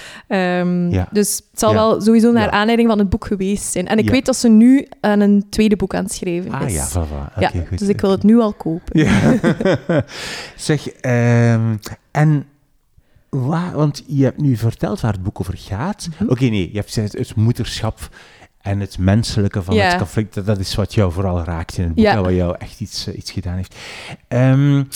Um, 0.61 0.90
ja. 0.90 1.09
Dus 1.11 1.37
het 1.50 1.61
zal 1.61 1.72
wel 1.72 2.00
sowieso 2.00 2.33
naar 2.33 2.50
aanleiding 2.50 2.88
van 2.88 2.98
het 2.98 3.09
boek 3.09 3.26
geweest 3.26 3.72
zijn. 3.72 3.88
En 3.88 3.98
ik 3.98 4.11
weet 4.11 4.26
dat 4.26 4.37
ze 4.37 4.48
nu 4.48 4.87
aan 5.00 5.20
een 5.20 5.46
tweede 5.50 5.76
boek 5.76 5.94
aan 5.94 6.05
het 6.05 6.12
schrijven 6.12 6.52
ah, 6.52 6.68
is. 6.68 6.74
ja, 6.74 6.87
voilà. 6.87 7.38
ja, 7.38 7.48
okay, 7.48 7.66
goed. 7.68 7.79
Dus 7.79 7.88
ik 7.88 8.00
wil 8.00 8.11
het 8.11 8.22
nu 8.22 8.38
al 8.38 8.52
kopen. 8.52 9.09
Zeg, 10.57 10.87
um, 11.02 11.79
en 12.11 12.46
Waar, 13.44 13.72
want 13.72 14.03
je 14.07 14.25
hebt 14.25 14.40
nu 14.40 14.57
verteld 14.57 15.01
waar 15.01 15.12
het 15.12 15.22
boek 15.22 15.40
over 15.40 15.55
gaat. 15.59 16.07
Mm-hmm. 16.07 16.27
Oké, 16.27 16.33
okay, 16.33 16.49
nee, 16.49 16.68
je 16.70 16.77
hebt 16.77 16.92
gezegd 16.92 17.12
het 17.12 17.35
moederschap 17.35 18.09
en 18.61 18.81
het 18.81 18.99
menselijke 18.99 19.62
van 19.62 19.77
het 19.79 19.96
conflict. 19.96 20.46
Dat 20.46 20.59
is 20.59 20.75
wat 20.75 20.94
jou 20.94 21.12
vooral 21.12 21.44
raakt 21.44 21.79
in 21.79 21.85
het 21.85 21.94
boek, 21.94 22.05
ja. 22.05 22.20
wat 22.20 22.33
jou 22.33 22.57
echt 22.59 22.81
iets, 22.81 23.09
uh, 23.09 23.16
iets 23.16 23.31
gedaan 23.31 23.57
heeft. 23.57 23.75
Um, 24.29 24.88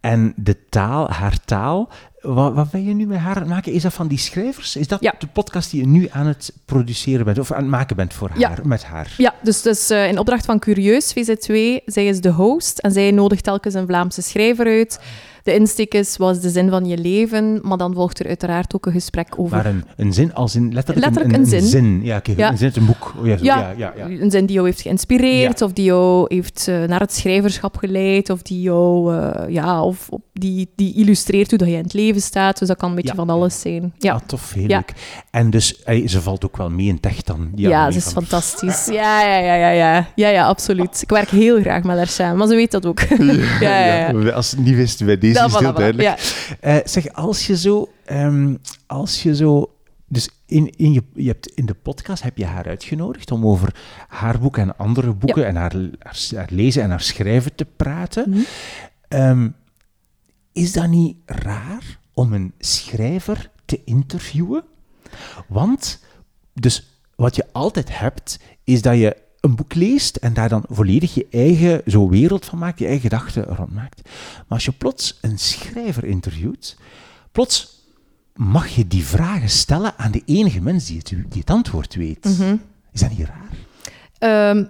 En 0.00 0.32
de 0.36 0.56
taal, 0.68 1.10
haar 1.10 1.44
taal, 1.44 1.88
wat, 2.20 2.54
wat 2.54 2.70
ben 2.70 2.84
je 2.84 2.94
nu 2.94 3.06
met 3.06 3.18
haar 3.18 3.34
aan 3.34 3.40
het 3.40 3.50
maken? 3.50 3.72
Is 3.72 3.82
dat 3.82 3.92
van 3.92 4.08
die 4.08 4.18
schrijvers? 4.18 4.76
Is 4.76 4.88
dat 4.88 5.00
Ja. 5.00 5.14
de 5.18 5.26
podcast 5.26 5.70
die 5.70 5.80
je 5.80 5.86
nu 5.86 6.08
aan 6.10 6.26
het 6.26 6.52
produceren 6.64 7.24
bent, 7.24 7.38
of 7.38 7.52
aan 7.52 7.60
het 7.62 7.70
maken 7.70 7.96
bent 7.96 8.14
voor 8.14 8.30
Ja. 8.34 8.48
haar, 8.48 8.66
met 8.66 8.84
haar? 8.84 9.14
Ja, 9.16 9.34
dus, 9.42 9.62
dus 9.62 9.90
eh, 9.90 10.08
in 10.08 10.18
opdracht 10.18 10.44
van 10.44 10.58
Curieus 10.58 11.12
VZ2, 11.12 11.84
zij 11.84 12.06
is 12.06 12.20
de 12.20 12.30
host 12.30 12.78
en 12.78 12.92
zij 12.92 13.10
nodigt 13.10 13.44
telkens 13.44 13.74
een 13.74 13.86
Vlaamse 13.86 14.22
schrijver 14.22 14.66
uit. 14.66 15.00
De 15.42 15.54
insteek 15.54 15.94
is, 15.94 16.16
wat 16.16 16.36
is 16.36 16.42
de 16.42 16.50
zin 16.50 16.70
van 16.70 16.84
je 16.86 16.98
leven? 16.98 17.58
Maar 17.62 17.76
dan 17.78 17.94
volgt 17.94 18.18
er 18.20 18.26
uiteraard 18.26 18.74
ook 18.74 18.86
een 18.86 18.92
gesprek 18.92 19.28
over 19.36 19.56
Maar 19.56 19.66
een, 19.66 19.84
een 19.96 20.12
zin 20.12 20.34
als 20.34 20.54
in 20.54 20.72
letterlijk, 20.72 21.06
Letterlijk 21.06 21.46
een, 21.46 21.52
een 21.58 21.66
zin. 21.66 22.00
Ja, 22.02 22.16
oké, 22.16 22.32
Ja. 22.36 22.50
een 22.50 22.56
zin 22.58 22.66
uit 22.66 22.76
een 22.76 22.86
boek. 22.86 23.14
Oh, 23.20 23.26
ja, 23.26 23.36
Ja. 23.40 23.58
ja, 23.58 23.74
ja, 23.76 23.92
ja. 23.96 24.20
Een 24.20 24.30
zin 24.30 24.46
die 24.46 24.54
jou 24.54 24.66
heeft 24.66 24.80
geïnspireerd, 24.80 25.62
of 25.62 25.72
die 25.72 25.84
jou 25.84 26.24
heeft 26.34 26.68
eh, 26.68 26.82
naar 26.84 27.00
het 27.00 27.12
schrijverschap 27.12 27.76
geleid, 27.76 28.30
of 28.30 28.42
die 28.42 28.60
jou, 28.60 29.16
eh, 29.16 29.48
ja, 29.48 29.82
of, 29.82 30.08
of 30.08 30.20
die, 30.32 30.70
die 30.76 30.94
illustreert 30.94 31.48
hoe 31.50 31.58
dat 31.58 31.68
je 31.68 31.74
in 31.74 31.82
het 31.82 31.92
leven 31.92 32.20
staat. 32.20 32.58
Dus 32.58 32.68
dat 32.68 32.76
kan 32.76 32.88
een 32.88 32.94
beetje 32.94 33.10
Ja. 33.10 33.16
van 33.16 33.30
alles 33.30 33.60
zijn. 33.60 33.92
Ja, 33.98 34.12
Ah, 34.14 34.20
tof, 34.26 34.52
heel 34.52 34.68
Ja. 34.68 34.76
leuk. 34.76 34.92
En 35.30 35.50
dus, 35.50 35.82
ey, 35.84 36.08
ze 36.08 36.20
valt 36.20 36.44
ook 36.44 36.56
wel 36.56 36.70
mee 36.70 36.86
in 36.86 37.00
tech 37.00 37.22
dan. 37.22 37.50
ja, 37.54 37.90
ze 37.90 37.96
is 37.98 38.04
van- 38.04 38.12
fantastisch. 38.12 38.86
Ja, 38.92 39.22
ja, 39.22 39.38
ja, 39.38 39.54
ja, 39.54 39.70
ja. 39.70 40.06
Ja, 40.14 40.28
ja, 40.28 40.46
absoluut. 40.46 41.02
Ik 41.02 41.08
werk 41.10 41.28
heel 41.28 41.60
graag 41.60 41.82
met 41.82 41.96
haar 41.96 42.06
samen, 42.06 42.36
maar 42.36 42.46
ze 42.48 42.54
weet 42.54 42.70
dat 42.70 42.86
ook. 42.86 43.00
ja, 43.60 43.86
ja, 43.86 44.10
ja. 44.10 44.30
Als 44.30 44.50
het 44.50 44.60
niet 44.60 44.74
wist, 44.74 45.04
bij 45.04 45.18
deze 45.18 45.31
Ja, 45.34 45.44
is 45.44 45.54
heel 45.54 45.72
duidelijk. 45.72 46.08
Ja. 46.08 46.16
Eh, 46.60 46.76
zeg, 46.84 47.12
als 47.12 47.46
je 47.46 47.56
zo, 47.56 47.92
ehm, 48.04 48.56
als 48.86 49.22
je 49.22 49.34
zo, 49.34 49.76
dus 50.06 50.30
in, 50.46 50.70
in 50.76 50.92
je, 50.92 51.02
je 51.14 51.28
hebt 51.28 51.46
in 51.46 51.66
de 51.66 51.74
podcast 51.74 52.22
heb 52.22 52.36
je 52.36 52.44
haar 52.44 52.66
uitgenodigd 52.66 53.30
om 53.30 53.46
over 53.46 53.74
haar 54.08 54.38
boek 54.38 54.56
en 54.56 54.76
andere 54.76 55.12
boeken 55.12 55.46
en 55.46 55.56
haar, 55.56 55.74
haar, 55.98 56.18
haar 56.34 56.48
lezen 56.50 56.82
en 56.82 56.90
haar 56.90 57.00
schrijven 57.00 57.54
te 57.54 57.64
praten. 57.64 58.30
Mhm. 58.30 58.40
Ehm, 59.08 59.48
is 60.52 60.72
dat 60.72 60.88
niet 60.88 61.16
raar 61.26 61.98
om 62.14 62.32
een 62.32 62.52
schrijver 62.58 63.50
te 63.64 63.80
interviewen? 63.84 64.64
Want, 65.48 66.02
dus 66.54 67.00
wat 67.16 67.36
je 67.36 67.46
altijd 67.52 67.98
hebt, 67.98 68.38
is 68.64 68.82
dat 68.82 68.98
je 68.98 69.16
een 69.42 69.54
boek 69.54 69.74
leest 69.74 70.16
en 70.16 70.34
daar 70.34 70.48
dan 70.48 70.64
volledig 70.68 71.14
je 71.14 71.26
eigen 71.30 71.82
zo 71.86 72.08
wereld 72.08 72.44
van 72.44 72.58
maakt, 72.58 72.78
je 72.78 72.84
eigen 72.84 73.02
gedachten 73.02 73.44
rond 73.44 73.72
maakt. 73.72 74.00
Maar 74.04 74.44
als 74.48 74.64
je 74.64 74.72
plots 74.72 75.18
een 75.20 75.38
schrijver 75.38 76.04
interviewt, 76.04 76.76
plots 77.32 77.80
mag 78.34 78.68
je 78.68 78.86
die 78.86 79.04
vragen 79.04 79.48
stellen 79.48 79.94
aan 79.96 80.10
de 80.10 80.22
enige 80.26 80.60
mens 80.60 80.86
die 80.86 80.96
het, 80.98 81.08
die 81.08 81.40
het 81.40 81.50
antwoord 81.50 81.94
weet. 81.94 82.24
Mhm. 82.24 82.56
Is 82.92 83.00
dat 83.00 83.10
niet 83.10 83.26
raar? 83.26 83.50
Ehm, 84.18 84.64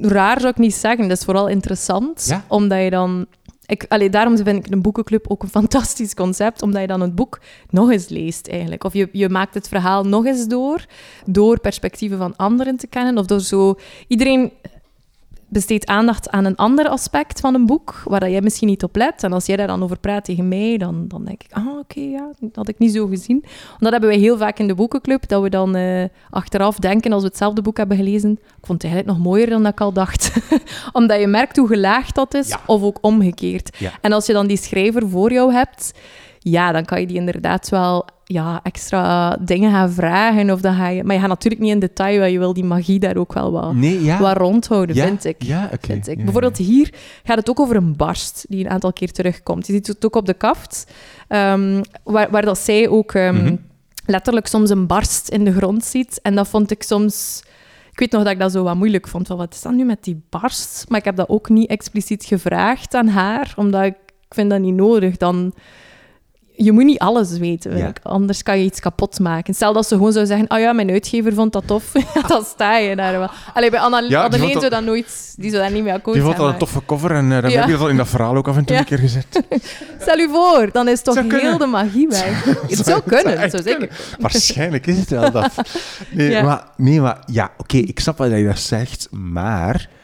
raar 0.00 0.40
zou 0.40 0.52
ik 0.52 0.58
niet 0.58 0.74
zeggen, 0.74 1.08
dat 1.08 1.18
is 1.18 1.24
vooral 1.24 1.48
interessant. 1.48 2.24
Ja? 2.26 2.44
Omdat 2.48 2.82
je 2.82 2.90
dan... 2.90 3.26
Ik, 3.68 4.12
daarom 4.12 4.36
vind 4.36 4.66
ik 4.66 4.72
een 4.72 4.82
boekenclub 4.82 5.30
ook 5.30 5.42
een 5.42 5.48
fantastisch 5.48 6.14
concept, 6.14 6.62
omdat 6.62 6.80
je 6.80 6.86
dan 6.86 7.00
het 7.00 7.14
boek 7.14 7.40
nog 7.70 7.90
eens 7.90 8.08
leest 8.08 8.46
eigenlijk. 8.46 8.84
Of 8.84 8.92
je, 8.92 9.08
je 9.12 9.28
maakt 9.28 9.54
het 9.54 9.68
verhaal 9.68 10.04
nog 10.04 10.26
eens 10.26 10.46
door, 10.46 10.86
door 11.26 11.60
perspectieven 11.60 12.18
van 12.18 12.36
anderen 12.36 12.76
te 12.76 12.86
kennen, 12.86 13.18
of 13.18 13.26
door 13.26 13.40
zo... 13.40 13.74
Iedereen 14.06 14.52
besteedt 15.48 15.86
aandacht 15.86 16.30
aan 16.30 16.44
een 16.44 16.56
ander 16.56 16.88
aspect 16.88 17.40
van 17.40 17.54
een 17.54 17.66
boek, 17.66 18.02
waar 18.04 18.20
dat 18.20 18.30
jij 18.30 18.40
misschien 18.40 18.68
niet 18.68 18.82
op 18.82 18.96
let. 18.96 19.22
En 19.24 19.32
als 19.32 19.46
jij 19.46 19.56
daar 19.56 19.66
dan 19.66 19.82
over 19.82 19.98
praat 19.98 20.24
tegen 20.24 20.48
mij, 20.48 20.76
dan, 20.78 21.04
dan 21.08 21.24
denk 21.24 21.42
ik, 21.42 21.52
ah, 21.52 21.78
oké, 21.78 22.00
ja, 22.00 22.30
dat 22.40 22.50
had 22.56 22.68
ik 22.68 22.78
niet 22.78 22.92
zo 22.92 23.06
gezien. 23.06 23.40
Want 23.68 23.80
dat 23.80 23.90
hebben 23.92 24.08
wij 24.10 24.18
heel 24.18 24.38
vaak 24.38 24.58
in 24.58 24.66
de 24.66 24.74
boekenclub, 24.74 25.28
dat 25.28 25.42
we 25.42 25.48
dan 25.50 25.74
eh, 25.76 26.04
achteraf 26.30 26.76
denken, 26.76 27.12
als 27.12 27.22
we 27.22 27.28
hetzelfde 27.28 27.62
boek 27.62 27.76
hebben 27.76 27.96
gelezen, 27.96 28.30
ik 28.32 28.66
vond 28.66 28.82
het 28.82 28.90
eigenlijk 28.92 29.18
nog 29.18 29.26
mooier 29.26 29.48
dan 29.50 29.62
dat 29.62 29.72
ik 29.72 29.80
al 29.80 29.92
dacht. 29.92 30.32
Omdat 30.92 31.20
je 31.20 31.26
merkt 31.26 31.56
hoe 31.56 31.68
gelaagd 31.68 32.14
dat 32.14 32.34
is, 32.34 32.48
Ja. 32.48 32.60
of 32.66 32.82
ook 32.82 32.98
omgekeerd. 33.00 33.76
Ja. 33.78 33.90
En 34.00 34.12
als 34.12 34.26
je 34.26 34.32
dan 34.32 34.46
die 34.46 34.56
schrijver 34.56 35.08
voor 35.08 35.32
jou 35.32 35.52
hebt, 35.52 35.92
ja, 36.38 36.72
dan 36.72 36.84
kan 36.84 37.00
je 37.00 37.06
die 37.06 37.16
inderdaad 37.16 37.68
wel 37.68 38.06
ja, 38.30 38.60
extra 38.62 39.36
dingen 39.40 39.70
gaan 39.72 39.90
vragen. 39.90 40.50
Of 40.50 40.60
dan 40.60 40.74
ga 40.74 40.88
je, 40.88 41.04
maar 41.04 41.14
je 41.14 41.20
gaat 41.20 41.28
natuurlijk 41.28 41.62
niet 41.62 41.72
in 41.72 41.78
detail, 41.78 42.18
want 42.18 42.32
je 42.32 42.38
wil 42.38 42.52
die 42.52 42.64
magie 42.64 42.98
daar 42.98 43.16
ook 43.16 43.32
wel 43.32 43.52
wat, 43.52 43.74
Nee, 43.74 44.04
ja. 44.04 44.18
wat 44.18 44.36
rondhouden, 44.36 44.96
ja? 44.96 45.04
vind 45.04 45.24
ik. 45.24 45.42
Ja. 45.42 45.70
Vind 45.80 46.08
ik. 46.08 46.16
Bijvoorbeeld 46.24 46.56
hier 46.56 46.94
gaat 47.24 47.36
het 47.36 47.50
ook 47.50 47.60
over 47.60 47.76
een 47.76 47.96
barst 47.96 48.44
die 48.48 48.64
een 48.64 48.70
aantal 48.70 48.92
keer 48.92 49.12
terugkomt. 49.12 49.66
Je 49.66 49.72
ziet 49.72 49.86
het 49.86 50.04
ook 50.04 50.16
op 50.16 50.26
de 50.26 50.34
kaft, 50.34 50.92
ehm, 51.28 51.82
waar, 52.04 52.30
waar 52.30 52.42
dat 52.44 52.58
zij 52.58 52.88
ook 52.88 53.12
ehm, 53.12 53.34
Mhm. 53.34 53.56
letterlijk 54.06 54.46
soms 54.46 54.70
een 54.70 54.86
barst 54.86 55.28
in 55.28 55.44
de 55.44 55.52
grond 55.52 55.84
ziet. 55.84 56.20
En 56.22 56.34
dat 56.34 56.48
vond 56.48 56.70
ik 56.70 56.82
soms... 56.82 57.42
Ik 57.92 57.98
weet 57.98 58.12
nog 58.12 58.22
dat 58.22 58.32
ik 58.32 58.38
dat 58.38 58.52
zo 58.52 58.62
wat 58.62 58.76
moeilijk 58.76 59.08
vond. 59.08 59.26
Van, 59.26 59.36
wat 59.36 59.54
is 59.54 59.62
dat 59.62 59.72
nu 59.72 59.84
met 59.84 60.04
die 60.04 60.22
barst? 60.30 60.84
Maar 60.88 60.98
ik 60.98 61.04
heb 61.04 61.16
dat 61.16 61.28
ook 61.28 61.48
niet 61.48 61.70
expliciet 61.70 62.24
gevraagd 62.24 62.94
aan 62.94 63.08
haar, 63.08 63.52
omdat 63.56 63.84
ik, 63.84 63.94
ik 64.28 64.34
vind 64.34 64.50
dat 64.50 64.60
niet 64.60 64.74
nodig. 64.74 65.16
Dan... 65.16 65.52
Je 66.60 66.72
moet 66.72 66.84
niet 66.84 66.98
alles 66.98 67.38
weten, 67.38 67.76
Ja. 67.76 67.92
anders 68.02 68.42
kan 68.42 68.58
je 68.58 68.64
iets 68.64 68.80
kapot 68.80 69.18
maken. 69.20 69.54
Stel 69.54 69.72
dat 69.72 69.86
ze 69.88 69.94
gewoon 69.94 70.12
zou 70.12 70.26
zeggen, 70.26 70.50
oh 70.50 70.58
ja, 70.58 70.72
mijn 70.72 70.90
uitgever 70.90 71.34
vond 71.34 71.52
dat 71.52 71.66
tof, 71.66 71.92
ja, 72.14 72.22
dan 72.26 72.44
sta 72.44 72.76
je 72.76 72.96
daar 72.96 73.18
wel. 73.18 73.30
Allee, 73.54 73.70
bij 73.70 73.80
Anna, 73.80 74.00
dat- 74.00 74.34
zou 74.40 74.68
dat 74.68 74.84
nooit, 74.84 75.34
die 75.36 75.50
zou 75.50 75.62
daar 75.62 75.72
niet 75.72 75.82
mee 75.84 75.92
akkoord 75.92 76.14
Die 76.16 76.24
vond 76.24 76.36
dat 76.36 76.48
een 76.48 76.58
toffe 76.58 76.84
cover 76.86 77.10
en 77.10 77.28
dan 77.28 77.50
Ja. 77.50 77.56
heb 77.58 77.64
je 77.66 77.72
dat 77.72 77.80
al 77.80 77.88
in 77.88 77.96
dat 77.96 78.08
verhaal 78.08 78.36
ook 78.36 78.48
af 78.48 78.56
en 78.56 78.64
toe 78.64 78.74
Ja. 78.74 78.80
een 78.80 78.86
keer 78.86 78.98
gezet. 78.98 79.42
Stel 80.00 80.18
u 80.18 80.28
voor, 80.28 80.68
dan 80.72 80.88
is 80.88 81.02
toch 81.02 81.14
Zou 81.14 81.26
heel 81.30 81.38
kunnen. 81.40 81.58
de 81.58 81.66
magie 81.66 82.08
weg. 82.08 82.44
Het 82.76 82.86
zou 82.86 83.00
kunnen, 83.06 83.36
echt 83.38 83.50
zo 83.56 83.62
zeker. 83.62 83.88
Waarschijnlijk 84.18 84.86
is 84.86 84.98
het 84.98 85.10
wel 85.10 85.30
dat. 85.30 85.50
Nee, 86.10 86.30
Ja. 86.30 86.42
maar, 86.42 86.64
nee, 86.76 87.00
maar 87.00 87.18
ja, 87.26 87.50
oké, 87.58 87.76
ik 87.76 88.00
snap 88.00 88.18
wat 88.18 88.30
je 88.30 88.44
dat 88.46 88.58
zegt, 88.58 89.08
maar 89.10 89.88
ja, 89.88 89.97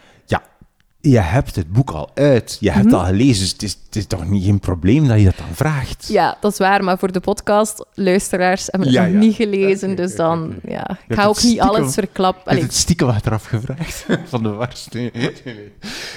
je 1.11 1.19
hebt 1.21 1.57
het 1.57 1.73
boek 1.73 1.91
al 1.91 2.11
uit, 2.15 2.57
je 2.61 2.71
hebt 2.71 2.85
het 2.85 2.95
al 2.95 3.05
gelezen, 3.05 3.43
dus 3.43 3.53
het 3.53 3.63
is, 3.63 3.77
het 3.87 3.97
is 3.97 4.07
toch 4.07 4.29
niet 4.31 4.45
geen 4.45 4.59
probleem 4.61 5.09
dat 5.09 5.19
je 5.19 5.25
dat 5.25 5.37
dan 5.37 5.55
vraagt. 5.55 6.09
Ja, 6.09 6.37
dat 6.41 6.53
is 6.53 6.59
waar, 6.59 6.85
maar 6.85 6.99
voor 6.99 7.13
de 7.13 7.21
podcast, 7.21 7.85
luisteraars 7.95 8.67
hebben 8.67 8.89
het 8.89 8.99
Ja, 8.99 9.03
nog 9.05 9.13
ja. 9.13 9.19
niet 9.19 9.35
gelezen, 9.35 9.97
dus 9.97 10.17
dan, 10.17 10.55
ja, 10.69 10.99
ik 11.09 11.15
ga 11.17 11.25
ook 11.27 11.43
niet 11.43 11.61
alles 11.61 11.95
verklappen. 11.95 12.39
Hebt 12.43 12.49
Allee, 12.51 12.63
het 12.63 12.75
stiekem 12.75 13.09
achteraf 13.09 13.45
gevraagd 13.45 14.07
van 14.29 14.43
de 14.43 14.49
worst. 14.53 14.93
Nee, 14.93 15.11
nee, 15.15 15.31
nee. 15.45 15.73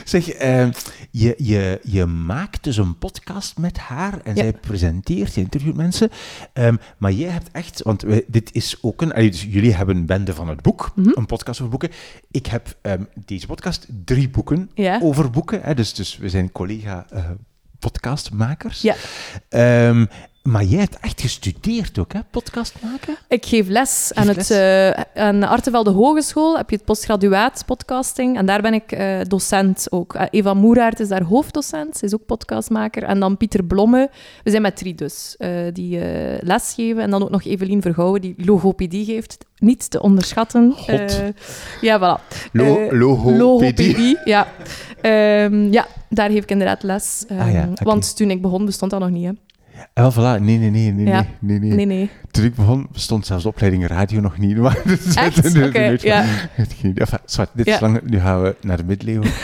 Zeg, 0.06 0.30
eh, 0.30 0.67
je, 1.12 1.34
je, 1.38 1.80
je 1.84 2.06
maakt 2.06 2.63
dus 2.63 2.78
een 2.78 2.97
podcast 2.97 3.58
met 3.58 3.78
haar 3.78 4.19
en 4.23 4.36
zij 4.38 4.54
presenteert, 4.54 5.34
je 5.34 5.41
interviewt 5.41 5.76
mensen. 5.76 6.10
Ehm, 6.54 6.76
maar 6.97 7.12
jij 7.12 7.30
hebt 7.30 7.50
echt, 7.52 7.82
want 7.84 8.04
dit 8.28 8.50
is 8.54 8.78
ook 8.82 9.02
een, 9.02 9.13
allee, 9.13 9.30
dus 9.32 9.47
jullie 9.50 9.73
hebben 9.73 9.95
een 9.95 10.06
bende 10.06 10.34
van 10.34 10.47
het 10.50 10.62
boek, 10.62 10.91
Mhm. 10.95 11.10
een 11.13 11.26
podcast 11.26 11.60
over 11.60 11.69
boeken. 11.71 11.89
Ik 12.32 12.45
heb 12.45 12.76
ehm, 12.82 13.02
deze 13.26 13.47
podcast 13.47 13.88
drie 14.06 14.30
boeken 14.30 14.69
Ja. 14.78 15.00
over 15.02 15.30
boeken, 15.30 15.62
hè, 15.62 15.74
dus, 15.76 15.94
dus 15.94 16.18
we 16.18 16.30
zijn 16.30 16.52
collega 16.52 17.06
eh, 17.10 17.30
podcastmakers. 17.80 18.82
Ja. 18.82 18.96
Ehm, 19.50 20.06
maar 20.48 20.64
jij 20.64 20.80
hebt 20.80 20.98
echt 21.02 21.22
gestudeerd 21.22 22.00
ook, 22.00 22.14
hè, 22.14 22.20
podcast 22.32 22.76
maken? 22.84 23.16
Ik 23.28 23.46
geef 23.46 23.68
les 23.68 24.12
aan, 24.14 24.26
Geef 24.26 24.36
het, 24.36 24.50
les? 24.50 24.60
eh, 25.14 25.24
aan 25.28 25.40
de 25.40 25.48
Artevelde 25.48 25.90
Hogeschool. 25.92 26.58
Heb 26.58 26.70
je 26.70 26.76
het 26.76 26.86
postgraduaat 26.86 27.64
podcasting. 27.66 28.38
En 28.38 28.46
daar 28.46 28.62
ben 28.62 28.74
ik 28.74 28.92
eh, 28.92 29.20
docent 29.28 29.88
ook. 29.92 30.14
Eh, 30.14 30.26
Eva 30.32 30.54
Moeraert 30.54 31.00
is 31.00 31.08
daar 31.08 31.24
hoofddocent. 31.24 31.98
Ze 31.98 32.06
is 32.06 32.14
ook 32.14 32.26
podcastmaker. 32.26 33.04
En 33.04 33.20
dan 33.20 33.38
Pieter 33.38 33.64
Blomme. 33.64 34.10
We 34.44 34.50
zijn 34.50 34.62
met 34.62 34.78
drie 34.78 34.96
dus, 34.96 35.36
die 35.74 36.00
les 36.42 36.74
geven. 36.74 37.02
En 37.04 37.10
dan 37.10 37.24
ook 37.24 37.30
nog 37.30 37.44
Evelien 37.44 37.82
Vergouwen, 37.82 38.22
die 38.22 38.34
logopedie 38.38 39.06
geeft. 39.06 39.38
Niet 39.58 39.90
te 39.90 40.02
onderschatten. 40.02 40.72
God. 40.78 41.22
Ja, 41.82 41.98
voilà. 42.00 42.38
Lo- 42.52 42.88
logopedie. 42.92 43.38
Logopedie, 43.38 44.18
ja. 44.24 44.48
Ehm, 45.02 45.72
ja, 45.72 45.88
daar 46.10 46.30
geef 46.30 46.44
ik 46.44 46.52
inderdaad 46.52 46.84
les. 46.84 47.26
Ah 47.30 47.52
ja, 47.52 47.62
Ehm. 47.62 47.84
Want 47.84 48.16
toen 48.16 48.30
ik 48.32 48.42
begon, 48.42 48.66
bestond 48.66 48.92
dat 48.92 49.00
nog 49.00 49.10
niet, 49.10 49.26
hè. 49.26 49.32
Wel, 49.94 50.12
voilà. 50.13 50.42
Nee, 50.42 50.58
nee, 50.58 50.70
nee, 50.70 50.92
nee, 50.92 51.06
Ja. 51.06 51.26
nee, 51.40 51.60
nee, 51.60 51.72
nee. 51.72 51.86
Nee. 51.86 52.10
Toen 52.32 52.44
ik 52.46 52.56
begon, 52.56 52.88
bestond 52.92 53.26
zelfs 53.26 53.44
de 53.44 53.50
opleiding 53.50 53.88
radio 53.88 54.20
nog 54.20 54.38
niet. 54.38 54.58
Maar 54.58 54.78
is- 55.08 55.16
Echt? 55.16 55.58
Oké, 55.63 55.80
je 55.84 55.98
ja. 56.02 56.26
Enfin, 56.56 56.96
zwart, 57.26 57.50
dit 57.54 57.66
Ja. 57.66 57.74
is 57.74 57.80
lang, 57.80 58.02
nu 58.04 58.20
gaan 58.20 58.42
we 58.42 58.56
naar 58.62 58.78
de 58.78 58.84
middeleeuwen. 58.84 59.28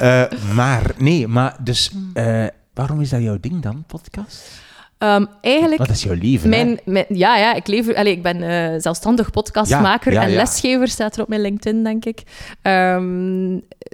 Eh, 0.00 0.22
maar, 0.54 0.90
nee, 0.98 1.26
maar 1.28 1.56
dus, 1.62 1.92
eh, 2.14 2.46
waarom 2.74 3.00
is 3.00 3.08
dat 3.10 3.22
jouw 3.22 3.38
ding 3.40 3.62
dan, 3.62 3.84
podcast? 3.86 4.50
Ehm, 4.98 5.24
eigenlijk... 5.40 5.78
Dat 5.78 5.88
is 5.90 6.02
jouw 6.02 6.14
leven? 6.14 6.48
Mijn, 6.48 6.80
mijn- 6.84 7.04
ja, 7.08 7.36
ja, 7.36 7.54
ik, 7.54 7.66
lever, 7.66 7.96
allez, 7.96 8.12
ik 8.12 8.22
ben 8.22 8.42
eh, 8.42 8.80
zelfstandig 8.80 9.30
podcastmaker 9.30 10.12
Ja, 10.12 10.20
ja, 10.22 10.28
en 10.28 10.34
lesgever, 10.34 10.88
staat 10.88 11.16
er 11.16 11.22
op 11.22 11.28
mijn 11.28 11.40
LinkedIn, 11.40 11.84
denk 11.84 12.04
ik. 12.04 12.22
Ehm, 12.62 13.50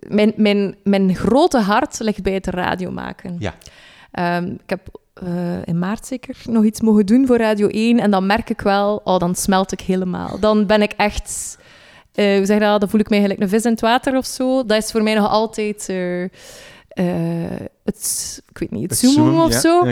mijn, 0.08 0.32
mijn, 0.36 0.74
mijn 0.84 1.14
grote 1.16 1.58
hart 1.58 1.98
ligt 2.00 2.22
bij 2.22 2.32
het 2.32 2.46
radio 2.46 2.90
maken. 2.90 3.36
Ja. 3.38 3.54
Ehm, 4.10 4.44
ik 4.44 4.70
heb 4.70 4.80
eh, 5.22 5.66
in 5.66 5.78
maart 5.78 6.06
zeker 6.06 6.36
nog 6.44 6.64
iets 6.64 6.80
mogen 6.80 7.06
doen 7.06 7.26
voor 7.26 7.36
Radio 7.38 7.68
1 7.68 7.98
en 8.00 8.10
dan 8.10 8.26
merk 8.26 8.50
ik 8.50 8.60
wel, 8.60 9.00
oh, 9.04 9.18
dan 9.18 9.34
smelt 9.34 9.72
ik 9.72 9.80
helemaal. 9.80 10.38
Dan 10.40 10.66
ben 10.66 10.82
ik 10.82 10.92
echt... 10.92 11.58
eh, 12.14 12.36
hoe 12.36 12.46
zeg 12.46 12.58
je 12.58 12.64
dat? 12.64 12.80
Dan 12.80 12.88
voel 12.88 13.00
ik 13.00 13.08
mij 13.08 13.20
gelijk 13.20 13.40
een 13.40 13.48
vis 13.48 13.64
in 13.64 13.70
het 13.70 13.80
water 13.80 14.16
of 14.16 14.26
zo. 14.26 14.64
Dat 14.64 14.82
is 14.82 14.90
voor 14.90 15.02
mij 15.02 15.14
nog 15.14 15.28
altijd... 15.28 15.88
eh, 15.88 16.24
het, 17.84 18.42
ik 18.48 18.58
weet 18.58 18.70
niet, 18.70 18.90
het, 18.90 19.00
Het 19.00 19.10
zoomen 19.10 19.44
of 19.44 19.52
ja, 19.52 19.60
zo. 19.60 19.86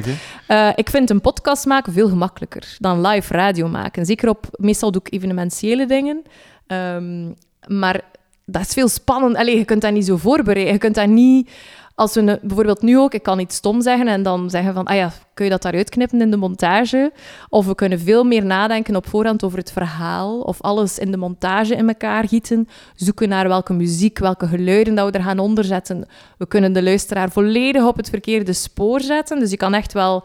ik 0.75 0.91
vind 0.91 1.11
een 1.11 1.21
podcast 1.21 1.67
maken 1.67 1.93
veel 1.93 2.09
gemakkelijker 2.09 2.77
dan 2.79 3.07
live 3.07 3.33
radio 3.33 3.69
maken. 3.69 4.07
Zeker 4.07 4.29
op, 4.29 4.47
meestal 4.51 4.91
doe 4.91 5.01
ik 5.05 5.15
evenementiële 5.15 5.87
dingen. 5.87 6.23
Ehm, 6.67 7.31
maar 7.67 8.01
dat 8.47 8.63
is 8.63 8.73
veel 8.73 8.89
spannend. 8.89 9.37
Allee, 9.37 9.59
je 9.59 9.65
kunt 9.65 9.81
dat 9.81 9.93
niet 9.93 10.07
zo 10.07 10.17
voorbereiden. 10.17 10.73
Je 10.73 10.79
kunt 10.79 10.95
dat 10.95 11.09
niet 11.09 11.51
als 11.95 12.15
we 12.15 12.39
bijvoorbeeld 12.43 12.83
nu 12.83 12.99
ook, 12.99 13.15
ik 13.15 13.23
kan 13.23 13.39
iets 13.39 13.57
stom 13.57 13.81
zeggen 13.81 14.09
en 14.09 14.23
dan 14.23 14.51
zeggen 14.51 14.75
van, 14.75 14.85
ah 14.85 14.97
ja, 14.97 15.13
kun 15.35 15.45
je 15.45 15.51
dat 15.51 15.63
daaruit 15.63 15.91
knippen 15.91 16.21
in 16.21 16.31
de 16.31 16.37
montage? 16.37 17.13
Of 17.49 17.67
we 17.67 17.75
kunnen 17.75 18.01
veel 18.01 18.25
meer 18.25 18.45
nadenken 18.45 18.97
op 18.97 19.09
voorhand 19.09 19.45
over 19.45 19.59
het 19.59 19.73
verhaal, 19.73 20.41
of 20.41 20.61
alles 20.61 20.99
in 20.99 21.11
de 21.11 21.17
montage 21.17 21.75
in 21.75 21.89
elkaar 21.89 22.29
gieten, 22.29 22.69
zoeken 22.95 23.29
naar 23.29 23.49
welke 23.49 23.73
muziek, 23.73 24.19
welke 24.19 24.47
geluiden 24.47 24.95
dat 24.95 25.11
we 25.11 25.19
er 25.19 25.25
gaan 25.25 25.39
onderzetten. 25.39 26.07
We 26.39 26.47
kunnen 26.47 26.73
de 26.73 26.83
luisteraar 26.83 27.31
volledig 27.31 27.87
op 27.87 27.97
het 27.97 28.11
verkeerde 28.11 28.53
spoor 28.53 29.01
zetten, 29.01 29.39
dus 29.39 29.51
je 29.51 29.57
kan 29.57 29.75
echt 29.75 29.93
wel 29.93 30.17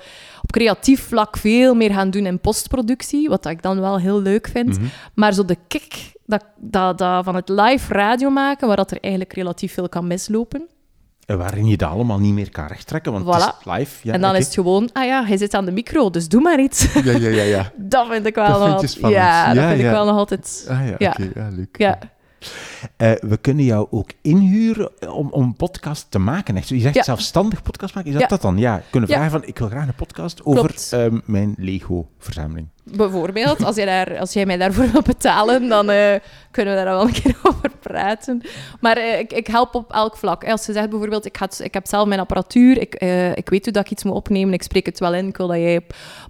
op 0.41 0.51
creatief 0.51 1.07
vlak 1.07 1.37
veel 1.37 1.75
meer 1.75 1.91
gaan 1.91 2.09
doen 2.09 2.25
in 2.25 2.39
postproductie, 2.39 3.29
wat 3.29 3.45
ik 3.45 3.61
dan 3.61 3.79
wel 3.79 3.99
heel 3.99 4.21
leuk 4.21 4.47
vind. 4.47 4.77
Mhm. 4.77 4.87
Maar 5.13 5.33
zo 5.33 5.45
de 5.45 5.57
kick 5.67 6.13
dat, 6.25 6.45
dat, 6.57 6.97
dat 6.97 7.23
van 7.23 7.35
het 7.35 7.49
live 7.49 7.93
radio 7.93 8.29
maken, 8.29 8.67
waar 8.67 8.77
dat 8.77 8.91
er 8.91 8.99
eigenlijk 9.01 9.33
relatief 9.33 9.73
veel 9.73 9.89
kan 9.89 10.07
mislopen. 10.07 10.67
En 11.29 11.37
waarin 11.37 11.65
je 11.67 11.77
dat 11.77 11.89
allemaal 11.89 12.19
niet 12.19 12.33
meer 12.33 12.49
kan 12.51 12.65
rechttrekken, 12.67 13.11
want 13.11 13.25
het 13.25 13.53
is 13.59 13.71
live. 13.73 14.07
Ja, 14.07 14.13
en 14.13 14.21
dan 14.21 14.35
is 14.35 14.45
het 14.45 14.53
gewoon, 14.53 14.89
ah 14.93 15.05
ja, 15.05 15.25
hij 15.25 15.37
zit 15.37 15.53
aan 15.53 15.65
de 15.65 15.71
micro, 15.71 16.09
dus 16.09 16.27
doe 16.27 16.41
maar 16.41 16.59
iets. 16.59 16.93
Ja, 16.93 17.11
ja, 17.11 17.29
ja. 17.29 17.43
ja. 17.43 17.71
dat 17.95 18.07
vind 18.07 18.25
ik 18.25 18.35
wel 18.35 18.43
Dat 18.45 18.53
nog 18.53 18.61
vind 18.63 18.73
altijd... 18.73 18.91
spannend. 18.91 19.21
Ja, 19.23 19.47
dat 19.47 19.55
Ja, 19.63 19.67
vind 19.69 19.81
ja. 19.81 19.85
ik 19.87 19.91
wel 19.93 20.05
nog 20.05 20.15
altijd... 20.15 20.65
Ah 20.69 20.87
ja, 20.87 20.95
Ja. 20.97 21.09
oké. 21.09 21.29
Ja, 21.35 21.49
leuk. 21.51 21.77
Ja, 21.77 21.97
Eh, 22.97 23.11
we 23.19 23.37
kunnen 23.37 23.65
jou 23.65 23.87
ook 23.91 24.09
inhuren 24.21 25.11
om, 25.33 25.55
podcast 25.55 26.05
te 26.11 26.19
maken. 26.19 26.55
Echt. 26.57 26.69
Je 26.69 26.79
zegt 26.79 26.95
Ja. 26.95 27.03
zelfstandig 27.03 27.61
podcast 27.61 27.95
maken. 27.95 28.09
Is 28.11 28.15
dat 28.19 28.29
Ja. 28.29 28.35
dat 28.35 28.41
dan? 28.41 28.57
Ja. 28.57 28.81
Kunnen 28.89 29.09
Ja. 29.09 29.15
vragen 29.15 29.31
van, 29.39 29.43
ik 29.47 29.57
wil 29.59 29.67
graag 29.67 29.87
een 29.87 29.93
podcast 29.95 30.45
over 30.45 30.75
ehm, 30.91 31.19
mijn 31.25 31.53
Lego-verzameling. 31.57 32.67
Bijvoorbeeld, 32.95 33.63
als, 33.63 33.75
jij 33.75 33.85
daar, 33.85 34.19
als 34.19 34.33
jij 34.33 34.45
mij 34.45 34.57
daarvoor 34.57 34.91
wil 34.91 35.01
betalen, 35.01 35.67
dan 35.67 35.89
eh, 35.89 36.15
kunnen 36.51 36.75
we 36.77 36.83
daar 36.83 36.93
wel 36.95 37.05
een 37.07 37.11
keer 37.13 37.35
over 37.49 37.71
praten. 37.79 38.41
Maar 38.79 38.97
eh, 38.97 39.19
ik, 39.19 39.33
ik 39.33 39.47
help 39.47 39.75
op 39.75 39.91
elk 39.91 40.17
vlak. 40.17 40.49
Als 40.49 40.65
je 40.65 40.73
zegt 40.73 40.89
bijvoorbeeld, 40.89 41.25
ik, 41.25 41.35
het- 41.35 41.59
ik 41.63 41.73
heb 41.73 41.87
zelf 41.87 42.07
mijn 42.07 42.19
apparatuur, 42.19 42.81
ik, 42.81 42.93
eh, 42.95 43.35
ik 43.35 43.49
weet 43.49 43.63
hoe 43.63 43.73
dat 43.73 43.85
ik 43.85 43.91
iets 43.91 44.03
moet 44.03 44.13
opnemen, 44.15 44.53
ik 44.53 44.63
spreek 44.63 44.85
het 44.85 44.99
wel 44.99 45.13
in, 45.13 45.27
ik 45.27 45.37
wil 45.37 45.47
dat 45.47 45.57
jij 45.57 45.81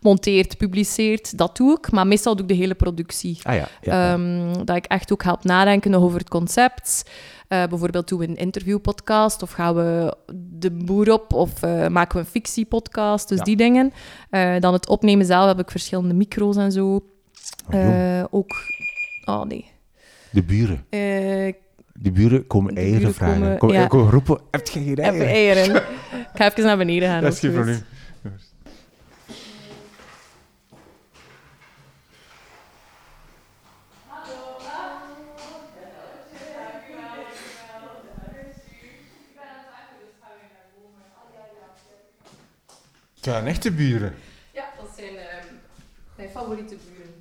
monteert, 0.01 0.57
publiceert, 0.57 1.37
dat 1.37 1.57
doe 1.57 1.77
ik. 1.77 1.91
Maar 1.91 2.07
meestal 2.07 2.35
doe 2.35 2.45
ik 2.45 2.51
de 2.51 2.57
hele 2.57 2.75
productie. 2.75 3.39
Ah 3.43 3.55
ja. 3.55 3.67
ja, 3.81 3.93
ja. 3.93 4.13
Ehm, 4.13 4.65
dat 4.65 4.75
ik 4.75 4.85
echt 4.85 5.11
ook 5.11 5.23
help 5.23 5.43
nadenken 5.43 5.95
over 5.95 6.19
het 6.19 6.29
concept. 6.29 7.03
Eh, 7.49 7.63
bijvoorbeeld 7.67 8.07
doen 8.07 8.19
we 8.19 8.27
een 8.27 8.35
interviewpodcast 8.35 9.41
of 9.41 9.51
gaan 9.51 9.75
we 9.75 10.15
de 10.35 10.71
boer 10.71 11.11
op 11.13 11.33
of 11.33 11.63
eh, 11.63 11.87
maken 11.87 12.13
we 12.15 12.19
een 12.19 12.29
fictiepodcast, 12.29 13.29
dus 13.29 13.37
Ja. 13.37 13.43
die 13.43 13.55
dingen. 13.55 13.91
Eh, 14.29 14.59
dan 14.59 14.73
het 14.73 14.87
opnemen 14.89 15.25
zelf 15.25 15.47
heb 15.47 15.59
ik 15.59 15.71
verschillende 15.71 16.13
micro's 16.13 16.55
en 16.57 16.71
zo. 16.71 17.05
Eh, 17.69 18.23
ook... 18.29 18.51
Oh 19.25 19.43
nee. 19.43 19.65
de 20.31 20.43
buren. 20.43 20.85
De 21.93 22.11
buren 22.11 22.47
komen 22.47 22.75
eieren 22.75 22.97
buren 22.99 23.13
vragen. 23.13 23.39
komen- 23.41 23.57
Kom, 23.57 23.69
ja. 23.71 23.87
komen 23.87 24.11
roepen, 24.11 24.39
heb 24.51 24.67
je 24.67 24.71
geen 24.79 24.95
eieren? 24.97 25.27
eieren. 25.27 25.75
ik 26.23 26.27
ga 26.33 26.51
even 26.51 26.63
naar 26.63 26.77
beneden 26.77 27.09
gaan. 27.09 27.21
Dat 27.23 27.33
is 27.33 27.39
geen 27.39 27.53
probleem. 27.53 27.79
Het 43.19 43.29
zijn 43.29 43.47
echte 43.47 43.71
buren. 43.71 44.13
Ja, 44.53 44.63
dat 44.77 44.89
zijn 44.97 45.09
ehm, 45.09 45.45
mijn 46.15 46.29
favoriete 46.29 46.75
buren. 46.75 47.13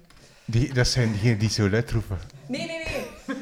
Die, 0.44 0.74
dat 0.74 0.86
zijn 0.88 1.10
diegenen 1.12 1.38
die 1.38 1.50
zo 1.50 1.70
luid 1.70 1.90
roepen. 1.90 2.18
Nee, 2.46 2.66
nee, 2.66 2.78
nee. 2.84 3.36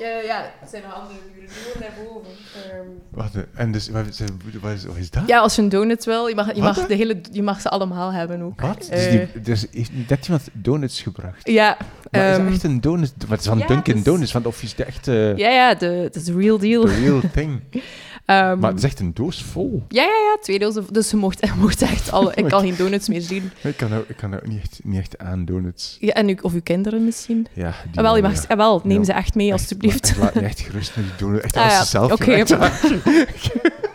Eh, 0.00 0.24
ja, 0.24 0.52
het 0.60 0.70
zijn 0.70 0.82
nog 0.82 0.94
andere 0.94 1.18
buren. 1.34 1.48
Die 1.48 1.58
wonen 1.72 1.90
daarboven. 1.96 2.30
Ehm, 2.70 2.86
Wacht, 3.10 3.34
eh, 3.34 3.42
en 3.54 3.72
dus, 3.72 3.88
wat 3.88 4.06
is, 4.06 4.20
wat 4.60 4.72
is, 4.72 4.84
wat 4.84 4.96
is 4.96 5.10
dat? 5.10 5.22
Ja, 5.26 5.38
als 5.38 5.56
je 5.56 5.62
een 5.62 5.68
donut 5.68 6.04
wil, 6.04 6.26
je 6.26 6.34
mag, 6.34 6.46
je 6.54 6.60
Wat, 6.60 6.76
mag, 6.76 6.86
de 6.86 6.94
hele, 6.94 7.20
je 7.32 7.42
mag 7.42 7.60
ze 7.60 7.68
allemaal 7.68 8.12
hebben 8.12 8.42
ook. 8.42 8.60
Wat? 8.60 8.88
Eh, 8.88 8.98
dus 8.98 9.08
die, 9.10 9.42
dus 9.42 9.66
heeft 9.70 9.90
net 10.08 10.24
iemand 10.26 10.48
donuts 10.52 11.02
gebracht. 11.02 11.48
Ja, 11.48 11.76
Maar 12.10 12.30
is 12.30 12.36
ehm, 12.36 12.44
dat 12.44 12.52
echt 12.54 12.62
een 12.62 12.80
donut? 12.80 13.12
Wat 13.28 13.40
is 13.40 13.46
van 13.46 13.58
ja, 13.58 13.66
Dunkin' 13.66 13.94
dus- 13.94 14.04
Donuts? 14.04 14.32
Want 14.32 14.46
of 14.46 14.62
is 14.62 14.70
het 14.70 14.86
echt 14.86 15.08
eh 15.08 15.36
ja, 15.36 15.50
ja, 15.50 15.74
de, 15.74 15.86
het 15.86 16.16
is 16.16 16.24
de 16.24 16.36
real 16.36 16.58
deal. 16.58 16.84
the 16.84 17.00
real 17.00 17.20
thing? 17.32 17.60
Ehm, 18.30 18.58
Maar 18.58 18.70
het 18.70 18.78
is 18.78 18.84
echt 18.84 19.00
een 19.00 19.14
doos 19.14 19.42
vol. 19.42 19.82
Ja, 19.88 20.02
ja, 20.02 20.08
ja, 20.08 20.36
twee 20.40 20.58
dozen. 20.58 20.84
Dus 20.90 21.10
je 21.10 21.16
mocht, 21.16 21.54
mocht 21.56 21.82
echt 21.82 22.12
alle... 22.12 22.32
Ik 22.40 22.44
kan 22.48 22.60
geen 22.60 22.74
donuts 22.76 23.08
meer 23.08 23.20
zien. 23.20 23.50
Ik 23.62 23.76
kan 23.76 23.90
nou, 23.90 24.04
ik 24.08 24.16
kan 24.16 24.30
nou 24.30 24.42
niet, 24.48 24.60
echt, 24.62 24.80
niet 24.84 24.98
echt 25.00 25.18
aan 25.18 25.44
donuts. 25.44 25.96
Ja, 26.00 26.12
en 26.12 26.28
u, 26.28 26.38
of 26.42 26.52
uw 26.52 26.62
kinderen 26.62 27.04
misschien. 27.04 27.46
Ja, 27.52 27.74
die 27.88 27.96
Ah, 27.98 28.02
wel, 28.04 28.16
je 28.16 28.22
mag, 28.22 28.34
ja. 28.34 28.40
ah, 28.48 28.56
wel, 28.56 28.80
neem 28.84 28.98
Ja. 28.98 29.04
ze 29.04 29.12
echt 29.12 29.34
mee, 29.34 29.46
Echt, 29.52 29.58
alstublieft. 29.58 30.16
laat 30.18 30.34
me 30.40 30.40
echt 30.40 30.60
gerust 30.60 30.96
met 30.96 31.04
die 31.04 31.14
donut. 31.18 31.40
Echt 31.42 31.56
Ah, 31.56 31.64
als 31.64 31.78
ze 31.78 31.84
zelf 31.86 32.12
oké. 32.12 32.44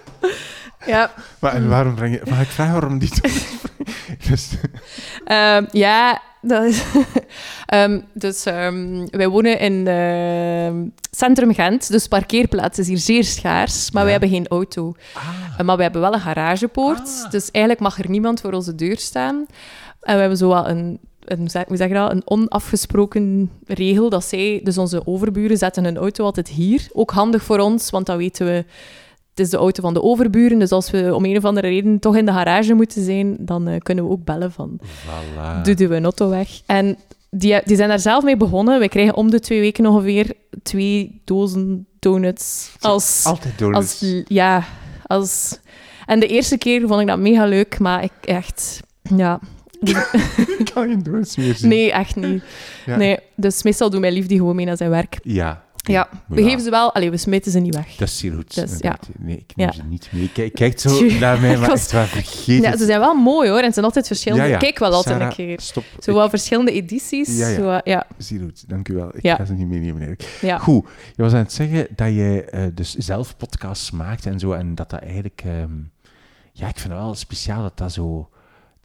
Ja, 0.88 1.12
Maar 1.40 1.54
en 1.54 1.70
waarom 1.70 1.96
breng 1.96 2.14
je... 2.14 2.22
Mag 2.30 2.42
ik 2.42 2.48
vragen 2.48 2.74
waarom 2.74 3.00
die 3.00 3.10
dus, 4.30 4.50
Ehm, 5.26 5.66
ja, 5.72 6.22
dat 6.42 6.64
is... 6.64 6.84
Ehm, 7.66 8.00
dus 8.14 8.46
ehm, 8.46 9.06
wij 9.10 9.28
wonen 9.28 9.60
in 9.60 10.92
Centrum 11.12 11.54
Gent, 11.54 11.92
dus 11.92 12.08
parkeerplaats 12.08 12.80
is 12.80 12.88
hier 12.88 12.98
zeer 12.98 13.24
schaars, 13.24 13.92
maar 13.92 14.02
Ja. 14.02 14.04
wij 14.04 14.12
hebben 14.12 14.30
geen 14.30 14.48
auto. 14.48 14.94
ah, 15.14 15.24
Uh, 15.60 15.66
maar 15.66 15.78
we 15.78 15.84
hebben 15.84 16.02
wel 16.02 16.14
een 16.14 16.20
garagepoort, 16.20 17.22
Ah. 17.26 17.32
dus 17.32 17.52
eigenlijk 17.52 17.84
mag 17.84 18.00
er 18.00 18.10
niemand 18.10 18.42
voor 18.42 18.54
onze 18.54 18.76
deur 18.76 18.98
staan. 18.98 19.46
En 20.02 20.14
we 20.14 20.20
hebben 20.20 20.38
zo 20.38 20.48
wel 20.50 20.68
een, 20.68 21.00
een, 21.26 21.50
hoe 21.68 21.78
zeg 21.78 21.88
je 21.88 21.94
dat, 21.94 22.12
een 22.12 22.22
onafgesproken 22.26 23.52
regel 23.68 24.10
dat 24.10 24.24
zij, 24.26 24.60
dus 24.64 24.78
onze 24.78 25.08
overburen, 25.08 25.58
zetten 25.58 25.84
hun 25.84 25.98
auto 25.98 26.24
altijd 26.26 26.48
hier. 26.48 26.88
Ook 26.94 27.12
handig 27.12 27.44
voor 27.44 27.60
ons, 27.60 27.90
want 27.90 28.06
dan 28.06 28.18
weten 28.18 28.46
we, 28.46 28.66
het 29.36 29.46
is 29.46 29.50
de 29.50 29.58
auto 29.58 29.82
van 29.82 29.94
de 29.94 30.02
overburen, 30.02 30.60
dus 30.60 30.72
als 30.72 30.92
we 30.92 31.16
om 31.16 31.26
een 31.26 31.38
of 31.38 31.46
andere 31.46 31.68
reden 31.68 32.00
toch 32.00 32.16
in 32.16 32.26
de 32.26 32.32
garage 32.32 32.74
moeten 32.74 33.04
zijn, 33.04 33.36
dan 33.40 33.68
eh, 33.68 33.80
kunnen 33.80 34.04
we 34.04 34.10
ook 34.10 34.24
bellen 34.24 34.52
van, 34.52 34.80
voilà. 34.82 35.62
doe 35.62 35.88
we 35.88 35.96
een 35.96 36.04
auto 36.04 36.30
weg. 36.30 36.62
En 36.66 36.98
die, 37.30 37.62
die 37.66 37.76
zijn 37.76 37.90
daar 37.90 38.00
zelf 38.00 38.24
mee 38.24 38.38
begonnen. 38.38 38.80
We 38.80 38.90
krijgen 38.90 39.16
om 39.16 39.32
de 39.32 39.40
twee 39.40 39.60
weken 39.60 39.86
ongeveer 39.86 40.34
twee 40.64 41.22
dozen 41.24 41.88
donuts 42.00 42.72
als... 42.80 43.24
Altijd 43.26 43.58
donuts. 43.58 43.78
Als, 43.78 44.24
ja, 44.28 44.64
als... 45.06 45.60
En 46.06 46.20
de 46.20 46.28
eerste 46.28 46.58
keer 46.58 46.88
vond 46.88 47.02
ik 47.02 47.08
dat 47.08 47.20
mega 47.20 47.46
leuk, 47.46 47.80
maar 47.80 48.04
ik 48.04 48.12
echt... 48.22 48.80
Ja. 49.16 49.40
Ik 50.58 50.72
kan 50.74 50.88
geen 50.88 51.04
donuts 51.04 51.36
meer 51.36 51.56
zien. 51.56 51.70
Nee, 51.70 51.92
echt 51.92 52.16
niet. 52.16 52.44
Ja. 52.86 52.96
Nee, 52.96 53.20
dus 53.36 53.64
meestal 53.64 53.90
doet 53.90 54.00
mijn 54.00 54.14
lief 54.14 54.26
die 54.26 54.38
gewoon 54.38 54.56
mee 54.56 54.66
naar 54.66 54.78
zijn 54.78 54.90
werk. 54.90 55.18
Ja. 55.24 55.65
Ja, 55.88 56.10
we 56.28 56.42
Ja. 56.42 56.48
geven 56.48 56.64
ze 56.64 56.70
wel... 56.70 56.94
Allee, 56.94 57.10
we 57.12 57.18
smeten 57.18 57.52
ze 57.52 57.60
niet 57.60 57.76
weg. 57.76 57.96
Dat 57.96 58.08
is 58.08 58.18
zeer 58.18 58.34
goed. 58.34 58.56
Dus, 58.56 58.78
ja. 58.80 58.98
Nee, 59.20 59.38
ik 59.38 59.56
neem 59.56 59.68
Ja. 59.68 59.74
ze 59.74 59.82
niet 59.84 60.10
mee. 60.12 60.30
Kijk, 60.34 60.54
kijkt 60.54 60.82
zo 60.82 61.02
naar 61.20 61.40
mij, 61.40 61.58
maar 61.58 61.64
Ik 61.64 61.70
was- 61.70 61.80
echt 61.80 61.92
waar, 61.92 62.08
vergeet 62.08 62.64
Ja, 62.64 62.78
ze 62.78 62.86
zijn 62.86 63.00
wel 63.00 63.14
mooi 63.16 63.50
hoor, 63.50 63.60
en 63.60 63.66
ze 63.68 63.74
zijn 63.74 63.86
altijd 63.86 64.08
verschillende. 64.08 64.48
Ja. 64.48 64.58
Kijk 64.58 64.80
wel 64.80 64.92
altijd 64.92 65.16
Sarah, 65.16 65.30
een 65.30 65.36
keer. 65.36 65.60
Stop. 65.62 65.84
Zo 66.00 66.14
wel 66.14 66.30
verschillende 66.30 66.72
edities. 66.72 67.38
Ja, 67.38 67.48
ja. 67.48 67.56
Zo, 67.56 67.80
ja, 67.84 68.08
Zeer 68.18 68.40
goed, 68.40 68.70
dank 68.70 68.88
u 68.90 68.94
wel. 68.94 69.10
Ik 69.18 69.22
ga 69.36 69.46
ze 69.46 69.54
niet 69.54 69.68
meenemen. 69.68 70.02
eigenlijk. 70.08 70.62
Goed, 70.62 70.88
je 71.16 71.22
was 71.24 71.32
aan 71.32 71.38
het 71.38 71.54
zeggen 71.54 71.88
dat 71.96 72.08
je 72.08 72.44
eh, 72.52 72.64
dus 72.74 72.96
zelf 72.96 73.38
podcasts 73.38 73.92
maakt 73.92 74.26
en 74.26 74.40
zo, 74.40 74.52
en 74.52 74.76
dat 74.76 74.90
dat 74.90 75.00
eigenlijk... 75.02 75.42
ehm, 75.46 75.72
ja, 76.54 76.68
ik 76.68 76.78
vind 76.80 76.94
het 76.94 77.02
wel 77.02 77.16
speciaal 77.16 77.62
dat 77.62 77.78
dat 77.78 77.92
zo... 77.94 78.30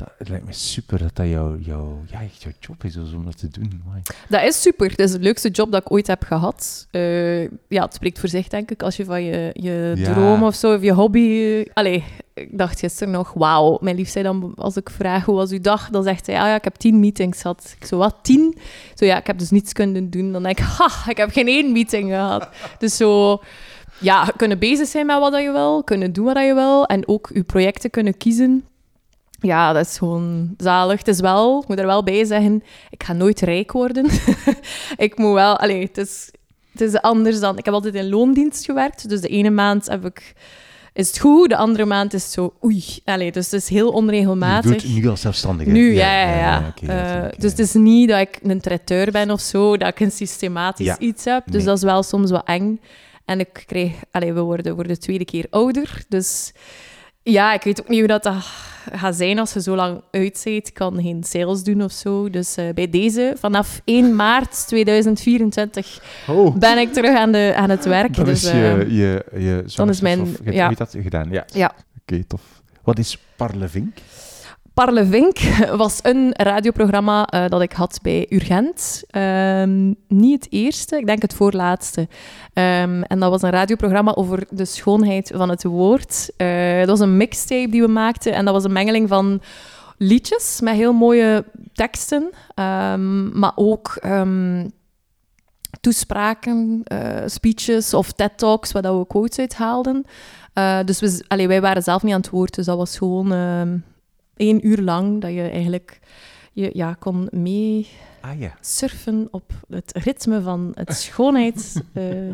Dat, 0.00 0.08
het 0.18 0.28
lijkt 0.28 0.46
me 0.46 0.52
super 0.52 0.98
dat 0.98 1.16
dat 1.16 1.28
jouw, 1.28 1.56
ja, 1.60 2.20
echt 2.22 2.42
jouw 2.42 2.52
job 2.60 2.84
is 2.84 2.92
dus 2.92 3.12
om 3.12 3.24
dat 3.24 3.38
te 3.38 3.48
doen. 3.48 3.82
Amai. 3.86 4.02
Dat 4.28 4.42
is 4.42 4.62
super. 4.62 4.88
Dat 4.88 4.98
is 4.98 5.12
de 5.12 5.18
leukste 5.18 5.48
job 5.48 5.72
dat 5.72 5.80
ik 5.80 5.92
ooit 5.92 6.06
heb 6.06 6.22
gehad. 6.22 6.86
Eh, 6.90 7.42
ja, 7.42 7.84
het 7.84 7.94
spreekt 7.94 8.18
voor 8.18 8.28
zich, 8.28 8.48
denk 8.48 8.70
ik. 8.70 8.82
Als 8.82 8.96
je 8.96 9.04
van 9.04 9.22
je, 9.24 9.50
je 9.52 9.92
Ja. 9.96 10.12
droom 10.12 10.42
of 10.42 10.54
zo, 10.54 10.74
of 10.74 10.82
je 10.82 10.92
hobby... 10.92 11.28
eh, 11.30 11.70
Allee, 11.74 12.04
ik 12.34 12.58
dacht 12.58 12.78
gisteren 12.78 13.12
nog, 13.12 13.32
wauw. 13.32 13.78
Mijn 13.80 13.96
lief 13.96 14.08
zei 14.08 14.24
dan, 14.24 14.52
als 14.56 14.76
ik 14.76 14.90
vraag, 14.90 15.24
hoe 15.24 15.34
was 15.34 15.50
uw 15.50 15.60
dag? 15.60 15.90
Dan 15.90 16.02
zegt 16.02 16.26
hij, 16.26 16.36
ah 16.40 16.46
ja, 16.46 16.54
ik 16.54 16.64
heb 16.64 16.74
tien 16.74 17.00
meetings 17.00 17.40
gehad. 17.40 17.74
Ik 17.80 17.86
zo, 17.86 17.96
wat, 17.98 18.16
tien? 18.22 18.58
Zo, 18.94 19.04
ja, 19.04 19.18
ik 19.18 19.26
heb 19.26 19.38
dus 19.38 19.50
niets 19.50 19.72
kunnen 19.72 20.10
doen. 20.10 20.32
Dan 20.32 20.42
denk 20.42 20.58
ik, 20.58 20.64
ha, 20.78 21.10
ik 21.10 21.16
heb 21.16 21.30
geen 21.30 21.46
één 21.48 21.72
meeting 21.72 22.08
gehad. 22.10 22.48
Dus 22.78 22.96
zo... 22.96 23.40
Ja, 24.02 24.24
kunnen 24.36 24.58
bezig 24.58 24.88
zijn 24.88 25.06
met 25.06 25.18
wat 25.18 25.40
je 25.42 25.52
wil, 25.52 25.84
kunnen 25.84 26.12
doen 26.12 26.24
wat 26.24 26.36
je 26.36 26.54
wil 26.54 26.86
en 26.86 27.08
ook 27.08 27.30
je 27.34 27.42
projecten 27.42 27.90
kunnen 27.90 28.16
kiezen. 28.16 28.64
Ja, 29.40 29.72
dat 29.72 29.86
is 29.86 29.98
gewoon 29.98 30.54
zalig. 30.56 30.98
Het 30.98 31.08
is 31.08 31.20
wel, 31.20 31.60
ik 31.62 31.68
moet 31.68 31.78
er 31.78 31.86
wel 31.86 32.02
bij 32.02 32.24
zeggen, 32.24 32.62
ik 32.90 33.02
ga 33.02 33.12
nooit 33.12 33.40
rijk 33.40 33.72
worden. 33.72 34.06
ik 34.96 35.18
moet 35.18 35.32
wel, 35.34 35.58
allee, 35.58 35.82
het 35.82 35.96
is, 35.98 36.30
het 36.72 36.80
is 36.80 36.94
anders 37.00 37.40
dan. 37.40 37.58
Ik 37.58 37.64
heb 37.64 37.74
altijd 37.74 37.94
in 37.94 38.08
loondienst 38.08 38.64
gewerkt, 38.64 39.08
dus 39.08 39.20
de 39.20 39.28
ene 39.28 39.50
maand 39.50 39.86
heb 39.88 40.04
ik, 40.04 40.32
is 40.92 41.06
het 41.08 41.18
goed, 41.18 41.48
de 41.48 41.56
andere 41.56 41.84
maand 41.84 42.14
is 42.14 42.22
het 42.22 42.32
zo, 42.32 42.52
oei. 42.64 42.84
Allee, 43.04 43.32
dus 43.32 43.44
het 43.50 43.60
is 43.62 43.68
heel 43.68 43.86
Je 43.86 43.92
onregelmatig. 43.92 44.82
doet 44.82 44.94
nu 44.94 45.08
als 45.08 45.20
zelfstandige. 45.20 45.70
Nu, 45.70 45.94
ja, 45.94 46.22
ja, 46.38 46.74
Eh, 46.86 47.28
dus 47.38 47.50
het 47.50 47.58
is 47.60 47.72
niet 47.72 48.08
dat 48.08 48.20
ik 48.20 48.38
een 48.42 48.60
traiteur 48.60 49.10
ben 49.10 49.30
of 49.30 49.40
zo, 49.40 49.76
dat 49.76 49.88
ik 49.88 50.00
een 50.00 50.10
systematisch 50.10 50.86
Ja. 50.86 50.98
iets 50.98 51.24
heb. 51.24 51.42
Dus 51.46 51.54
Nee. 51.54 51.64
dat 51.64 51.76
is 51.76 51.82
wel 51.82 52.02
soms 52.02 52.30
wat 52.30 52.46
eng. 52.46 52.80
En 53.24 53.40
ik 53.40 53.62
kreeg, 53.66 53.92
allee, 54.10 54.32
we 54.32 54.40
worden 54.40 54.74
voor 54.74 54.86
de 54.86 54.98
tweede 54.98 55.24
keer 55.24 55.46
ouder. 55.50 56.04
Dus 56.08 56.52
Ja, 57.22 57.52
ik 57.52 57.62
weet 57.62 57.80
ook 57.80 57.88
niet 57.88 57.98
hoe 57.98 58.08
dat, 58.08 58.22
dat 58.22 58.34
gaat 58.92 59.16
zijn 59.16 59.38
als 59.38 59.52
je 59.52 59.62
zo 59.62 59.74
lang 59.74 60.02
uit 60.10 60.40
bent. 60.44 60.68
Ik 60.68 60.74
kan 60.74 61.02
geen 61.02 61.24
sales 61.24 61.62
doen 61.62 61.82
of 61.82 61.92
zo. 61.92 62.30
Dus 62.30 62.58
uh, 62.58 62.72
bij 62.74 62.90
deze, 62.90 63.34
vanaf 63.38 63.80
1 63.84 64.16
maart 64.16 64.66
2024 64.66 66.02
oh. 66.28 66.56
ben 66.56 66.78
ik 66.78 66.92
terug 66.92 67.16
aan, 67.16 67.32
de, 67.32 67.52
aan 67.56 67.70
het 67.70 67.84
werk. 67.84 68.14
Dan 68.14 68.24
dus, 68.24 68.44
is 68.44 68.50
je, 68.50 68.86
je, 68.88 69.24
je 69.38 69.64
dan 69.74 69.88
is 69.88 70.00
mijn... 70.00 70.20
Of, 70.20 70.28
je, 70.44 70.52
ja. 70.52 70.70
dat 70.70 70.96
gedaan? 71.02 71.30
Ja. 71.30 71.44
ja. 71.54 71.74
Oké, 72.00 72.24
tof. 72.24 72.42
Wat 72.82 72.98
is 72.98 73.18
Parlevink? 73.36 73.96
Parlevink 74.84 75.38
was 75.76 75.98
een 76.02 76.30
radioprogramma 76.32 77.28
uh, 77.34 77.48
dat 77.48 77.60
ik 77.60 77.72
had 77.72 77.98
bij 78.02 78.26
Urgent. 78.28 79.02
Um, 79.16 79.96
niet 80.08 80.44
het 80.44 80.52
eerste, 80.52 80.96
ik 80.96 81.06
denk 81.06 81.22
het 81.22 81.34
voorlaatste. 81.34 82.00
Um, 82.00 83.02
en 83.02 83.18
dat 83.18 83.30
was 83.30 83.42
een 83.42 83.50
radioprogramma 83.50 84.14
over 84.14 84.46
de 84.50 84.64
schoonheid 84.64 85.32
van 85.34 85.48
het 85.48 85.64
woord. 85.64 86.30
Uh, 86.36 86.78
dat 86.78 86.88
was 86.88 87.00
een 87.00 87.16
mixtape 87.16 87.70
die 87.70 87.80
we 87.80 87.88
maakten 87.88 88.32
en 88.32 88.44
dat 88.44 88.54
was 88.54 88.64
een 88.64 88.72
mengeling 88.72 89.08
van 89.08 89.40
liedjes 89.96 90.60
met 90.60 90.74
heel 90.74 90.92
mooie 90.92 91.44
teksten, 91.72 92.30
um, 92.54 93.38
maar 93.38 93.52
ook 93.54 94.00
toespraken, 95.80 96.82
uh, 96.92 97.22
speeches 97.26 97.94
of 97.94 98.12
TED-talks 98.12 98.72
waar 98.72 98.98
we 98.98 99.06
quotes 99.06 99.38
uit 99.38 99.54
haalden. 99.54 100.04
dus 100.84 101.00
we, 101.00 101.24
allee, 101.28 101.48
wij 101.48 101.60
waren 101.60 101.82
zelf 101.82 102.02
niet 102.02 102.14
aan 102.14 102.20
het 102.20 102.30
woord, 102.30 102.54
dus 102.54 102.66
dat 102.66 102.76
was 102.76 102.98
gewoon 102.98 103.32
één 104.40 104.66
uur 104.66 104.80
lang 104.80 105.20
dat 105.20 105.32
je 105.32 105.42
eigenlijk 105.42 106.00
je, 106.52 106.70
ja, 106.72 106.96
kon 106.98 107.28
mee 107.30 107.88
ah, 108.20 108.38
ja. 108.38 108.56
surfen 108.60 109.28
op 109.30 109.52
het 109.68 109.92
ritme 109.94 110.42
van 110.42 110.72
het 110.74 110.94
schoonheid, 111.04 111.82
uh, 111.94 112.30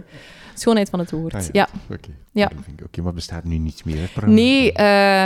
schoonheid 0.55 0.91
van 0.91 0.99
het 0.99 1.11
woord. 1.11 1.35
Ah, 1.35 1.43
ja. 1.43 1.49
ja. 1.53 1.69
Oké, 1.95 2.09
ja. 2.31 2.51
okay, 2.85 3.05
maar 3.05 3.15
bestaat 3.15 3.45
nu 3.45 3.59
niets 3.59 3.83
meer? 3.83 4.11
Hè, 4.15 4.27
nee, 4.27 4.67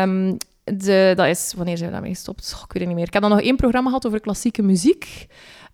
um, 0.03 0.37
de, 0.65 1.13
dat 1.17 1.27
is... 1.27 1.53
Wanneer 1.57 1.77
zijn 1.77 1.89
we 1.89 1.95
daarmee 1.95 2.15
gestopt? 2.15 2.53
Oh, 2.57 2.63
ik 2.65 2.73
weet 2.73 2.83
het 2.83 2.87
niet 2.87 2.97
meer. 2.97 3.07
Ik 3.07 3.13
heb 3.13 3.23
dan 3.23 3.31
nog 3.31 3.41
één 3.41 3.57
programma 3.57 3.89
gehad 3.89 4.07
over 4.07 4.21
klassieke 4.21 4.63
muziek. 4.63 5.27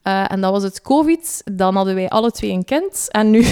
Uh, 0.06 0.32
en 0.32 0.40
dat 0.40 0.52
was 0.52 0.62
het 0.62 0.82
COVID. 0.82 1.42
Dan 1.52 1.74
hadden 1.74 1.94
wij 1.94 2.08
alle 2.08 2.30
twee 2.30 2.50
een 2.50 2.64
kind. 2.64 3.08
En 3.10 3.30
nu, 3.30 3.44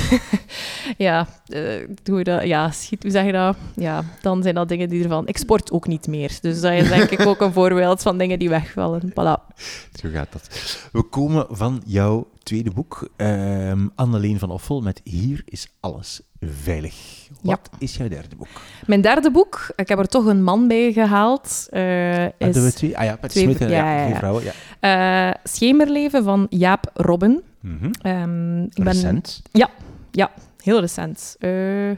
ja, 0.96 1.26
uh, 1.48 1.88
doe 2.02 2.24
dat, 2.24 2.44
ja, 2.44 2.70
schiet, 2.70 3.02
hoe 3.02 3.12
zeg 3.12 3.24
je 3.24 3.32
dat? 3.32 3.56
Ja, 3.74 4.04
dan 4.20 4.42
zijn 4.42 4.54
dat 4.54 4.68
dingen 4.68 4.88
die 4.88 5.02
ervan. 5.02 5.26
Ik 5.26 5.36
sport 5.36 5.72
ook 5.72 5.86
niet 5.86 6.06
meer. 6.06 6.38
Dus 6.40 6.60
dat 6.60 6.72
is 6.72 6.88
denk 6.88 7.10
ik 7.10 7.26
ook 7.26 7.40
een 7.40 7.52
voorbeeld 7.52 8.02
van 8.02 8.18
dingen 8.18 8.38
die 8.38 8.48
wegvallen. 8.48 9.10
Voilà. 9.10 9.54
Zo 9.92 10.08
gaat 10.12 10.32
dat. 10.32 10.48
We 10.92 11.02
komen 11.02 11.46
van 11.50 11.82
jouw 11.86 12.28
tweede 12.42 12.70
boek, 12.70 13.08
um, 13.16 13.90
Anneleen 13.94 14.38
van 14.38 14.50
Offel, 14.50 14.80
met 14.80 15.00
Hier 15.04 15.42
is 15.44 15.68
alles 15.80 16.20
veilig. 16.50 17.28
Wat 17.42 17.68
ja. 17.72 17.78
is 17.78 17.96
jouw 17.96 18.08
derde 18.08 18.36
boek? 18.36 18.48
Mijn 18.86 19.00
derde 19.00 19.30
boek, 19.30 19.72
ik 19.76 19.88
heb 19.88 19.98
er 19.98 20.08
toch 20.08 20.26
een 20.26 20.42
man 20.42 20.68
bij 20.68 20.92
gehaald. 20.92 21.66
Uh, 21.70 22.24
is 22.24 22.32
we 22.38 22.72
twee? 22.74 22.98
Ah 22.98 23.04
ja, 23.04 23.18
en 23.20 23.68
ja, 23.68 23.68
ja, 23.68 24.06
ja. 24.06 24.16
vrouwen. 24.16 24.42
Ja. 24.80 25.28
Uh, 25.28 25.34
Schemerleven 25.44 26.24
van 26.24 26.46
Jaap 26.50 26.90
Robben. 26.94 27.42
Mm 27.60 27.78
-hmm. 27.78 28.12
um, 28.12 28.62
ik 28.64 28.74
ben, 28.74 28.92
recent? 28.92 29.42
Ja, 29.52 29.70
ja, 30.10 30.30
heel 30.62 30.80
recent. 30.80 31.36
Uh, 31.38 31.90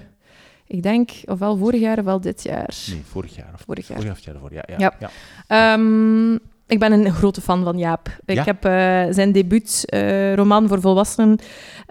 ik 0.66 0.82
denk 0.82 1.11
ofwel 1.24 1.57
vorig 1.57 1.80
jaar 1.80 1.99
ofwel 1.99 2.20
dit 2.20 2.42
jaar. 2.42 2.74
Nee, 2.88 3.03
vorig 3.05 3.36
jaar. 3.36 3.51
Of 3.55 3.62
vorig 3.66 3.88
jaar. 3.88 3.97
Vorig 3.97 4.05
jaar 4.05 4.11
of 4.11 4.16
het 4.16 4.24
jaar 4.24 4.34
ervoor, 4.34 4.53
ja. 4.53 4.64
ja, 4.66 4.92
ja. 4.99 5.11
ja. 5.49 5.72
Um, 5.72 6.40
ik 6.67 6.79
ben 6.79 6.93
een 6.93 7.12
grote 7.12 7.41
fan 7.41 7.64
van 7.64 7.79
Jaap. 7.79 8.09
Ik 8.25 8.39
heb 8.39 8.64
uh, 8.64 8.71
zijn 9.11 9.33
debuutroman 9.33 10.62
uh, 10.62 10.69
voor 10.69 10.81
volwassenen, 10.81 11.39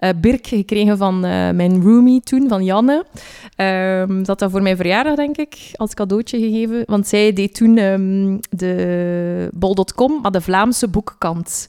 uh, 0.00 0.10
Birk, 0.20 0.46
gekregen 0.46 0.96
van 0.96 1.20
mijn 1.20 1.82
roomie 1.82 2.20
toen, 2.20 2.48
van 2.48 2.64
Janne. 2.64 3.04
Um, 3.56 4.24
dat 4.24 4.38
dat 4.38 4.50
voor 4.50 4.62
mijn 4.62 4.76
verjaardag, 4.76 5.14
denk 5.14 5.36
ik, 5.36 5.70
als 5.72 5.94
cadeautje 5.94 6.38
gegeven. 6.38 6.82
Want 6.86 7.06
zij 7.06 7.32
deed 7.32 7.54
toen 7.54 7.78
um, 7.78 8.40
de 8.50 9.48
bol.com, 9.52 10.20
maar 10.22 10.30
de 10.30 10.40
Vlaamse 10.40 10.88
boekkant. 10.88 11.68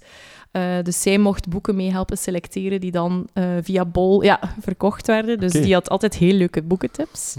Uh, 0.58 0.84
dus 0.84 1.02
zij 1.02 1.18
mocht 1.18 1.50
boeken 1.50 1.76
mee 1.76 1.92
helpen 1.92 2.18
selecteren 2.18 2.82
die 2.82 2.92
dan 2.92 3.28
uh, 3.34 3.46
via 3.62 3.86
Bol 3.86 4.24
ja, 4.24 4.40
verkocht 4.60 5.08
werden. 5.08 5.40
Dus 5.40 5.52
die 5.52 5.74
had 5.74 5.90
altijd 5.90 6.16
heel 6.16 6.34
leuke 6.34 6.62
boekentips. 6.62 7.36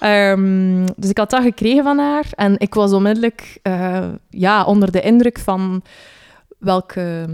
Ja. 0.00 0.30
Um, 0.30 0.84
dus 0.96 1.10
ik 1.10 1.18
had 1.18 1.30
dat 1.30 1.42
gekregen 1.42 1.84
van 1.84 1.98
haar. 1.98 2.26
En 2.34 2.58
ik 2.58 2.74
was 2.74 2.92
onmiddellijk 2.92 3.58
uh, 3.62 4.08
ja, 4.30 4.64
onder 4.64 4.92
de 4.92 5.00
indruk 5.00 5.38
van 5.38 5.82
welke, 6.58 7.28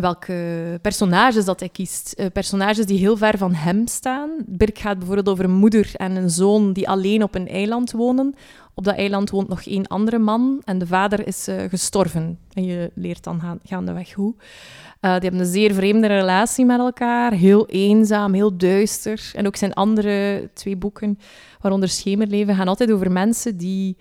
welke 0.00 0.78
personages 0.82 1.44
dat 1.44 1.60
hij 1.60 1.68
kiest. 1.68 2.14
Uh, 2.16 2.26
personages 2.32 2.86
die 2.86 2.98
heel 2.98 3.16
ver 3.16 3.38
van 3.38 3.54
hem 3.54 3.86
staan. 3.86 4.30
Birk 4.46 4.78
gaat 4.78 4.98
bijvoorbeeld 4.98 5.28
over 5.28 5.44
een 5.44 5.50
moeder 5.56 5.90
en 5.94 6.16
een 6.16 6.30
zoon 6.30 6.72
die 6.72 6.88
alleen 6.88 7.22
op 7.22 7.34
een 7.34 7.48
eiland 7.48 7.92
wonen. 7.92 8.34
Op 8.74 8.84
dat 8.84 8.96
eiland 8.96 9.30
woont 9.30 9.48
nog 9.48 9.62
één 9.62 9.86
andere 9.86 10.18
man 10.18 10.62
en 10.64 10.78
de 10.78 10.86
vader 10.86 11.26
is 11.26 11.48
uh, 11.48 11.56
gestorven. 11.68 12.38
En 12.52 12.64
je 12.64 12.90
leert 12.94 13.24
dan 13.24 13.40
gaan, 13.40 13.58
gaandeweg 13.64 14.12
hoe. 14.12 14.34
Uh, 15.00 15.12
die 15.12 15.28
hebben 15.28 15.40
een 15.40 15.46
zeer 15.46 15.74
vreemde 15.74 16.06
relatie 16.06 16.64
met 16.64 16.78
elkaar. 16.78 17.32
Heel 17.32 17.66
eenzaam, 17.66 18.32
heel 18.32 18.56
duister. 18.56 19.30
En 19.34 19.46
ook 19.46 19.56
zijn 19.56 19.74
andere 19.74 20.48
twee 20.54 20.76
boeken, 20.76 21.18
waaronder 21.60 21.88
Schemerleven, 21.88 22.54
gaan 22.54 22.68
altijd 22.68 22.92
over 22.92 23.12
mensen 23.12 23.56
die, 23.56 23.96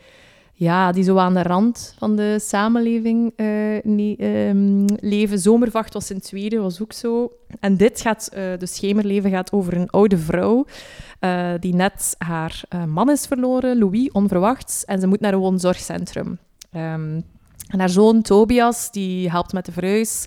ja, 0.60 0.92
die 0.92 1.04
zo 1.04 1.18
aan 1.18 1.34
de 1.34 1.42
rand 1.42 1.96
van 1.98 2.16
de 2.16 2.40
samenleving 2.40 3.34
uh, 3.36 4.56
leven. 5.00 5.40
Zomervacht 5.40 5.94
was 5.94 6.08
zijn 6.08 6.20
tweede, 6.20 6.60
was 6.60 6.82
ook 6.82 6.94
zo. 6.94 7.32
En 7.60 7.78
dit 7.78 8.02
gaat, 8.02 8.30
uh, 8.32 8.40
de 8.58 8.66
Schemerleven 8.66 9.32
gaat 9.32 9.52
over 9.52 9.74
een 9.74 9.90
oude 9.90 10.18
vrouw 10.18 10.66
uh, 11.22 11.54
die 11.60 11.76
net 11.76 12.16
haar 12.18 12.64
man 12.88 13.10
is 13.10 13.26
verloren, 13.26 13.78
Louis, 13.78 14.12
onverwachts. 14.12 14.86
En 14.86 15.00
ze 15.00 15.08
moet 15.08 15.20
naar 15.20 15.34
een 15.34 15.40
woonzorgcentrum. 15.40 16.40
Um, 16.76 17.24
en 17.68 17.80
haar 17.80 17.90
zoon 17.90 18.22
Tobias, 18.22 18.92
die 18.92 19.30
helpt 19.30 19.54
met 19.54 19.66
de 19.66 19.72
verhuis. 19.72 20.26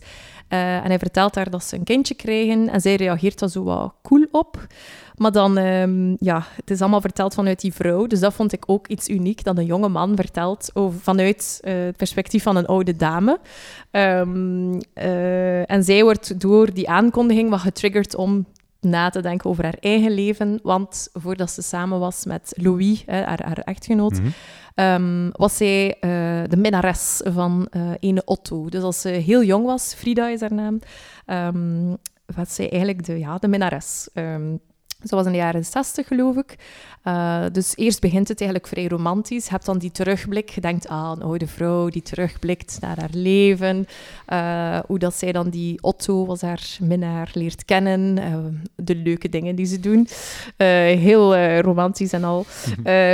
Uh, 0.53 0.77
en 0.77 0.87
hij 0.87 0.99
vertelt 0.99 1.35
haar 1.35 1.51
dat 1.51 1.65
ze 1.65 1.77
een 1.77 1.85
kindje 1.85 2.15
krijgen 2.15 2.69
en 2.69 2.81
zij 2.81 2.95
reageert 2.95 3.39
daar 3.39 3.49
zo 3.49 3.63
wat 3.63 3.95
cool 4.03 4.27
op. 4.31 4.67
Maar 5.15 5.33
dan, 5.33 5.59
um, 5.59 6.17
ja, 6.21 6.45
het 6.57 6.71
is 6.71 6.81
allemaal 6.81 7.01
verteld 7.01 7.35
vanuit 7.35 7.61
die 7.61 7.75
vrouw. 7.75 8.07
Dus 8.07 8.21
dat 8.21 8.35
vond 8.35 8.53
ik 8.53 8.65
ook 8.67 8.87
iets 8.87 9.09
uniek, 9.09 9.45
dat 9.45 9.59
een 9.59 9.65
jonge 9.65 9.89
man 9.89 10.17
vertelt 10.17 10.71
vanuit 11.01 11.61
uh, 11.65 11.73
het 11.85 11.97
perspectief 11.97 12.43
van 12.43 12.57
een 12.57 12.67
oude 12.67 12.97
dame. 12.97 13.39
Um, 13.91 14.81
uh, 14.95 15.71
en 15.71 15.85
zij 15.85 16.03
wordt 16.03 16.41
door 16.41 16.73
die 16.73 16.89
aankondiging 16.89 17.51
wat 17.51 17.61
getriggerd 17.61 18.15
om 18.15 18.47
na 18.81 19.11
te 19.11 19.21
denken 19.21 19.51
over 19.51 19.65
haar 19.65 19.77
eigen 19.81 20.11
leven. 20.11 20.61
Want 20.63 21.09
voordat 21.13 21.51
ze 21.51 21.63
samen 21.63 21.99
was 21.99 22.25
met 22.25 22.53
Louis, 22.57 23.03
hè, 23.07 23.23
haar, 23.23 23.45
haar, 23.45 23.59
echtgenoot, 23.59 24.19
Mhm. 24.19 24.29
Um, 24.81 25.31
was 25.33 25.57
zij 25.57 25.87
uh, 25.89 26.01
de 26.49 26.57
minnares 26.57 27.21
van 27.25 27.69
uh, 27.71 27.91
ene 28.01 28.23
Otto. 28.25 28.69
Dus 28.69 28.83
als 28.83 29.01
ze 29.01 29.09
heel 29.09 29.43
jong 29.43 29.67
was, 29.67 29.95
Frida 29.95 30.29
is 30.29 30.41
haar 30.41 30.55
naam, 30.55 30.81
um, 31.27 31.97
was 32.27 32.55
zij 32.55 32.71
eigenlijk 32.71 33.05
de, 33.05 33.19
ja, 33.19 33.39
de 33.39 33.49
minnares. 33.49 34.09
Um, 34.15 34.61
ze 35.05 35.15
was 35.15 35.27
in 35.27 35.33
de 35.33 35.39
jaren 35.39 35.65
60, 35.65 36.07
geloof 36.07 36.37
ik. 36.37 36.57
Uh, 37.05 37.45
dus 37.53 37.77
eerst 37.77 38.01
begint 38.01 38.29
het 38.29 38.41
eigenlijk 38.41 38.71
vrij 38.71 38.87
romantisch. 38.89 39.45
Je 39.45 39.51
hebt 39.51 39.65
dan 39.65 39.79
die 39.79 39.91
terugblik. 39.91 40.49
Je 40.49 40.61
denkt, 40.61 40.89
ah, 40.89 41.13
een 41.17 41.23
oude 41.23 41.47
vrouw 41.47 41.89
die 41.89 42.03
terugblikt 42.03 42.79
naar 42.81 42.99
haar 42.99 43.11
leven. 43.13 43.87
Uh, 44.29 44.79
hoe 44.87 44.99
dat 44.99 45.15
zij 45.15 45.33
dan 45.33 45.49
die 45.51 45.83
Otto, 45.83 46.27
was 46.27 46.41
haar 46.41 46.77
minnaar, 46.81 47.31
leert 47.35 47.65
kennen. 47.65 48.19
Uh, 48.19 48.37
de 48.75 48.97
leuke 48.97 49.29
dingen 49.29 49.57
die 49.57 49.67
ze 49.67 49.81
doen. 49.81 50.09
heel 50.57 51.37
romantisch 51.61 52.13
en 52.13 52.25
al. 52.25 52.47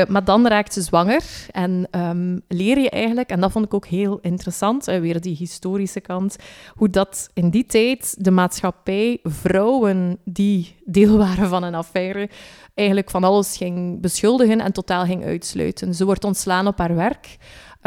maar 0.09 0.25
dan 0.25 0.47
raakt 0.47 0.73
ze 0.73 0.83
zwanger. 0.83 1.23
En 1.51 1.89
um, 1.91 2.41
leer 2.49 2.79
je 2.79 2.91
eigenlijk, 2.91 3.31
en 3.31 3.41
dat 3.41 3.53
vond 3.53 3.65
ik 3.65 3.75
ook 3.75 3.87
heel 3.87 4.19
interessant, 4.21 4.85
weer 4.85 5.21
die 5.21 5.37
historische 5.37 6.01
kant, 6.01 6.37
hoe 6.75 6.91
dat 6.91 7.31
in 7.35 7.51
die 7.51 7.67
tijd 7.67 8.25
de 8.25 8.31
maatschappij 8.31 9.19
vrouwen 9.23 10.19
die 10.25 10.77
deel 10.85 11.17
waren 11.17 11.49
van 11.49 11.63
een 11.63 11.75
affaire, 11.75 12.29
eigenlijk 12.75 13.11
van 13.11 13.25
alles 13.25 13.57
ging 13.57 13.76
beschuldigen 14.01 14.61
en 14.61 14.73
totaal 14.73 15.05
ging 15.05 15.25
uitsluiten. 15.25 15.95
Ze 15.95 16.05
wordt 16.05 16.25
ontslaan 16.25 16.67
op 16.67 16.79
haar 16.79 16.95
werk. 16.95 17.37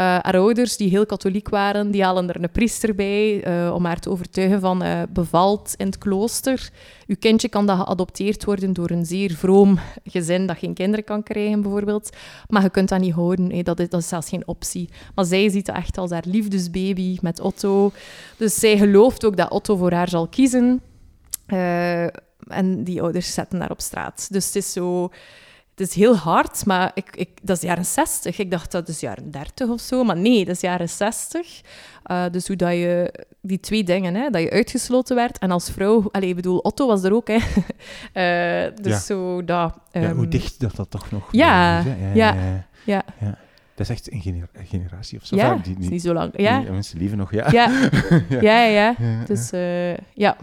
Uh, 0.00 0.06
haar 0.06 0.36
ouders, 0.36 0.76
die 0.76 0.88
heel 0.88 1.06
katholiek 1.06 1.48
waren, 1.48 1.90
die 1.90 2.04
halen 2.04 2.28
er 2.28 2.42
een 2.42 2.50
priester 2.50 2.94
bij 2.94 3.46
uh, 3.46 3.74
om 3.74 3.84
haar 3.84 3.98
te 3.98 4.10
overtuigen 4.10 4.60
van 4.60 4.84
uh, 4.84 5.02
bevalt 5.10 5.74
in 5.76 5.86
het 5.86 5.98
klooster. 5.98 6.70
Uw 7.06 7.16
kindje 7.18 7.48
kan 7.48 7.66
dat 7.66 7.76
geadopteerd 7.76 8.44
worden 8.44 8.72
door 8.72 8.90
een 8.90 9.06
zeer 9.06 9.30
vroom 9.30 9.78
gezin 10.04 10.46
dat 10.46 10.58
geen 10.58 10.74
kinderen 10.74 11.04
kan 11.04 11.22
krijgen, 11.22 11.60
bijvoorbeeld. 11.60 12.16
Maar 12.48 12.62
je 12.62 12.70
kunt 12.70 12.88
dat 12.88 13.00
niet 13.00 13.14
houden, 13.14 13.64
dat, 13.64 13.80
is, 13.80 13.88
dat 13.88 14.00
is 14.00 14.08
zelfs 14.08 14.28
geen 14.28 14.48
optie. 14.48 14.88
Maar 15.14 15.24
zij 15.24 15.48
ziet 15.48 15.66
het 15.66 15.76
echt 15.76 15.98
als 15.98 16.10
haar 16.10 16.24
liefdesbaby 16.26 17.18
met 17.20 17.40
Otto. 17.40 17.92
Dus 18.36 18.54
zij 18.54 18.78
gelooft 18.78 19.24
ook 19.24 19.36
dat 19.36 19.50
Otto 19.50 19.76
voor 19.76 19.92
haar 19.92 20.08
zal 20.08 20.28
kiezen. 20.28 20.82
en 22.46 22.84
die 22.84 23.02
ouders 23.02 23.34
zetten 23.34 23.60
haar 23.60 23.70
op 23.70 23.80
straat. 23.80 24.28
Dus 24.30 24.46
het 24.46 24.56
is 24.56 24.72
zo... 24.72 25.10
Het 25.80 25.88
is 25.88 25.94
heel 25.94 26.16
hard, 26.16 26.66
maar 26.66 26.90
ik, 26.94 27.16
ik, 27.16 27.28
dat 27.42 27.56
is 27.56 27.62
jaren 27.62 27.84
60. 27.84 28.38
Ik 28.38 28.50
dacht 28.50 28.72
dat 28.72 28.88
is 28.88 29.00
jaren 29.00 29.30
30 29.30 29.68
of 29.68 29.80
zo, 29.80 30.04
maar 30.04 30.16
nee, 30.16 30.44
dat 30.44 30.54
is 30.54 30.60
jaren 30.60 30.88
60. 30.88 31.60
Uh, 32.10 32.24
dus 32.30 32.46
hoe 32.46 32.56
dat 32.56 32.72
je 32.72 33.24
die 33.40 33.60
twee 33.60 33.84
dingen, 33.84 34.14
hè, 34.14 34.30
dat 34.30 34.42
je 34.42 34.50
uitgesloten 34.50 35.16
werd 35.16 35.38
en 35.38 35.50
als 35.50 35.70
vrouw, 35.70 36.08
allez, 36.12 36.28
ik 36.28 36.34
bedoel, 36.34 36.58
Otto 36.58 36.86
was 36.86 37.02
er 37.02 37.12
ook, 37.12 37.28
hè. 37.28 37.36
uh, 37.36 38.76
dus 38.82 38.92
ja. 38.92 38.98
zo 38.98 39.44
dat. 39.44 39.78
Um, 39.92 40.02
ja, 40.02 40.14
hoe 40.14 40.28
dicht 40.28 40.60
dat 40.60 40.76
dat 40.76 40.90
toch 40.90 41.10
nog 41.10 41.28
ja, 41.32 41.78
is, 41.78 41.84
ja, 42.14 42.34
ja, 42.84 43.04
Ja. 43.18 43.38
Dat 43.74 43.88
is 43.88 43.96
echt 43.96 44.12
een, 44.12 44.20
gener 44.20 44.48
een 44.52 44.66
generatie 44.66 45.18
of 45.18 45.26
zo. 45.26 45.36
Ja, 45.36 45.54
die, 45.54 45.76
is 45.78 45.88
niet 45.88 46.02
zo 46.02 46.12
lang. 46.12 46.32
Ja, 46.36 46.60
mensen 46.60 46.98
leven 46.98 47.18
nog, 47.18 47.32
ja. 47.40 47.50
ja, 47.50 47.88
ja, 48.28 48.40
ja. 48.40 48.64
ja. 48.64 48.94
Ja, 48.98 49.24
Dus 49.26 49.50
eh, 49.50 49.96
ja. 49.96 50.36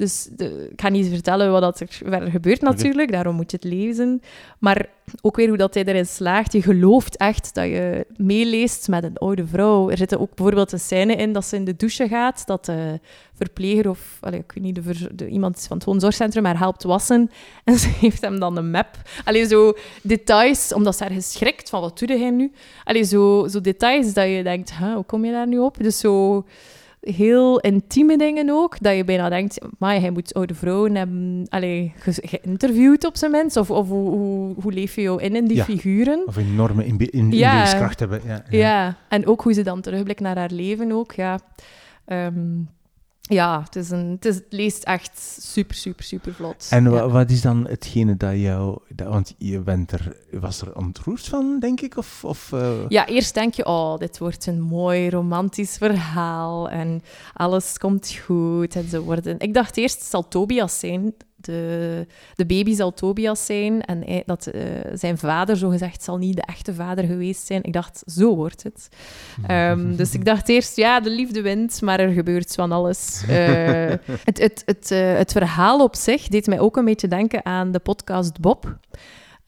Dus 0.00 0.28
de, 0.36 0.68
ik 0.72 0.80
ga 0.80 0.88
niet 0.88 1.08
vertellen 1.08 1.50
wat 1.50 1.60
dat 1.60 1.80
er 1.80 1.86
verder 1.88 2.30
gebeurt 2.30 2.60
natuurlijk, 2.60 3.12
daarom 3.12 3.34
moet 3.34 3.50
je 3.50 3.56
het 3.60 3.72
lezen. 3.72 4.22
Maar 4.58 4.88
ook 5.20 5.36
weer 5.36 5.48
hoe 5.48 5.56
dat 5.56 5.74
hij 5.74 5.84
erin 5.84 6.06
slaagt. 6.06 6.52
Je 6.52 6.62
gelooft 6.62 7.16
echt 7.16 7.54
dat 7.54 7.64
je 7.64 8.06
meeleest 8.16 8.88
met 8.88 9.04
een 9.04 9.16
oude 9.16 9.46
vrouw. 9.46 9.90
Er 9.90 9.96
zitten 9.96 10.20
ook 10.20 10.34
bijvoorbeeld 10.34 10.72
een 10.72 10.80
scène 10.80 11.14
in 11.14 11.32
dat 11.32 11.44
ze 11.44 11.56
in 11.56 11.64
de 11.64 11.76
douche 11.76 12.08
gaat, 12.08 12.46
dat 12.46 12.64
de 12.64 13.00
verpleger 13.34 13.88
of 13.88 14.18
ik 14.22 14.52
weet 14.52 14.64
niet, 14.64 14.74
de, 14.74 14.82
ver- 14.82 15.16
de, 15.16 15.28
iemand 15.28 15.64
van 15.68 15.76
het 15.76 15.86
woonzorgcentrum 15.86 16.44
haar 16.44 16.58
helpt 16.58 16.82
wassen. 16.82 17.30
En 17.64 17.78
ze 17.78 17.88
heeft 17.88 18.20
hem 18.20 18.40
dan 18.40 18.56
een 18.56 18.70
map. 18.70 18.96
Allee, 19.24 19.46
zo 19.46 19.72
details, 20.02 20.72
omdat 20.72 20.96
ze 20.96 21.04
ergens 21.04 21.32
schrikt 21.32 21.68
van 21.68 21.80
wat 21.80 21.98
doe 21.98 22.18
hij 22.18 22.30
nu? 22.30 22.52
Allee, 22.84 23.04
zo, 23.04 23.48
zo 23.48 23.60
details 23.60 24.12
dat 24.12 24.26
je 24.26 24.42
denkt, 24.42 24.74
huh, 24.74 24.94
hoe 24.94 25.04
kom 25.04 25.24
je 25.24 25.32
daar 25.32 25.46
nu 25.46 25.58
op? 25.58 25.76
Dus 25.82 25.98
zo 25.98 26.44
heel 27.00 27.60
intieme 27.60 28.18
dingen 28.18 28.50
ook, 28.50 28.76
dat 28.80 28.96
je 28.96 29.04
bijna 29.04 29.28
denkt, 29.28 29.58
maar 29.78 30.00
hij 30.00 30.10
moet 30.10 30.34
oude 30.34 30.54
vrouwen 30.54 30.94
hebben 30.94 31.46
allee, 31.48 31.92
ge- 31.96 32.22
geïnterviewd 32.26 33.04
op 33.06 33.16
zijn 33.16 33.30
minst, 33.30 33.56
of, 33.56 33.70
of 33.70 33.88
hoe, 33.88 34.10
hoe, 34.10 34.54
hoe 34.62 34.72
leef 34.72 34.94
je 34.94 35.00
jou 35.02 35.22
in 35.22 35.36
in 35.36 35.46
die 35.46 35.56
Ja. 35.56 35.64
figuren? 35.64 36.22
Of 36.26 36.36
enorme 36.36 36.86
in, 36.86 36.96
Ja. 37.30 37.64
hebben. 37.98 38.20
Ja, 38.26 38.44
ja. 38.50 38.58
Ja. 38.58 38.96
en 39.08 39.26
ook 39.26 39.42
hoe 39.42 39.52
ze 39.52 39.62
dan 39.62 39.80
terugblikt 39.80 40.20
naar 40.20 40.36
haar 40.38 40.50
leven 40.52 40.92
ook, 40.92 41.12
ja. 41.12 41.38
Ehm, 42.04 42.38
ja, 43.30 43.62
het, 43.64 43.76
is 43.76 43.90
een, 43.90 44.10
het, 44.10 44.24
is, 44.24 44.34
het 44.34 44.46
leest 44.48 44.82
echt 44.82 45.38
super, 45.40 45.76
super, 45.76 46.04
super 46.04 46.34
vlot. 46.34 46.66
En 46.70 46.90
ja. 46.90 47.08
wat 47.08 47.30
is 47.30 47.40
dan 47.40 47.66
hetgene 47.66 48.16
dat 48.16 48.36
jou... 48.36 48.78
Dat, 48.88 49.08
want 49.08 49.34
je 49.38 49.60
bent 49.60 49.92
er... 49.92 50.16
Was 50.30 50.60
er 50.60 50.76
ontroerd 50.76 51.28
van, 51.28 51.58
denk 51.60 51.80
ik? 51.80 51.96
Of... 51.96 52.24
of 52.24 52.52
eh, 52.52 52.88
Ja, 52.88 53.06
eerst 53.06 53.34
denk 53.34 53.54
je, 53.54 53.66
oh, 53.66 53.96
dit 53.96 54.18
wordt 54.18 54.46
een 54.46 54.60
mooi 54.60 55.10
romantisch 55.10 55.76
verhaal 55.76 56.68
en 56.68 57.02
alles 57.32 57.78
komt 57.78 58.14
goed 58.26 58.74
en 58.76 58.88
ze 58.88 59.00
worden... 59.00 59.38
Ik 59.38 59.54
dacht 59.54 59.76
eerst, 59.76 59.98
het 59.98 60.08
zal 60.08 60.28
Tobias 60.28 60.78
zijn, 60.78 61.14
de, 61.40 62.06
de 62.34 62.46
baby 62.46 62.74
zal 62.74 62.92
Tobias 62.94 63.46
zijn 63.46 63.82
en 63.82 64.02
hij- 64.04 64.22
dat 64.26 64.46
eh, 64.46 64.62
zijn 64.94 65.18
vader, 65.18 65.56
zogezegd, 65.56 66.02
zal 66.02 66.16
niet 66.18 66.36
de 66.36 66.42
echte 66.42 66.74
vader 66.74 67.04
geweest 67.04 67.46
zijn. 67.46 67.62
Ik 67.62 67.72
dacht, 67.72 68.02
zo 68.06 68.34
wordt 68.36 68.62
het. 68.62 68.88
Ehm, 69.46 69.94
dus 69.96 70.14
ik 70.14 70.24
dacht 70.24 70.48
eerst, 70.48 70.76
ja, 70.76 71.00
de 71.00 71.10
liefde 71.10 71.40
wint, 71.40 71.80
maar 71.82 72.00
er 72.00 72.12
gebeurt 72.12 72.54
van 72.54 72.72
alles. 72.72 73.22
Eh, 73.28 73.36
het, 74.24 74.38
het, 74.38 74.62
het, 74.64 74.90
eh, 74.90 75.14
het 75.16 75.32
verhaal 75.32 75.82
op 75.82 75.96
zich 75.96 76.28
deed 76.28 76.46
mij 76.46 76.60
ook 76.60 76.76
een 76.76 76.84
beetje 76.84 77.08
denken 77.08 77.44
aan 77.44 77.72
de 77.72 77.78
podcast 77.78 78.40
Bob. 78.40 78.76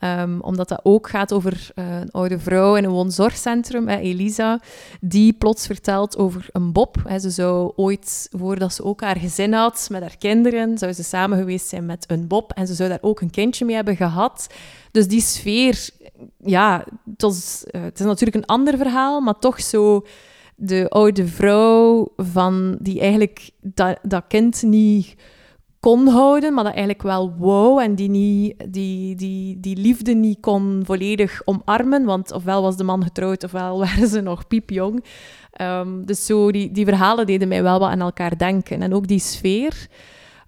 Ehm, 0.03 0.38
omdat 0.40 0.68
dat 0.68 0.80
ook 0.82 1.09
gaat 1.09 1.32
over 1.32 1.70
eh, 1.74 2.00
een 2.00 2.11
oude 2.11 2.38
vrouw 2.38 2.76
in 2.76 2.84
een 2.84 2.90
woonzorgcentrum, 2.90 3.88
Elisa, 3.88 4.61
die 5.00 5.32
plots 5.32 5.66
vertelt 5.66 6.16
over 6.16 6.48
een 6.53 6.72
Bob. 6.72 6.96
Hè, 7.05 7.18
ze 7.18 7.30
zou 7.30 7.72
ooit, 7.76 8.28
voordat 8.36 8.72
ze 8.72 8.84
ook 8.84 9.00
haar 9.00 9.16
gezin 9.16 9.53
had 9.53 9.86
met 9.90 10.00
haar 10.00 10.16
kinderen, 10.18 10.78
zou 10.78 10.92
ze 10.92 11.03
samen 11.03 11.38
geweest 11.38 11.68
zijn 11.68 11.86
met 11.86 12.05
een 12.11 12.26
Bob. 12.26 12.53
En 12.53 12.66
ze 12.66 12.74
zou 12.74 12.88
daar 12.88 12.98
ook 13.00 13.20
een 13.20 13.30
kindje 13.30 13.64
mee 13.64 13.74
hebben 13.74 13.96
gehad. 13.96 14.46
Dus 14.90 15.09
die 15.09 15.20
sfeer, 15.20 15.88
ja, 16.38 16.84
het, 17.16 17.64
eh, 17.70 17.82
het 17.82 18.00
is 18.00 18.07
natuurlijk 18.07 18.36
een 18.36 18.55
ander 18.55 18.76
verhaal, 18.76 19.20
maar 19.20 19.38
toch 19.38 19.61
zo 19.61 20.07
de 20.57 20.88
oude 20.88 21.26
vrouw 21.26 22.12
van, 22.16 22.76
die 22.80 23.00
eigenlijk 23.00 23.50
dat, 23.61 23.98
dat 24.03 24.24
kind 24.28 24.62
niet 24.62 25.14
kon 25.83 26.09
houden, 26.09 26.55
maar 26.55 26.64
dat 26.64 26.72
eigenlijk 26.72 27.03
wel 27.03 27.35
wou 27.39 27.83
en 27.83 27.95
die, 27.95 28.11
die, 28.68 29.14
die, 29.14 29.61
die 29.61 29.76
liefde 29.76 30.14
niet 30.14 30.41
kon 30.41 30.83
volledig 30.85 31.43
omarmen, 31.45 32.05
want 32.05 32.33
ofwel 32.33 32.62
was 32.62 32.76
de 32.76 32.85
man 32.85 33.03
getrouwd, 33.03 33.45
ofwel 33.45 33.78
waren 33.85 34.09
ze 34.09 34.20
nog 34.20 34.47
piepjong. 34.47 35.05
Ehm, 35.53 36.05
dus 36.05 36.26
zo, 36.26 36.53
die, 36.53 36.72
die 36.72 36.85
verhalen 36.85 37.26
deden 37.26 37.49
mij 37.49 37.62
wel 37.62 37.78
wat 37.78 37.89
aan 37.91 38.01
elkaar 38.01 38.39
denken. 38.39 38.83
En 38.83 38.95
ook 38.95 39.07
die 39.07 39.18
sfeer, 39.18 39.87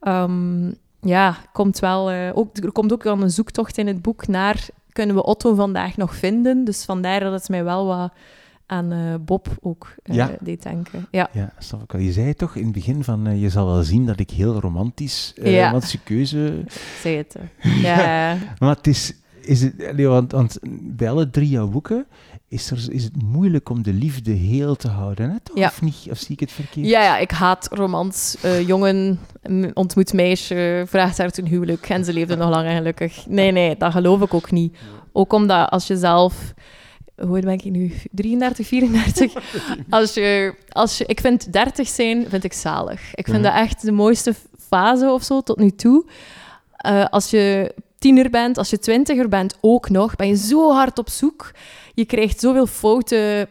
ehm, 0.00 0.72
ja, 1.00 1.36
komt 1.52 1.78
wel... 1.78 2.10
eh, 2.10 2.30
ook, 2.34 2.56
er 2.56 2.72
komt 2.72 2.92
ook 2.92 3.02
dan 3.02 3.22
een 3.22 3.30
zoektocht 3.30 3.78
in 3.78 3.86
het 3.86 4.02
boek 4.02 4.26
naar, 4.26 4.66
kunnen 4.92 5.16
we 5.16 5.24
Otto 5.24 5.54
vandaag 5.54 5.96
nog 5.96 6.14
vinden? 6.14 6.64
Dus 6.64 6.84
vandaar 6.84 7.20
dat 7.20 7.32
het 7.32 7.48
mij 7.48 7.64
wel 7.64 7.86
wat 7.86 8.12
aan 8.66 8.92
eh, 8.92 9.14
Bob 9.20 9.48
ook 9.60 9.94
eh, 10.02 10.14
Ja. 10.14 10.30
deed 10.40 10.62
denken. 10.62 11.06
Ja. 11.10 11.28
Ja, 11.32 11.52
snap 11.58 11.82
ik 11.82 11.92
wel. 11.92 12.00
Je 12.00 12.12
zei 12.12 12.34
toch 12.34 12.54
in 12.56 12.64
het 12.64 12.72
begin 12.72 13.04
van, 13.04 13.26
eh, 13.26 13.40
je 13.42 13.50
zal 13.50 13.66
wel 13.66 13.82
zien 13.82 14.06
dat 14.06 14.20
ik 14.20 14.30
heel 14.30 14.60
romantisch, 14.60 15.32
Ja. 15.42 15.64
romantische 15.64 15.98
keuze... 16.02 16.64
Zeg 17.02 17.16
het. 17.16 17.36
Ja. 17.82 18.36
Maar 18.58 18.76
het 18.76 18.86
is, 18.86 19.14
is 19.40 19.62
het, 19.62 19.94
want, 19.96 20.32
want 20.32 20.58
bij 20.80 21.10
alle 21.10 21.30
drie 21.30 21.48
jouw 21.48 21.68
boeken 21.68 22.06
is, 22.48 22.70
er, 22.70 22.86
is 22.92 23.04
het 23.04 23.22
moeilijk 23.22 23.68
om 23.68 23.82
de 23.82 23.92
liefde 23.92 24.32
heel 24.32 24.76
te 24.76 24.88
houden, 24.88 25.30
hè? 25.30 25.40
Toch? 25.42 25.56
Ja. 25.56 25.66
Of 25.66 25.82
niet? 25.82 26.06
Of 26.10 26.18
zie 26.18 26.32
ik 26.34 26.40
het 26.40 26.52
verkeerd? 26.52 26.86
Ja, 26.86 27.02
ja, 27.02 27.18
ik 27.18 27.30
haat 27.30 27.68
romans. 27.72 28.36
Jongen 28.66 29.18
ontmoet 29.74 30.12
meisje, 30.12 30.84
vraagt 30.86 31.18
haar 31.18 31.30
ten 31.30 31.46
huwelijk 31.46 31.88
en 31.88 32.04
ze 32.04 32.12
leefde 32.12 32.36
nog 32.36 32.50
lang 32.50 32.66
en 32.68 32.76
gelukkig. 32.76 33.26
Nee, 33.26 33.50
nee, 33.50 33.76
dat 33.76 33.92
geloof 33.92 34.22
ik 34.22 34.34
ook 34.34 34.50
niet. 34.50 34.76
Ook 35.12 35.32
omdat 35.32 35.70
als 35.70 35.86
je 35.86 35.96
zelf... 35.96 36.54
Hoe 37.16 37.40
ben 37.40 37.48
ik 37.52 37.64
nu? 37.64 37.92
33, 38.10 38.66
34? 38.66 39.32
Als 39.90 40.14
je, 40.14 40.54
als 40.68 40.98
je, 40.98 41.04
ik 41.06 41.20
vind 41.20 41.52
30 41.52 41.88
zijn, 41.88 42.26
vind 42.28 42.44
ik 42.44 42.52
zalig. 42.52 43.14
Ik 43.14 43.24
vind 43.24 43.36
Mhm. 43.42 43.46
dat 43.46 43.54
echt 43.54 43.82
de 43.82 43.92
mooiste 43.92 44.34
fase 44.58 45.10
of 45.10 45.22
zo 45.22 45.40
tot 45.40 45.58
nu 45.58 45.70
toe. 45.70 46.04
Eh, 46.76 47.04
als 47.04 47.30
je 47.30 47.74
tiener 47.98 48.30
bent, 48.30 48.58
als 48.58 48.70
je 48.70 48.78
twintiger 48.78 49.28
bent 49.28 49.58
ook 49.60 49.88
nog, 49.90 50.16
ben 50.16 50.26
je 50.28 50.36
zo 50.36 50.72
hard 50.72 50.98
op 50.98 51.08
zoek. 51.08 51.50
Je 51.94 52.04
krijgt 52.04 52.40
zoveel 52.40 52.66
foute 52.66 53.48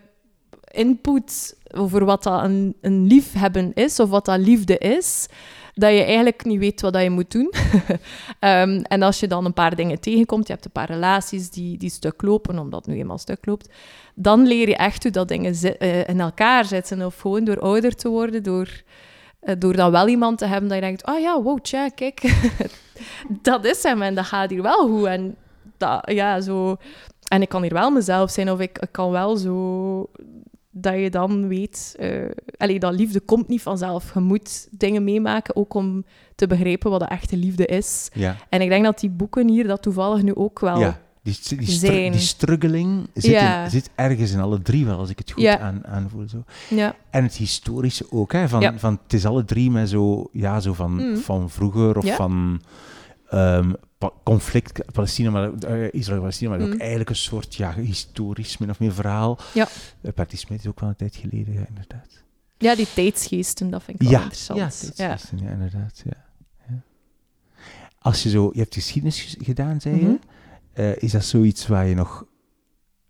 input 0.71 1.55
over 1.75 2.05
wat 2.05 2.23
dat 2.23 2.43
een, 2.43 2.75
een 2.81 3.05
liefhebben 3.07 3.71
is 3.73 3.99
of 3.99 4.09
wat 4.09 4.25
dat 4.25 4.39
liefde 4.39 4.77
is, 4.77 5.25
dat 5.73 5.91
je 5.91 6.03
eigenlijk 6.03 6.45
niet 6.45 6.59
weet 6.59 6.81
wat 6.81 7.01
je 7.01 7.09
moet 7.09 7.31
doen. 7.31 7.53
Ehm, 8.39 8.81
en 8.81 9.01
als 9.01 9.19
je 9.19 9.27
dan 9.27 9.45
een 9.45 9.53
paar 9.53 9.75
dingen 9.75 9.99
tegenkomt, 9.99 10.47
je 10.47 10.53
hebt 10.53 10.65
een 10.65 10.71
paar 10.71 10.91
relaties 10.91 11.49
die, 11.49 11.77
die 11.77 11.89
stuk 11.89 12.21
lopen, 12.21 12.59
omdat 12.59 12.85
het 12.85 12.93
nu 12.95 12.99
eenmaal 12.99 13.17
stuk 13.17 13.45
loopt, 13.45 13.69
dan 14.15 14.47
leer 14.47 14.67
je 14.67 14.75
echt 14.75 15.03
hoe 15.03 15.11
dat 15.11 15.27
dingen 15.27 15.53
eh, 15.53 16.07
in 16.07 16.19
elkaar 16.19 16.65
zitten. 16.65 17.05
Of 17.05 17.19
gewoon 17.19 17.43
door 17.43 17.59
ouder 17.59 17.95
te 17.95 18.09
worden, 18.09 18.43
door, 18.43 18.69
eh, 19.39 19.55
door 19.59 19.75
dan 19.75 19.91
wel 19.91 20.07
iemand 20.07 20.37
te 20.37 20.45
hebben 20.45 20.69
dat 20.69 20.77
je 20.77 20.83
denkt, 20.83 21.07
oh 21.07 21.19
ja, 21.19 21.41
wow, 21.41 21.59
tja, 21.59 21.89
kijk, 21.89 22.33
dat 23.41 23.65
is 23.65 23.83
hem 23.83 24.01
en 24.01 24.15
dat 24.15 24.25
gaat 24.25 24.49
hier 24.49 24.61
wel 24.61 24.87
goed. 24.87 25.05
En, 25.05 25.35
dat, 25.77 26.11
ja, 26.11 26.41
zo... 26.41 26.75
en 27.27 27.41
ik 27.41 27.49
kan 27.49 27.61
hier 27.61 27.73
wel 27.73 27.91
mezelf 27.91 28.31
zijn, 28.31 28.51
of 28.51 28.59
ik 28.59 28.87
kan 28.91 29.11
wel 29.11 29.35
zo 29.35 30.09
dat 30.73 30.93
je 30.99 31.09
dan 31.09 31.47
weet... 31.47 31.95
allee, 32.57 32.79
dat 32.79 32.93
liefde 32.93 33.19
komt 33.19 33.47
niet 33.47 33.61
vanzelf. 33.61 34.13
Je 34.13 34.19
moet 34.19 34.67
dingen 34.71 35.03
meemaken, 35.03 35.55
ook 35.55 35.73
om 35.73 36.05
te 36.35 36.47
begrijpen 36.47 36.89
wat 36.91 36.99
de 36.99 37.05
echte 37.05 37.37
liefde 37.37 37.65
is. 37.65 38.09
Ja. 38.13 38.35
En 38.49 38.61
ik 38.61 38.69
denk 38.69 38.83
dat 38.83 38.99
die 38.99 39.09
boeken 39.09 39.47
hier 39.49 39.67
dat 39.67 39.81
toevallig 39.81 40.21
nu 40.21 40.35
ook 40.35 40.59
wel... 40.59 40.79
ja. 40.79 41.01
Die, 41.23 41.37
die, 41.47 41.57
die, 42.11 42.19
struggeling 42.19 43.07
zit, 43.13 43.31
Ja. 43.31 43.63
in- 43.63 43.69
zit 43.69 43.89
ergens 43.95 44.31
in 44.31 44.39
alle 44.39 44.61
drie 44.61 44.85
wel, 44.85 44.97
als 44.97 45.09
ik 45.09 45.17
het 45.17 45.31
goed 45.31 45.43
Ja. 45.43 45.59
aan, 45.59 45.85
aanvoel. 45.87 46.29
Zo. 46.29 46.43
Ja. 46.69 46.95
En 47.09 47.23
het 47.23 47.35
historische 47.35 48.05
ook, 48.09 48.31
hè? 48.31 48.49
Van, 48.49 48.79
van, 48.79 48.99
het 49.03 49.13
is 49.13 49.25
alle 49.25 49.45
drie 49.45 49.71
met 49.71 49.89
zo, 49.89 50.29
ja, 50.31 50.59
zo 50.59 50.73
van, 50.73 50.91
Mm. 51.09 51.17
van 51.17 51.49
vroeger 51.49 51.97
of 51.97 52.05
Ja. 52.05 52.15
van 52.15 52.61
ehm, 53.33 53.73
conflict, 54.23 54.91
Palestina, 54.91 55.29
maar, 55.29 55.53
eh, 55.53 55.93
Israël-Palestina, 55.93 56.49
maar 56.49 56.61
ook 56.67 56.73
Mm. 56.73 56.79
eigenlijk 56.79 57.09
een 57.09 57.15
soort 57.15 57.55
ja, 57.55 57.73
historisch 57.73 58.57
min 58.57 58.69
of 58.69 58.79
meer 58.79 58.93
verhaal. 58.93 59.39
Ja. 59.53 59.67
Uh, 60.01 60.25
is 60.29 60.67
ook 60.67 60.79
wel 60.79 60.89
een 60.89 60.95
tijd 60.95 61.15
geleden, 61.15 61.53
ja, 61.53 61.65
inderdaad. 61.67 62.23
ja, 62.57 62.75
die 62.75 62.87
tijdsgeesten, 62.93 63.69
dat 63.69 63.83
vind 63.83 64.01
ik 64.01 64.07
wel 64.07 64.11
Ja, 64.17 64.23
interessant. 64.23 64.59
ja, 64.59 64.65
Ja, 64.65 64.71
tijdsgeesten, 64.71 65.37
ja. 65.47 65.51
inderdaad. 65.51 66.01
Ja. 66.05 66.25
Ja. 66.69 66.81
Als 67.99 68.23
je 68.23 68.29
zo, 68.29 68.49
je 68.53 68.59
hebt 68.59 68.73
geschiedenis 68.73 69.21
ges- 69.21 69.35
gedaan, 69.39 69.81
zei 69.81 69.95
je, 69.95 70.01
Mhm. 70.05 70.15
Eh, 70.73 70.95
is 70.95 71.11
dat 71.11 71.23
zoiets 71.25 71.67
waar 71.67 71.85
je 71.87 71.95
nog, 71.95 72.25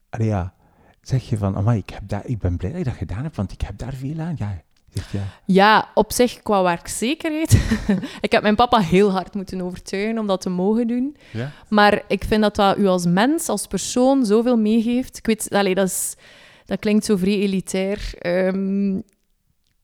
ja, 0.10 0.54
zeg 1.02 1.30
je 1.30 1.38
van, 1.38 1.56
amai, 1.56 1.80
ik, 1.80 1.90
heb 1.90 2.04
daar, 2.08 2.26
ik 2.26 2.40
ben 2.40 2.58
blij 2.58 2.70
dat 2.72 2.80
ik 2.80 2.86
dat 2.86 2.96
gedaan 2.96 3.24
heb, 3.24 3.36
want 3.36 3.52
ik 3.52 3.62
heb 3.62 3.78
daar 3.78 3.94
veel 3.94 4.20
aan. 4.20 4.36
Ja, 4.38 4.62
zegt 4.94 5.12
ja. 5.12 5.22
Ja, 5.46 5.90
op 5.94 6.12
zich 6.12 6.42
qua 6.42 6.64
werkzekerheid. 6.64 7.52
ik 8.22 8.32
heb 8.32 8.42
mijn 8.42 8.56
papa 8.56 8.80
heel 8.80 9.12
hard 9.12 9.34
moeten 9.34 9.62
overtuigen 9.62 10.18
om 10.18 10.28
dat 10.28 10.42
te 10.42 10.50
mogen 10.50 10.88
doen. 10.88 11.18
Ja? 11.32 11.52
Maar 11.68 12.02
ik 12.08 12.24
vind 12.24 12.42
dat 12.42 12.56
dat 12.56 12.78
u 12.78 12.88
als 12.88 13.06
mens, 13.06 13.50
als 13.50 13.68
persoon, 13.68 14.26
zoveel 14.26 14.58
meegeeft. 14.58 15.18
Ik 15.18 15.26
weet, 15.26 15.50
dat, 15.76 15.88
is, 15.88 16.16
dat 16.66 16.80
klinkt 16.80 17.06
zo 17.06 17.16
vrij 17.18 17.40
elitair. 17.40 18.14
ehm, 18.20 19.00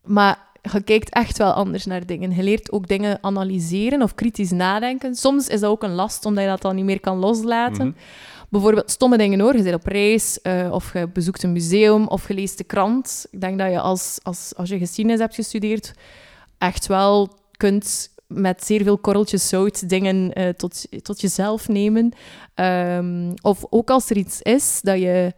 maar 0.03 0.47
je 0.61 0.81
kijkt 0.83 1.09
echt 1.09 1.37
wel 1.37 1.51
anders 1.51 1.85
naar 1.85 2.05
dingen. 2.05 2.35
Je 2.35 2.43
leert 2.43 2.71
ook 2.71 2.87
dingen 2.87 3.17
analyseren 3.21 4.01
of 4.01 4.15
kritisch 4.15 4.51
nadenken. 4.51 5.15
Soms 5.15 5.47
is 5.47 5.59
dat 5.59 5.71
ook 5.71 5.83
een 5.83 5.93
last, 5.93 6.25
omdat 6.25 6.43
je 6.43 6.49
dat 6.49 6.61
dan 6.61 6.75
niet 6.75 6.85
meer 6.85 6.99
kan 6.99 7.17
loslaten. 7.17 7.87
Mhm. 7.87 7.97
Bijvoorbeeld 8.49 8.91
stomme 8.91 9.17
dingen 9.17 9.39
hoor. 9.39 9.55
Je 9.55 9.63
bent 9.63 9.75
op 9.75 9.85
reis, 9.85 10.41
eh, 10.41 10.69
of 10.71 10.93
je 10.93 11.07
bezoekt 11.07 11.43
een 11.43 11.51
museum, 11.51 12.07
of 12.07 12.27
je 12.27 12.33
leest 12.33 12.57
de 12.57 12.63
krant. 12.63 13.27
Ik 13.31 13.41
denk 13.41 13.59
dat 13.59 13.71
je 13.71 13.79
als, 13.79 14.19
als, 14.23 14.53
als 14.55 14.69
je 14.69 14.77
geschiedenis 14.77 15.19
hebt 15.19 15.35
gestudeerd, 15.35 15.93
echt 16.57 16.87
wel 16.87 17.29
kunt 17.57 18.09
met 18.27 18.65
zeer 18.65 18.83
veel 18.83 18.97
korreltjes 18.97 19.47
zout 19.47 19.89
dingen 19.89 20.33
eh, 20.33 20.49
tot, 20.49 20.85
tot 21.01 21.21
jezelf 21.21 21.67
nemen. 21.67 22.11
Ehm, 22.53 23.31
of 23.41 23.65
ook 23.69 23.89
als 23.89 24.09
er 24.09 24.17
iets 24.17 24.41
is 24.41 24.79
dat 24.81 24.99
je, 24.99 25.33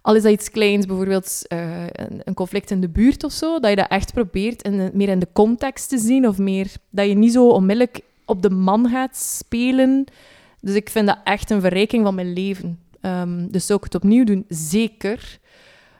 al 0.00 0.14
is 0.14 0.22
dat 0.22 0.32
iets 0.32 0.50
kleins, 0.50 0.86
bijvoorbeeld 0.86 1.44
eh, 1.48 1.86
een, 2.24 2.34
conflict 2.34 2.70
in 2.70 2.80
de 2.80 2.88
buurt 2.88 3.24
of 3.24 3.32
zo, 3.32 3.60
dat 3.60 3.70
je 3.70 3.76
dat 3.76 3.88
echt 3.90 4.12
probeert 4.12 4.62
in, 4.62 4.90
meer 4.92 5.08
in 5.08 5.18
de 5.18 5.28
context 5.32 5.88
te 5.88 5.98
zien, 5.98 6.28
of 6.28 6.38
meer 6.38 6.72
dat 6.90 7.08
je 7.08 7.14
niet 7.14 7.32
zo 7.32 7.48
onmiddellijk 7.48 8.00
op 8.24 8.42
de 8.42 8.50
man 8.50 8.88
gaat 8.88 9.16
spelen. 9.16 10.04
Dus 10.64 10.74
ik 10.74 10.90
vind 10.90 11.06
dat 11.06 11.18
echt 11.24 11.50
een 11.50 11.60
verrijking 11.60 12.04
van 12.04 12.14
mijn 12.14 12.32
leven. 12.32 12.78
Ehm, 13.00 13.46
dus 13.48 13.66
zou 13.66 13.78
ik 13.78 13.84
het 13.84 13.94
opnieuw 13.94 14.24
doen? 14.24 14.44
Zeker. 14.48 15.38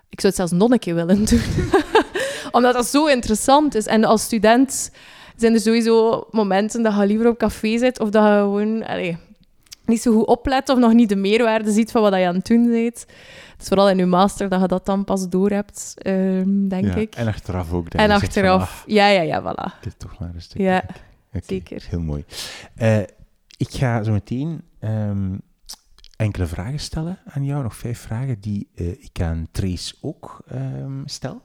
Ik 0.09 0.21
zou 0.21 0.33
het 0.33 0.37
zelfs 0.37 0.53
nog 0.53 0.71
een 0.71 0.79
keer 0.79 0.95
willen 0.95 1.25
doen. 1.31 1.41
Omdat 2.53 2.75
dat 2.75 2.87
zo 2.87 3.07
interessant 3.07 3.75
is. 3.75 3.87
En 3.87 4.05
als 4.05 4.23
student 4.23 4.91
zijn 5.37 5.55
er 5.55 5.61
sowieso 5.61 6.27
momenten 6.31 6.83
dat 6.83 6.95
je 6.97 7.07
liever 7.07 7.29
op 7.29 7.39
café 7.39 7.79
zit 7.79 8.01
of 8.01 8.11
dat 8.11 8.23
je 8.25 8.29
gewoon 8.29 8.85
allez, 8.85 9.15
niet 9.85 10.03
zo 10.03 10.13
goed 10.13 10.27
oplet 10.27 10.69
of 10.69 10.79
nog 10.79 10.93
niet 10.93 11.09
de 11.09 11.17
meerwaarde 11.17 11.73
ziet 11.73 11.91
van 11.91 12.03
wat 12.03 12.15
je 12.15 12.27
aan 12.27 12.35
het 12.35 12.47
doen 12.47 12.71
bent. 12.71 13.01
Het 13.53 13.63
is 13.63 13.69
vooral 13.69 13.91
in 13.91 13.97
je 13.97 14.07
master 14.07 14.49
dat 14.49 14.61
je 14.61 14.67
dat 14.67 14.87
dan 14.87 15.05
pas 15.05 15.29
door 15.29 15.51
hebt, 15.51 15.95
um, 16.07 16.69
denk 16.69 16.85
ja, 16.85 16.95
ik. 16.95 17.15
En 17.15 17.27
achteraf 17.27 17.73
ook. 17.73 17.91
Dat 17.91 18.01
en 18.01 18.09
je 18.09 18.15
achteraf, 18.15 18.81
van, 18.81 18.95
ja, 18.95 19.09
ja, 19.09 19.21
ja, 19.21 19.43
voilà. 19.43 19.81
Dit 19.81 19.99
toch 19.99 20.19
maar 20.19 20.31
een 20.35 20.43
stuk. 20.43 20.61
Ja, 20.61 20.85
zeker. 21.47 21.87
Heel 21.89 22.01
mooi. 22.01 22.25
Uh, 22.83 22.99
ik 23.57 23.71
ga 23.71 24.03
zo 24.03 24.13
meteen 24.13 24.63
um, 24.81 25.41
enkele 26.17 26.47
vragen 26.47 26.81
stellen 26.81 27.19
aan 27.25 27.45
jou. 27.45 27.63
Nog 27.63 27.77
vijf 27.77 27.99
vragen 27.99 28.41
die 28.41 28.69
uh, 28.75 28.89
ik 28.89 29.21
aan 29.21 29.47
Trace 29.51 29.95
ook 30.01 30.45
um, 30.53 31.03
stel. 31.07 31.43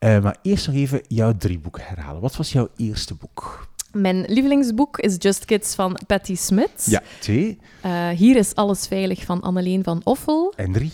Uh, 0.00 0.22
maar 0.22 0.36
eerst 0.42 0.66
nog 0.66 0.76
even 0.76 1.00
jouw 1.08 1.36
drie 1.36 1.58
boeken 1.58 1.82
herhalen. 1.84 2.20
Wat 2.20 2.36
was 2.36 2.52
jouw 2.52 2.68
eerste 2.76 3.14
boek? 3.14 3.68
Mijn 3.92 4.24
lievelingsboek 4.26 4.98
is 4.98 5.16
Just 5.18 5.44
Kids 5.44 5.74
van 5.74 5.98
Patti 6.06 6.36
Smith. 6.36 6.86
Ja, 6.86 7.02
twee. 7.20 7.58
Uh, 7.86 8.08
Hier 8.08 8.36
is 8.36 8.54
alles 8.54 8.86
veilig 8.86 9.24
van 9.24 9.40
Anneleen 9.40 9.84
van 9.84 10.00
Offel. 10.04 10.52
En 10.56 10.72
drie. 10.72 10.92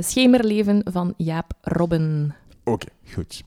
Schemerleven 0.00 0.82
van 0.84 1.14
Jaap 1.16 1.52
Robben. 1.60 2.34
Oké, 2.64 2.70
okay, 2.70 3.12
goed. 3.14 3.44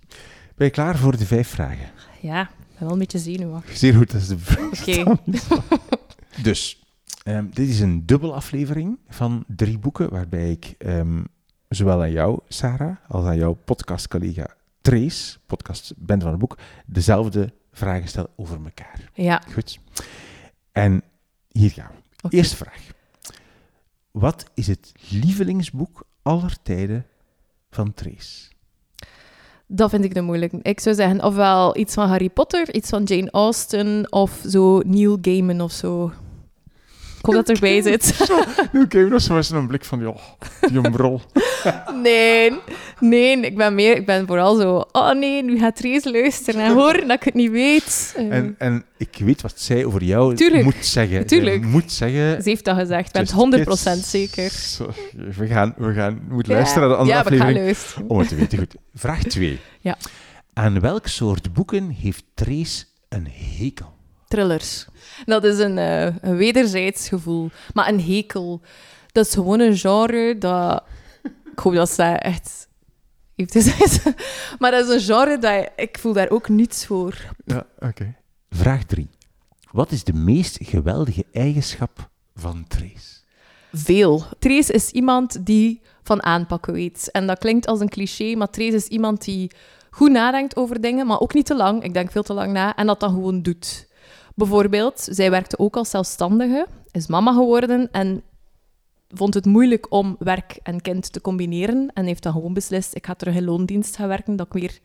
Ben 0.55 0.68
je 0.68 0.74
klaar 0.74 0.97
voor 0.97 1.18
de 1.18 1.26
vijf 1.26 1.47
vragen? 1.47 1.89
Ja, 2.22 2.49
ben 2.80 2.88
wel 2.88 2.91
een 2.91 2.99
beetje 2.99 3.19
zenuwachtig. 3.19 3.77
Zeer 3.77 3.93
goed, 3.93 4.11
dat 4.11 4.21
is 4.21 4.27
de 4.27 4.38
Oké. 4.82 4.99
Okay. 4.99 5.17
dus, 6.43 6.84
um, 7.25 7.49
dit 7.53 7.69
is 7.69 7.80
een 7.80 8.05
dubbel 8.05 8.36
aflevering 8.36 8.99
van 9.07 9.43
drie 9.47 9.77
boeken, 9.77 10.09
waarbij 10.09 10.51
ik 10.51 10.75
um, 10.77 11.27
zowel 11.69 12.01
aan 12.01 12.11
jou, 12.11 12.39
Sarah, 12.47 12.95
als 13.07 13.25
aan 13.25 13.38
jouw 13.38 13.53
podcastcollega 13.53 14.55
Trace, 14.82 15.39
podcast 15.45 15.93
Band 15.97 16.21
van 16.21 16.32
het 16.32 16.39
Boek, 16.39 16.57
dezelfde 16.86 17.53
vragen 17.71 18.07
stellen 18.07 18.30
over 18.36 18.59
elkaar. 18.63 19.09
Ja. 19.13 19.41
Goed. 19.53 19.80
En 20.71 21.03
hier 21.51 21.71
gaan 21.71 21.91
we. 21.93 22.01
Okay. 22.21 22.39
Eerste 22.39 22.55
vraag. 22.55 22.88
Wat 24.11 24.45
is 24.53 24.67
het 24.67 24.91
lievelingsboek 25.09 26.07
aller 26.21 26.61
tijden 26.61 27.05
van 27.69 27.93
Trace? 27.93 28.49
Dat 29.72 29.89
vind 29.89 30.03
ik 30.03 30.13
de 30.13 30.22
moeilijk. 30.22 30.53
Ik 30.61 30.80
zou 30.80 30.95
zeggen, 30.95 31.24
ofwel 31.24 31.78
iets 31.78 31.93
van 31.93 32.07
Harry 32.07 32.30
Potter, 32.30 32.74
iets 32.74 32.89
van 32.89 33.03
Jane 33.03 33.32
Austen, 33.32 34.11
of 34.11 34.41
zo 34.47 34.80
Neil 34.86 35.17
Gaiman 35.22 35.61
of 35.61 35.72
zo. 35.72 36.11
Ik 37.20 37.26
hoop 37.26 37.36
dat 37.36 37.47
het 37.47 37.55
erbij 37.55 37.82
zit. 37.82 38.30
Neil 38.72 38.86
Gaiman 38.89 39.20
was 39.28 39.47
zo 39.47 39.55
een 39.55 39.67
blik 39.67 39.86
van, 39.86 39.99
joh, 39.99 40.17
die 40.72 40.89
brol. 40.91 41.22
Nee, 42.03 42.59
nee, 42.99 43.39
ik 43.39 43.55
ben 43.57 43.76
meer, 43.76 43.95
ik 43.95 44.05
ben 44.05 44.28
vooral 44.28 44.55
zo, 44.55 44.86
oh 44.91 45.11
nee, 45.11 45.43
nu 45.43 45.59
gaat 45.59 45.76
Trace 45.76 46.11
luisteren 46.11 46.61
en 46.61 46.74
horen 46.74 47.07
dat 47.07 47.17
ik 47.17 47.24
het 47.24 47.34
niet 47.34 47.51
weet. 47.51 48.15
Uh, 48.17 48.34
en, 48.34 48.55
en 48.57 48.86
ik 48.97 49.17
weet 49.20 49.41
wat 49.41 49.53
zij 49.55 49.86
over 49.86 50.03
jou 50.03 50.36
tuurlijk, 50.36 50.63
moet 50.63 50.76
zeggen. 50.80 51.28
Tuurlijk. 51.28 51.61
Zij 51.61 51.72
moet 51.72 51.91
zeggen... 51.91 52.43
Ze 52.43 52.49
heeft 52.49 52.65
dat 52.65 52.78
gezegd, 52.78 53.17
ik 53.17 53.32
ben 53.36 53.65
100% 53.65 53.65
kids. 53.67 54.09
zeker. 54.09 54.49
Zo, 54.49 54.91
we 55.38 55.47
gaan, 55.47 55.74
we 55.78 55.93
gaan 55.93 56.22
we 56.28 56.34
moeten 56.34 56.53
ja. 56.53 56.59
luisteren 56.59 56.88
naar 56.88 56.97
de 56.97 57.03
andere 57.03 57.17
ja, 57.17 57.24
aflevering. 57.24 57.53
we 57.53 57.59
gaan 57.59 57.65
luisteren. 57.65 58.09
Om 58.09 58.20
het 58.20 58.28
te 58.28 58.36
weten. 58.36 58.57
Goed, 58.57 58.76
vraag 58.93 59.24
2. 59.24 59.59
Ja. 59.80 59.97
Aan 60.53 60.80
welk 60.80 61.07
soort 61.07 61.53
boeken 61.53 61.89
heeft 61.89 62.24
Trace 62.34 62.86
een 63.09 63.28
hekel? 63.57 63.97
Thrillers. 64.28 64.88
Dat 65.26 65.43
is 65.43 65.59
een, 65.59 65.78
uh, 65.78 66.03
een 66.03 66.36
wederzijds 66.36 67.07
gevoel. 67.07 67.49
Maar 67.74 67.88
een 67.88 68.01
hekel, 68.01 68.61
dat 69.11 69.26
is 69.26 69.34
gewoon 69.34 69.59
een 69.59 69.78
genre 69.78 70.38
dat... 70.38 70.84
Ik 71.51 71.59
hoop 71.59 71.74
dat 71.74 71.89
zij 71.89 72.17
echt 72.17 72.67
heeft 73.36 73.51
gezegd. 73.51 74.03
maar 74.59 74.72
dat 74.72 74.89
is 74.89 74.93
een 74.93 75.15
genre 75.15 75.38
dat 75.38 75.70
ik 75.76 75.97
voel 75.99 76.13
daar 76.13 76.30
ook 76.30 76.49
niets 76.49 76.86
voor. 76.86 77.15
Ja, 77.45 77.65
oké. 77.76 77.86
Okay. 77.86 78.15
Vraag 78.49 78.84
3. 78.84 79.09
Wat 79.72 79.91
is 79.91 80.03
de 80.03 80.13
meest 80.13 80.57
geweldige 80.61 81.26
eigenschap 81.32 82.09
van 82.36 82.65
Trace? 82.67 83.17
Veel. 83.72 84.24
Trace 84.39 84.74
is 84.74 84.91
iemand 84.91 85.45
die 85.45 85.82
van 86.03 86.24
aanpakken 86.24 86.74
weet. 86.74 87.11
En 87.11 87.28
dat 87.28 87.39
klinkt 87.39 87.67
als 87.67 87.80
een 87.80 87.89
cliché, 87.89 88.36
maar 88.36 88.49
Trace 88.49 88.76
is 88.76 88.88
iemand 88.88 89.24
die 89.24 89.51
goed 89.89 90.11
nadenkt 90.11 90.55
over 90.55 90.82
dingen, 90.82 91.07
maar 91.07 91.20
ook 91.20 91.34
niet 91.34 91.45
te 91.45 91.55
lang. 91.55 91.84
Ik 91.84 91.93
denk 91.93 92.11
veel 92.11 92.24
te 92.24 92.34
lang 92.34 92.51
na. 92.51 92.76
En 92.76 92.88
dat 92.88 92.99
dan 92.99 93.09
gewoon 93.09 93.41
doet. 93.41 93.88
Bijvoorbeeld, 94.39 95.07
zij 95.11 95.29
werkte 95.29 95.59
ook 95.59 95.75
als 95.75 95.89
zelfstandige, 95.89 96.67
is 96.91 97.07
mama 97.07 97.33
geworden 97.33 97.91
en 97.91 98.21
vond 99.09 99.33
het 99.33 99.45
moeilijk 99.45 99.85
om 99.89 100.15
werk 100.19 100.59
en 100.63 100.81
kind 100.81 101.13
te 101.13 101.21
combineren. 101.21 101.91
En 101.93 102.05
heeft 102.05 102.23
dan 102.23 102.33
gewoon 102.33 102.53
beslist, 102.53 102.95
ik 102.95 103.05
ga 103.05 103.13
terug 103.13 103.35
in 103.35 103.43
loondienst 103.43 103.95
gaan 103.95 104.07
werken, 104.07 104.35
dat 104.35 104.45
ik 104.45 104.53
weer... 104.53 104.79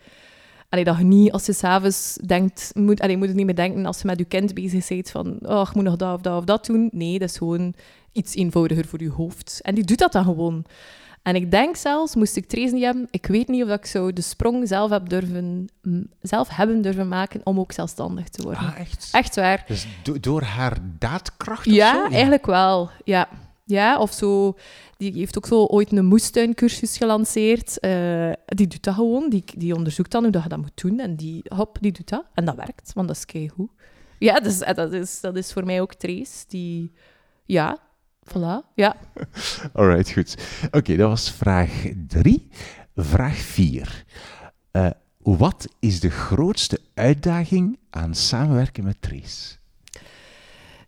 Allee, 0.68 0.84
dat 0.84 0.98
je 0.98 1.05
niet, 1.05 1.32
als 1.32 1.46
je 1.46 1.52
s'avonds 1.52 2.18
denkt... 2.26 2.70
Moet, 2.74 3.00
allee, 3.00 3.16
moet 3.16 3.26
het 3.26 3.36
niet 3.36 3.46
meer 3.46 3.55
denken 3.55 3.86
als 3.86 4.00
je 4.00 4.07
met 4.07 4.18
je 4.18 4.24
kind 4.24 4.55
bezig 4.55 4.88
bent 4.88 5.11
van... 5.11 5.38
Oh, 5.42 5.66
ik 5.68 5.74
moet 5.74 5.84
nog 5.84 5.96
dat 5.96 6.14
of 6.14 6.20
dat 6.20 6.38
of 6.38 6.44
dat 6.44 6.66
doen. 6.66 6.88
Nee, 6.92 7.18
dat 7.18 7.28
is 7.28 7.36
gewoon 7.36 7.74
iets 8.12 8.34
eenvoudiger 8.34 8.86
voor 8.86 9.02
je 9.02 9.11
hoofd. 9.11 9.61
En 9.62 9.74
die 9.74 9.84
doet 9.84 9.98
dat 9.98 10.12
dan 10.12 10.24
gewoon. 10.24 10.64
En 11.25 11.35
ik 11.35 11.51
denk 11.51 11.77
zelfs, 11.77 12.14
moest 12.14 12.37
ik 12.37 12.47
Trace 12.47 12.75
niet 12.75 12.85
hebben, 12.85 13.09
ik 13.11 13.27
weet 13.27 13.49
niet 13.49 13.64
of 13.64 13.70
ik 13.70 13.87
zo 13.87 14.12
de 14.12 14.20
sprong 14.20 14.68
zelf, 14.68 14.91
heb 14.91 15.09
durven, 15.09 15.68
zelf 16.20 16.49
hebben 16.49 16.83
durven 16.83 17.09
maken 17.09 17.41
om 17.45 17.59
ook 17.59 17.72
zelfstandig 17.72 18.29
te 18.29 18.43
worden. 18.43 18.61
Ah, 18.62 18.79
echt? 18.81 19.09
Echt 19.12 19.37
waar. 19.37 19.64
Dus 19.66 19.87
do 20.03 20.20
door 20.20 20.43
haar 20.43 20.79
daadkracht 20.99 21.64
ja, 21.64 21.97
of 21.97 22.07
zo? 22.07 22.12
eigenlijk 22.12 22.47
wel. 22.47 22.91
Ja. 23.05 23.29
Ja, 23.64 23.99
of 23.99 24.12
zo. 24.12 24.57
Die 24.97 25.12
heeft 25.12 25.37
ook 25.37 25.47
zo 25.47 25.64
ooit 25.64 25.93
een 25.93 26.07
moestuincursus 26.07 26.97
gelanceerd. 26.97 27.79
Uh, 27.81 28.33
die 28.45 28.66
doet 28.66 28.85
dat 28.85 28.95
gewoon. 28.95 29.31
Die, 29.31 29.45
die 29.57 29.75
onderzoekt 29.75 30.11
dan 30.11 30.22
hoe 30.22 30.33
dat 30.33 30.43
je 30.43 30.49
dat 30.49 30.59
moet 30.61 30.83
doen. 30.83 31.01
En 31.01 31.16
die, 31.16 31.43
hop, 31.49 31.79
die 31.81 31.93
doet 31.93 32.09
dat. 32.09 32.25
En 32.35 32.45
dat 32.45 32.57
werkt, 32.57 32.93
want 32.95 33.09
dat 33.09 33.16
is 33.16 33.25
keigoed. 33.25 33.70
Ja, 34.18 34.41
dus, 34.41 34.59
dat, 34.59 34.93
is, 34.93 35.20
dat 35.20 35.37
is 35.37 35.53
voor 35.53 35.64
mij 35.64 35.81
ook 35.81 35.95
Trace. 35.95 36.45
Die, 36.49 36.93
ja, 37.45 37.79
Voilà, 38.25 38.75
ja. 38.75 38.97
Alright, 39.72 40.11
goed. 40.11 40.37
Oké, 40.66 40.77
okay, 40.77 40.97
dat 40.97 41.09
was 41.09 41.31
vraag 41.31 41.87
drie. 42.09 42.49
Vraag 42.97 43.37
vier. 43.37 44.05
Uh, 44.72 44.91
wat 45.18 45.68
is 45.81 46.01
de 46.01 46.11
grootste 46.11 46.79
uitdaging 46.95 47.79
aan 47.91 48.14
samenwerken 48.14 48.85
met 48.85 48.97
Trace? 49.01 49.57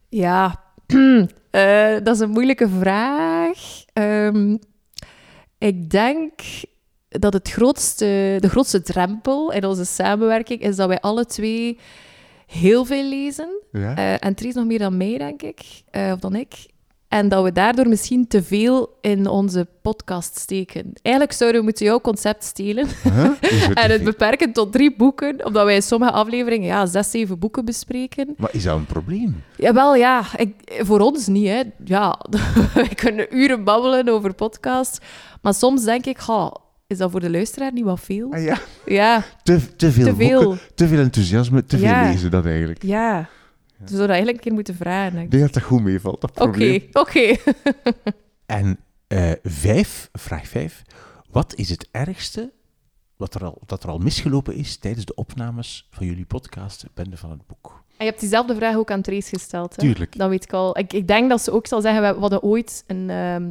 Ja, 0.08 0.64
uh, 0.86 1.26
dat 2.04 2.14
is 2.14 2.20
een 2.20 2.30
moeilijke 2.30 2.68
vraag. 2.68 3.84
Um, 3.92 4.58
ik 5.58 5.90
denk 5.90 6.32
dat 7.08 7.32
het 7.32 7.50
grootste, 7.50 8.36
de 8.40 8.48
grootste 8.48 8.82
drempel 8.82 9.52
in 9.52 9.64
onze 9.64 9.84
samenwerking 9.84 10.60
is 10.60 10.76
dat 10.76 10.88
wij 10.88 11.00
alle 11.00 11.26
twee 11.26 11.78
heel 12.46 12.84
veel 12.84 13.04
lezen. 13.04 13.62
Ja? 13.72 13.98
Uh, 13.98 14.24
en 14.24 14.34
Trace 14.34 14.58
nog 14.58 14.66
meer 14.66 14.78
dan 14.78 14.96
mij, 14.96 15.18
denk 15.18 15.42
ik, 15.42 15.82
of 16.12 16.18
dan 16.18 16.34
ik. 16.34 16.74
En 17.08 17.28
dat 17.28 17.44
we 17.44 17.52
daardoor 17.52 17.88
misschien 17.88 18.26
te 18.26 18.42
veel 18.42 18.96
in 19.00 19.26
onze 19.28 19.66
podcast 19.82 20.38
steken. 20.38 20.92
Eigenlijk 21.02 21.36
zouden 21.36 21.60
we 21.60 21.66
moeten 21.66 21.86
jouw 21.86 22.00
concept 22.00 22.44
stelen. 22.44 22.86
Huh? 23.02 23.30
en 23.84 23.90
het 23.90 24.04
beperken 24.04 24.52
tot 24.52 24.72
drie 24.72 24.96
boeken, 24.96 25.44
omdat 25.44 25.64
wij 25.64 25.74
in 25.74 25.82
sommige 25.82 26.12
afleveringen 26.12 26.66
ja, 26.66 26.86
zes, 26.86 27.10
zeven 27.10 27.38
boeken 27.38 27.64
bespreken. 27.64 28.34
Maar 28.36 28.50
is 28.52 28.62
dat 28.62 28.76
een 28.76 28.86
probleem? 28.86 29.42
Jawel, 29.56 29.94
ja. 29.96 30.24
Ik, 30.36 30.80
voor 30.84 31.00
ons 31.00 31.26
niet. 31.26 31.46
Hè. 31.48 31.62
Ja, 31.84 32.18
we 32.74 32.94
kunnen 32.94 33.36
uren 33.36 33.64
babbelen 33.64 34.08
over 34.08 34.34
podcasts. 34.34 34.98
Maar 35.42 35.54
soms 35.54 35.84
denk 35.84 36.06
ik, 36.06 36.18
is 36.86 36.98
dat 36.98 37.10
voor 37.10 37.20
de 37.20 37.30
luisteraar 37.30 37.72
niet 37.72 37.84
wat 37.84 38.00
veel? 38.00 38.32
Ah, 38.32 38.44
ja. 38.44 38.58
ja. 38.86 39.22
Te, 39.42 39.76
te 39.76 39.92
veel 39.92 40.04
Te 40.06 40.14
veel. 40.14 40.42
boeken, 40.42 40.60
te 40.74 40.88
veel 40.88 40.98
enthousiasme, 40.98 41.64
te 41.64 41.78
Ja. 41.78 42.02
veel 42.02 42.12
lezen 42.12 42.30
dat 42.30 42.46
eigenlijk. 42.46 42.82
Ja. 42.82 43.28
We 43.78 43.86
zouden 43.86 44.08
eigenlijk 44.08 44.36
een 44.36 44.42
keer 44.44 44.52
moeten 44.52 44.74
vragen. 44.74 45.18
Ik 45.18 45.30
denk 45.30 45.42
dat 45.42 45.52
dat 45.54 45.62
goed 45.62 45.82
meevalt, 45.82 46.20
dat 46.20 46.30
Oké, 46.30 46.40
probleem. 46.42 46.88
oké. 46.92 47.36
En 48.46 48.78
eh, 49.06 49.30
vijf, 49.42 50.08
vraag 50.12 50.48
vijf. 50.48 50.82
Wat 51.30 51.54
is 51.54 51.68
het 51.68 51.88
ergste 51.90 52.52
wat 53.16 53.34
er 53.34 53.44
al, 53.44 53.58
dat 53.66 53.82
er 53.82 53.88
al 53.88 53.98
misgelopen 53.98 54.54
is 54.54 54.76
tijdens 54.76 55.04
de 55.04 55.14
opnames 55.14 55.88
van 55.90 56.06
jullie 56.06 56.24
podcast 56.24 56.86
Bende 56.94 57.16
van 57.16 57.30
het 57.30 57.46
Boek? 57.46 57.84
En 57.96 58.04
je 58.04 58.10
hebt 58.10 58.20
diezelfde 58.20 58.54
vraag 58.54 58.76
ook 58.76 58.90
aan 58.90 59.02
Trace 59.02 59.28
gesteld. 59.28 59.76
Hè? 59.76 59.82
Tuurlijk. 59.82 60.18
Dat 60.18 60.28
weet 60.28 60.44
ik 60.44 60.52
al. 60.52 60.78
Ik, 60.78 60.92
ik 60.92 61.06
denk 61.06 61.28
dat 61.30 61.42
ze 61.42 61.50
ook 61.52 61.66
zal 61.66 61.80
zeggen, 61.80 62.14
we 62.14 62.20
hadden 62.20 62.42
ooit 62.42 62.84
een... 62.86 63.10
ehm, 63.10 63.50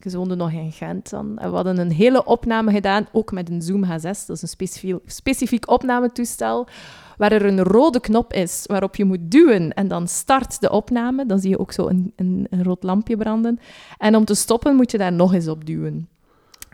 ik 0.00 0.12
woonde 0.12 0.34
nog 0.34 0.52
in 0.52 0.72
Gent 0.72 1.10
dan. 1.10 1.38
En 1.38 1.50
we 1.50 1.54
hadden 1.54 1.78
een 1.78 1.90
hele 1.90 2.24
opname 2.24 2.72
gedaan, 2.72 3.08
ook 3.12 3.32
met 3.32 3.50
een 3.50 3.62
Zoom 3.62 3.84
H6. 3.84 4.00
Dat 4.00 4.28
is 4.28 4.42
een 4.42 4.48
specifiek, 4.48 4.98
specifiek 5.06 5.70
opnametoestel, 5.70 6.68
waar 7.16 7.32
er 7.32 7.44
een 7.44 7.62
rode 7.62 8.00
knop 8.00 8.32
is 8.32 8.64
waarop 8.66 8.96
je 8.96 9.04
moet 9.04 9.30
duwen 9.30 9.72
en 9.72 9.88
dan 9.88 10.08
start 10.08 10.60
de 10.60 10.70
opname. 10.70 11.26
Dan 11.26 11.38
zie 11.38 11.50
je 11.50 11.58
ook 11.58 11.72
zo 11.72 11.86
een, 11.86 12.12
een, 12.16 12.46
een 12.50 12.64
rood 12.64 12.82
lampje 12.82 13.16
branden. 13.16 13.60
En 13.98 14.16
om 14.16 14.24
te 14.24 14.34
stoppen 14.34 14.76
moet 14.76 14.90
je 14.90 14.98
daar 14.98 15.12
nog 15.12 15.34
eens 15.34 15.48
op 15.48 15.64
duwen. 15.64 16.08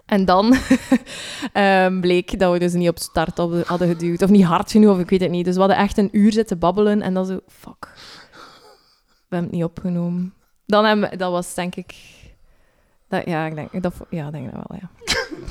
En 0.07 0.25
dan 0.25 0.57
um, 1.55 2.01
bleek 2.07 2.39
dat 2.39 2.53
we 2.53 2.59
dus 2.59 2.73
niet 2.73 2.89
op 2.89 2.99
start 2.99 3.37
hadden 3.67 3.89
geduwd. 3.89 4.23
Of 4.23 4.31
niet 4.31 4.45
hard 4.45 4.71
genoeg, 4.71 4.95
of 4.95 5.01
ik 5.01 5.11
weet 5.11 5.21
het 5.21 5.31
niet. 5.31 5.45
Dus 5.45 5.55
we 5.55 5.61
hadden 5.61 5.79
echt 5.79 5.99
een 5.99 6.09
uur 6.13 6.33
zitten 6.33 6.59
babbelen 6.59 7.03
en 7.03 7.15
dan 7.15 7.27
zo... 7.27 7.41
Fuck. 7.47 7.93
We 9.29 9.37
hebben 9.41 9.49
het 9.49 9.51
niet 9.51 9.65
opgenomen. 9.65 10.35
Dan 10.67 11.01
dat 11.01 11.31
was 11.31 11.55
denk 11.55 11.75
ik... 11.75 11.95
Dat, 13.15 13.25
ja, 13.25 13.47
ik 13.47 13.55
denk 13.55 13.83
dat, 13.83 13.95
ja, 14.11 14.31
denk 14.31 14.53
dat 14.53 14.65
wel, 14.69 14.79
ja. 14.81 14.91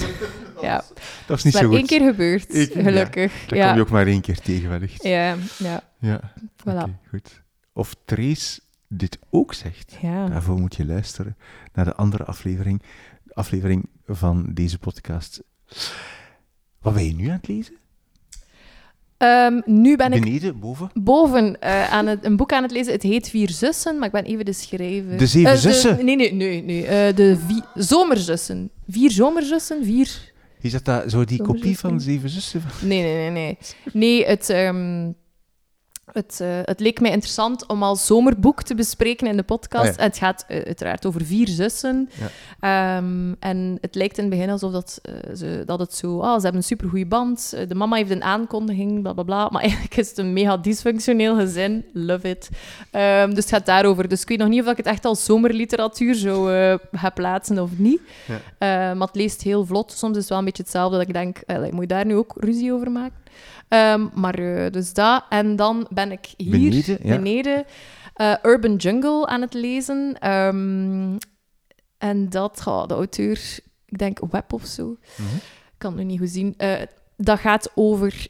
ja. 0.68 0.84
Dat 1.28 1.38
is 1.38 1.44
niet 1.44 1.54
zo 1.54 1.68
goed. 1.68 1.76
één 1.76 1.86
keer 1.86 2.02
gebeurd, 2.02 2.46
gelukkig. 2.72 3.34
Ja, 3.34 3.48
dat 3.48 3.68
kom 3.68 3.76
je 3.76 3.82
ook 3.82 3.90
maar 3.90 4.08
één 4.08 4.22
keer 4.22 4.40
tegen, 4.40 4.70
wellicht. 4.70 5.04
Ja, 5.04 5.36
ja. 5.58 5.82
Ja, 6.00 6.34
voilà. 6.68 7.08
goed. 7.10 7.42
Of 7.74 7.96
Trace 8.06 8.62
dit 8.88 9.20
ook 9.30 9.54
zegt. 9.54 9.98
Ja. 10.02 10.28
Daarvoor 10.28 10.60
moet 10.60 10.76
je 10.76 10.86
luisteren 10.86 11.38
naar 11.74 11.86
de 11.86 11.96
andere 11.96 12.24
aflevering 12.24 12.82
aflevering 13.34 13.90
van 14.08 14.46
deze 14.54 14.80
podcast. 14.80 15.44
Wat 16.82 16.94
ben 16.94 17.06
je 17.06 17.16
nu 17.16 17.28
aan 17.28 17.36
het 17.36 17.48
lezen? 17.48 17.76
Um, 19.24 19.62
nu 19.66 19.96
ben 19.96 20.10
Beneden, 20.10 20.18
ik... 20.18 20.24
Beneden, 20.24 20.60
boven? 20.60 20.90
Boven, 20.94 21.58
uh, 21.64 21.94
aan 21.94 22.08
het, 22.08 22.26
een 22.26 22.36
boek 22.36 22.54
aan 22.54 22.64
het 22.64 22.72
lezen. 22.72 22.94
Het 22.94 23.04
heet 23.04 23.30
Vier 23.30 23.50
Zussen, 23.50 23.98
maar 23.98 24.06
ik 24.08 24.14
ben 24.14 24.24
even 24.24 24.46
de 24.46 24.54
schrijver. 24.54 25.18
De 25.18 25.28
Zeven 25.28 25.52
uh, 25.52 25.58
Zussen? 25.58 26.06
nee, 26.06 26.16
nee, 26.16 26.34
nee. 26.34 26.64
nee. 26.64 26.84
Uh, 26.84 26.90
de 27.16 27.38
vi 27.48 27.62
Zomerzussen. 27.74 28.70
Vier 28.88 29.12
Zomerzussen, 29.12 29.86
vier... 29.86 30.32
Is 30.62 30.72
dat, 30.72 30.86
dat 30.86 31.12
zo 31.12 31.26
die 31.26 31.42
kopie 31.42 31.80
van 31.80 32.02
Zeven 32.02 32.30
Zussen? 32.30 32.62
Nee, 32.82 33.02
nee, 33.02 33.16
nee. 33.16 33.32
Nee, 33.32 33.58
nee 33.94 34.26
het... 34.26 34.50
Um, 34.50 35.16
het, 36.14 36.40
uh, 36.42 36.48
het, 36.64 36.80
leek 36.80 37.00
mij 37.00 37.12
interessant 37.12 37.68
om 37.68 37.84
als 37.84 38.06
zomerboek 38.06 38.64
te 38.64 38.76
bespreken 38.76 39.28
in 39.28 39.38
de 39.38 39.44
podcast. 39.44 39.98
Ah, 39.98 40.04
het 40.04 40.18
gaat 40.18 40.46
uh, 40.48 40.62
uiteraard 40.62 41.06
over 41.06 41.26
vier 41.26 41.48
zussen. 41.48 42.10
Ja. 42.62 42.98
Um, 42.98 43.36
en 43.40 43.78
het 43.82 43.96
lijkt 43.96 44.18
in 44.18 44.24
het 44.24 44.34
begin 44.34 44.50
alsof 44.50 44.72
dat, 44.72 45.02
uh, 45.10 45.36
ze, 45.36 45.64
dat 45.66 45.80
het 45.80 45.94
zo... 45.94 46.18
Oh, 46.18 46.36
ze 46.36 46.42
hebben 46.42 46.56
een 46.56 46.64
supergoeie 46.64 47.06
band. 47.06 47.56
de 47.68 47.76
mama 47.76 47.96
heeft 47.96 48.10
een 48.10 48.24
aankondiging, 48.24 49.02
bla, 49.02 49.14
bla, 49.14 49.24
bla. 49.24 49.50
Maar 49.50 49.62
eigenlijk 49.68 49.98
is 49.98 50.10
het 50.10 50.18
een 50.18 50.34
mega 50.34 50.58
dysfunctioneel 50.58 51.36
gezin. 51.36 51.86
Love 51.94 52.30
it. 52.30 52.50
Um, 52.92 53.34
dus 53.34 53.44
het 53.44 53.54
gaat 53.54 53.66
daarover. 53.66 54.08
Dus 54.08 54.22
ik 54.22 54.28
weet 54.28 54.38
nog 54.38 54.48
niet 54.48 54.62
of 54.62 54.72
ik 54.72 54.78
het 54.78 54.86
echt 54.86 55.06
als 55.06 55.26
zomerliteratuur 55.26 56.16
zou 56.16 56.52
ga 56.92 57.10
plaatsen 57.10 57.60
of 57.60 57.70
niet. 57.78 58.02
Ja. 58.28 58.94
maar 58.94 59.08
het 59.08 59.16
leest 59.16 59.42
heel 59.42 59.66
vlot. 59.66 59.92
Soms 59.92 60.14
is 60.14 60.22
het 60.22 60.30
wel 60.30 60.38
een 60.38 60.46
beetje 60.46 60.64
hetzelfde 60.64 60.98
dat 60.98 61.08
ik 61.08 61.14
denk... 61.14 61.38
moet 61.72 61.82
je 61.82 61.88
daar 61.88 62.06
nu 62.06 62.16
ook 62.16 62.34
ruzie 62.36 62.74
over 62.74 62.92
maken? 62.92 63.22
Um, 63.70 64.10
maar 64.14 64.40
uh, 64.40 64.70
dus 64.72 64.94
dat. 64.94 65.24
En 65.30 65.56
dan 65.56 65.88
ben 65.90 66.12
ik 66.12 66.34
hier 66.38 66.52
beneden, 66.52 66.98
ja. 67.04 67.16
beneden 67.16 67.66
uh, 68.18 68.36
Urban 68.44 68.76
Jungle 68.76 69.28
aan 69.28 69.42
het 69.42 69.54
lezen. 69.54 70.30
Um, 70.32 71.18
en 71.98 72.30
dat, 72.30 72.64
oh, 72.68 72.88
de 72.88 72.94
auteur, 72.94 73.60
ik 73.86 73.98
denk 73.98 74.20
Web 74.32 74.54
of 74.54 74.66
zo. 74.66 74.86
Mm 74.86 74.98
-hmm. 75.16 75.36
Ik 75.36 75.90
kan 75.90 75.92
het 75.92 76.02
nu 76.02 76.06
niet 76.06 76.20
goed 76.20 76.30
zien. 76.30 76.54
Uh, 76.58 76.74
dat 77.18 77.40
gaat 77.40 77.72
over 77.76 78.28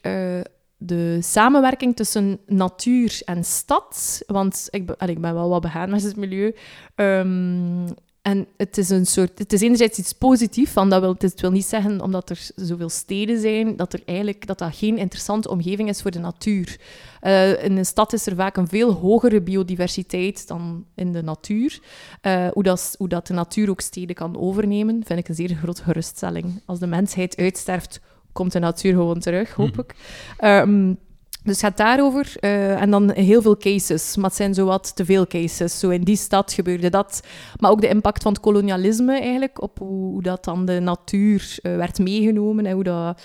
de 0.77 1.17
samenwerking 1.21 1.95
tussen 1.95 2.39
natuur 2.45 3.21
en 3.25 3.43
stad. 3.43 4.21
Want 4.27 4.67
ik, 4.69 4.85
ben, 4.85 5.07
ik 5.07 5.21
ben 5.21 5.33
wel 5.33 5.49
wat 5.49 5.61
begaan 5.61 5.89
met 5.89 6.03
het 6.03 6.15
milieu. 6.15 6.55
Um, 6.95 7.85
en 8.23 8.47
het 8.57 8.77
is 8.77 8.89
een 8.89 9.05
soort... 9.05 9.39
Het 9.39 9.53
is 9.53 9.61
enerzijds 9.61 9.97
iets 9.97 10.13
positiefs, 10.13 10.71
van 10.71 10.89
dat 10.89 11.01
wil, 11.01 11.15
het 11.17 11.41
wil 11.41 11.51
niet 11.51 11.65
zeggen, 11.65 12.01
omdat 12.01 12.29
er 12.29 12.49
zoveel 12.55 12.89
steden 12.89 13.39
zijn, 13.39 13.75
dat 13.75 13.93
er 13.93 14.01
eigenlijk 14.05 14.47
dat 14.47 14.57
dat 14.57 14.75
geen 14.75 14.97
interessante 14.97 15.49
omgeving 15.49 15.89
is 15.89 16.01
voor 16.01 16.11
de 16.11 16.19
natuur. 16.19 16.79
Uh, 17.21 17.63
in 17.63 17.77
een 17.77 17.85
stad 17.85 18.13
is 18.13 18.25
er 18.25 18.35
vaak 18.35 18.57
een 18.57 18.67
veel 18.67 18.91
hogere 18.91 19.41
biodiversiteit 19.41 20.47
dan 20.47 20.85
in 20.95 21.11
de 21.11 21.23
natuur. 21.23 21.79
Uh, 22.21 22.47
hoe, 22.47 22.63
dat, 22.63 22.95
hoe 22.97 23.07
dat 23.07 23.27
de 23.27 23.33
natuur 23.33 23.69
ook 23.69 23.81
steden 23.81 24.15
kan 24.15 24.37
overnemen, 24.37 25.01
vind 25.05 25.19
ik 25.19 25.27
een 25.27 25.35
zeer 25.35 25.55
grote 25.55 25.83
geruststelling. 25.83 26.61
Als 26.65 26.79
de 26.79 26.87
mensheid 26.87 27.37
uitsterft, 27.37 28.01
komt 28.31 28.51
de 28.51 28.59
natuur 28.59 28.93
gewoon 28.93 29.19
terug, 29.19 29.53
hoop 29.53 29.71
mhm. 29.71 29.79
ik. 29.79 29.95
Um, 30.39 30.97
dus 31.43 31.61
het 31.61 31.65
gaat 31.65 31.77
daarover. 31.77 32.33
Uh, 32.39 32.81
en 32.81 32.91
dan 32.91 33.11
heel 33.11 33.41
veel 33.41 33.57
cases. 33.57 34.15
Maar 34.15 34.25
het 34.25 34.35
zijn 34.35 34.53
zowat 34.53 34.95
te 34.95 35.05
veel 35.05 35.27
cases. 35.27 35.79
Zo 35.79 35.89
in 35.89 36.03
die 36.03 36.15
stad 36.15 36.53
gebeurde 36.53 36.89
dat. 36.89 37.21
Maar 37.59 37.71
ook 37.71 37.81
de 37.81 37.87
impact 37.87 38.23
van 38.23 38.31
het 38.31 38.41
kolonialisme 38.41 39.19
eigenlijk. 39.19 39.61
Op 39.61 39.79
hoe, 39.79 40.21
dat 40.21 40.43
dan 40.43 40.65
de 40.65 40.79
natuur 40.79 41.57
uh, 41.61 41.75
werd 41.75 41.99
meegenomen. 41.99 42.65
En 42.65 42.73
hoe 42.73 42.83
dat... 42.83 43.21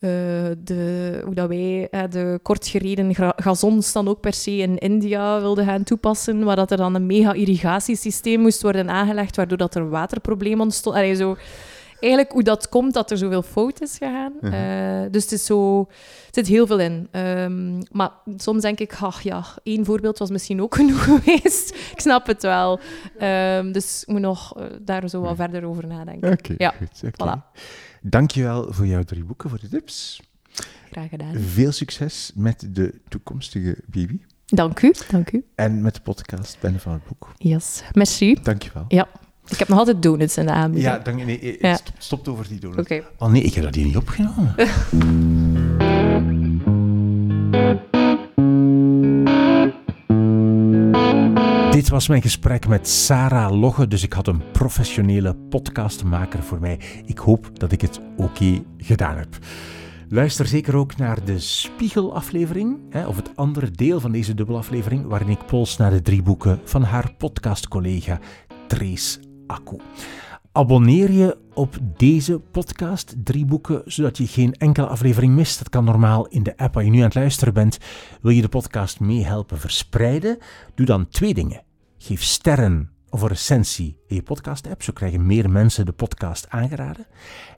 Uh, 0.00 0.10
de, 0.58 1.20
hoe 1.24 1.34
dat 1.34 1.48
wij 1.48 1.88
de 2.10 2.38
kortgereden 2.42 3.14
gazons 3.36 3.92
dan 3.92 4.08
ook 4.08 4.20
per 4.20 4.32
se 4.32 4.56
in 4.56 4.78
India 4.78 5.40
wilden 5.40 5.64
gaan 5.64 5.82
toepassen, 5.82 6.44
waar 6.44 6.56
dat 6.56 6.70
er 6.70 6.76
dan 6.76 6.94
een 6.94 7.06
mega-irrigatiesysteem 7.06 8.40
moest 8.40 8.62
worden 8.62 8.90
aangelegd, 8.90 9.36
waardoor 9.36 9.58
dat 9.58 9.74
er 9.74 9.80
een 9.80 9.88
waterprobleem 9.88 10.60
ontstond. 10.60 10.96
Allee, 10.96 11.14
zo, 11.14 11.36
eigenlijk 12.00 12.32
hoe 12.32 12.42
dat 12.42 12.68
komt 12.68 12.94
dat 12.94 13.10
er 13.10 13.18
zoveel 13.18 13.42
fout 13.42 13.80
is 13.80 13.96
gegaan. 13.98 14.32
Uh 14.40 14.50
-huh. 14.50 15.04
uh, 15.04 15.10
dus 15.10 15.22
het 15.22 15.32
is 15.32 15.44
zo... 15.44 15.80
Er 15.80 16.44
zit 16.44 16.46
heel 16.46 16.66
veel 16.66 16.78
in. 16.78 17.08
Um, 17.12 17.82
maar 17.90 18.10
soms 18.36 18.62
denk 18.62 18.78
ik, 18.80 18.94
ach 19.00 19.22
ja, 19.22 19.44
één 19.62 19.84
voorbeeld 19.84 20.18
was 20.18 20.30
misschien 20.30 20.62
ook 20.62 20.74
genoeg 20.80 21.04
geweest. 21.04 21.74
ik 21.92 22.00
snap 22.00 22.26
het 22.26 22.42
wel. 22.42 22.80
Um, 23.22 23.72
dus 23.72 24.02
ik 24.02 24.08
moet 24.08 24.20
nog 24.20 24.58
uh, 24.58 24.64
daar 24.80 25.08
zo 25.08 25.20
wat 25.20 25.36
verder 25.36 25.64
over 25.64 25.86
nadenken. 25.86 26.32
Oké, 26.32 26.52
okay, 26.52 26.56
ja. 26.58 26.74
goed. 26.78 27.12
Okay. 27.12 27.36
Voilà. 27.36 27.60
Dankjewel 28.02 28.72
voor 28.72 28.86
jouw 28.86 29.02
drie 29.02 29.24
boeken, 29.24 29.50
voor 29.50 29.60
de 29.60 29.68
tips. 29.68 30.20
Graag 30.90 31.08
gedaan. 31.08 31.34
Veel 31.34 31.72
succes 31.72 32.32
met 32.34 32.66
de 32.70 33.00
toekomstige 33.08 33.76
baby. 33.86 34.18
Dank 34.46 34.82
u, 34.82 34.94
dank 35.10 35.32
u. 35.32 35.44
En 35.54 35.82
met 35.82 35.94
de 35.94 36.00
podcast 36.00 36.56
Ben 36.60 36.80
van 36.80 36.92
het 36.92 37.04
Boek. 37.04 37.32
Yes, 37.36 37.82
merci. 37.92 38.38
Dankjewel. 38.42 38.84
Ja. 38.88 39.08
Ik 39.48 39.58
heb 39.58 39.68
nog 39.68 39.78
altijd 39.78 40.02
donuts 40.02 40.36
in 40.36 40.46
de 40.46 40.52
aanbieding. 40.52 40.94
Ja, 40.94 40.98
dank, 40.98 41.24
nee, 41.24 41.40
eh, 41.40 41.60
ja. 41.60 41.78
Stopt 41.98 42.28
over 42.28 42.48
die 42.48 42.60
donuts. 42.60 42.80
Okay. 42.80 43.04
Oh 43.18 43.30
nee, 43.30 43.42
ik 43.42 43.54
heb 43.54 43.64
dat 43.64 43.74
hier 43.74 43.84
niet 43.84 43.96
opgenomen. 43.96 44.54
Dit 51.70 51.88
was 51.88 52.08
mijn 52.08 52.22
gesprek 52.22 52.68
met 52.68 52.88
Sarah 52.88 53.60
Logge, 53.60 53.88
dus 53.88 54.02
ik 54.02 54.12
had 54.12 54.26
een 54.26 54.42
professionele 54.52 55.34
podcastmaker 55.34 56.42
voor 56.42 56.60
mij. 56.60 56.80
Ik 57.04 57.18
hoop 57.18 57.58
dat 57.58 57.72
ik 57.72 57.80
het 57.80 58.00
oké 58.16 58.22
okay 58.22 58.64
gedaan 58.78 59.16
heb. 59.16 59.38
Luister 60.08 60.46
zeker 60.46 60.76
ook 60.76 60.96
naar 60.96 61.24
de 61.24 61.38
Spiegelaflevering, 61.38 62.78
of 63.06 63.16
het 63.16 63.30
andere 63.34 63.70
deel 63.70 64.00
van 64.00 64.12
deze 64.12 64.34
dubbelaflevering, 64.34 65.06
waarin 65.06 65.28
ik 65.28 65.46
pols 65.46 65.76
naar 65.76 65.90
de 65.90 66.02
drie 66.02 66.22
boeken 66.22 66.60
van 66.64 66.82
haar 66.82 67.12
podcastcollega 67.18 68.18
Trace 68.66 69.25
Akku. 69.46 69.76
Abonneer 70.52 71.10
je 71.10 71.38
op 71.54 71.78
deze 71.96 72.38
podcast, 72.38 73.14
drie 73.24 73.44
boeken, 73.44 73.82
zodat 73.84 74.18
je 74.18 74.26
geen 74.26 74.52
enkele 74.52 74.86
aflevering 74.86 75.34
mist. 75.34 75.58
Dat 75.58 75.68
kan 75.68 75.84
normaal 75.84 76.26
in 76.26 76.42
de 76.42 76.56
app 76.56 76.74
waar 76.74 76.84
je 76.84 76.90
nu 76.90 76.98
aan 76.98 77.04
het 77.04 77.14
luisteren 77.14 77.54
bent. 77.54 77.78
Wil 78.20 78.32
je 78.32 78.40
de 78.40 78.48
podcast 78.48 79.00
meehelpen 79.00 79.58
verspreiden? 79.58 80.38
Doe 80.74 80.86
dan 80.86 81.08
twee 81.08 81.34
dingen. 81.34 81.62
Geef 81.98 82.22
sterren 82.22 82.90
of 83.10 83.22
een 83.22 83.28
recensie 83.28 83.96
in 84.06 84.16
je 84.16 84.22
podcast-app, 84.22 84.82
zo 84.82 84.92
krijgen 84.92 85.26
meer 85.26 85.50
mensen 85.50 85.86
de 85.86 85.92
podcast 85.92 86.48
aangeraden. 86.48 87.06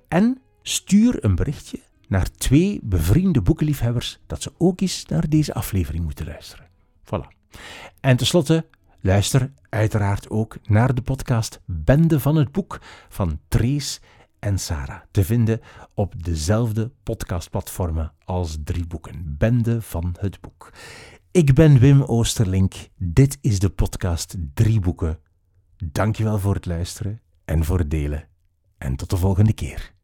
En 0.08 0.40
stuur 0.62 1.24
een 1.24 1.34
berichtje 1.34 1.80
naar 2.08 2.30
twee 2.30 2.80
bevriende 2.82 3.42
boekenliefhebbers 3.42 4.18
dat 4.26 4.42
ze 4.42 4.52
ook 4.58 4.80
eens 4.80 5.06
naar 5.06 5.28
deze 5.28 5.54
aflevering 5.54 6.04
moeten 6.04 6.26
luisteren. 6.26 6.66
Voilà. 7.04 7.36
En 8.00 8.16
tenslotte, 8.16 8.66
Luister 9.08 9.52
uiteraard 9.68 10.30
ook 10.30 10.56
naar 10.64 10.94
de 10.94 11.02
podcast 11.02 11.60
Bende 11.64 12.20
van 12.20 12.36
het 12.36 12.52
Boek 12.52 12.80
van 13.08 13.40
Trace 13.48 14.00
en 14.38 14.58
Sarah. 14.58 15.00
Te 15.10 15.24
vinden 15.24 15.60
op 15.94 16.24
dezelfde 16.24 16.92
podcastplatformen 17.02 18.12
als 18.24 18.56
drie 18.64 18.86
boeken. 18.86 19.36
Bende 19.38 19.82
van 19.82 20.16
het 20.20 20.40
Boek. 20.40 20.72
Ik 21.30 21.54
ben 21.54 21.78
Wim 21.78 22.02
Oosterlink. 22.02 22.74
Dit 22.96 23.38
is 23.40 23.58
de 23.58 23.70
podcast 23.70 24.36
Drie 24.54 24.80
Boeken. 24.80 25.18
Dankjewel 25.76 26.38
voor 26.38 26.54
het 26.54 26.66
luisteren 26.66 27.20
en 27.44 27.64
voor 27.64 27.78
het 27.78 27.90
delen. 27.90 28.28
En 28.78 28.96
tot 28.96 29.10
de 29.10 29.16
volgende 29.16 29.52
keer. 29.52 29.96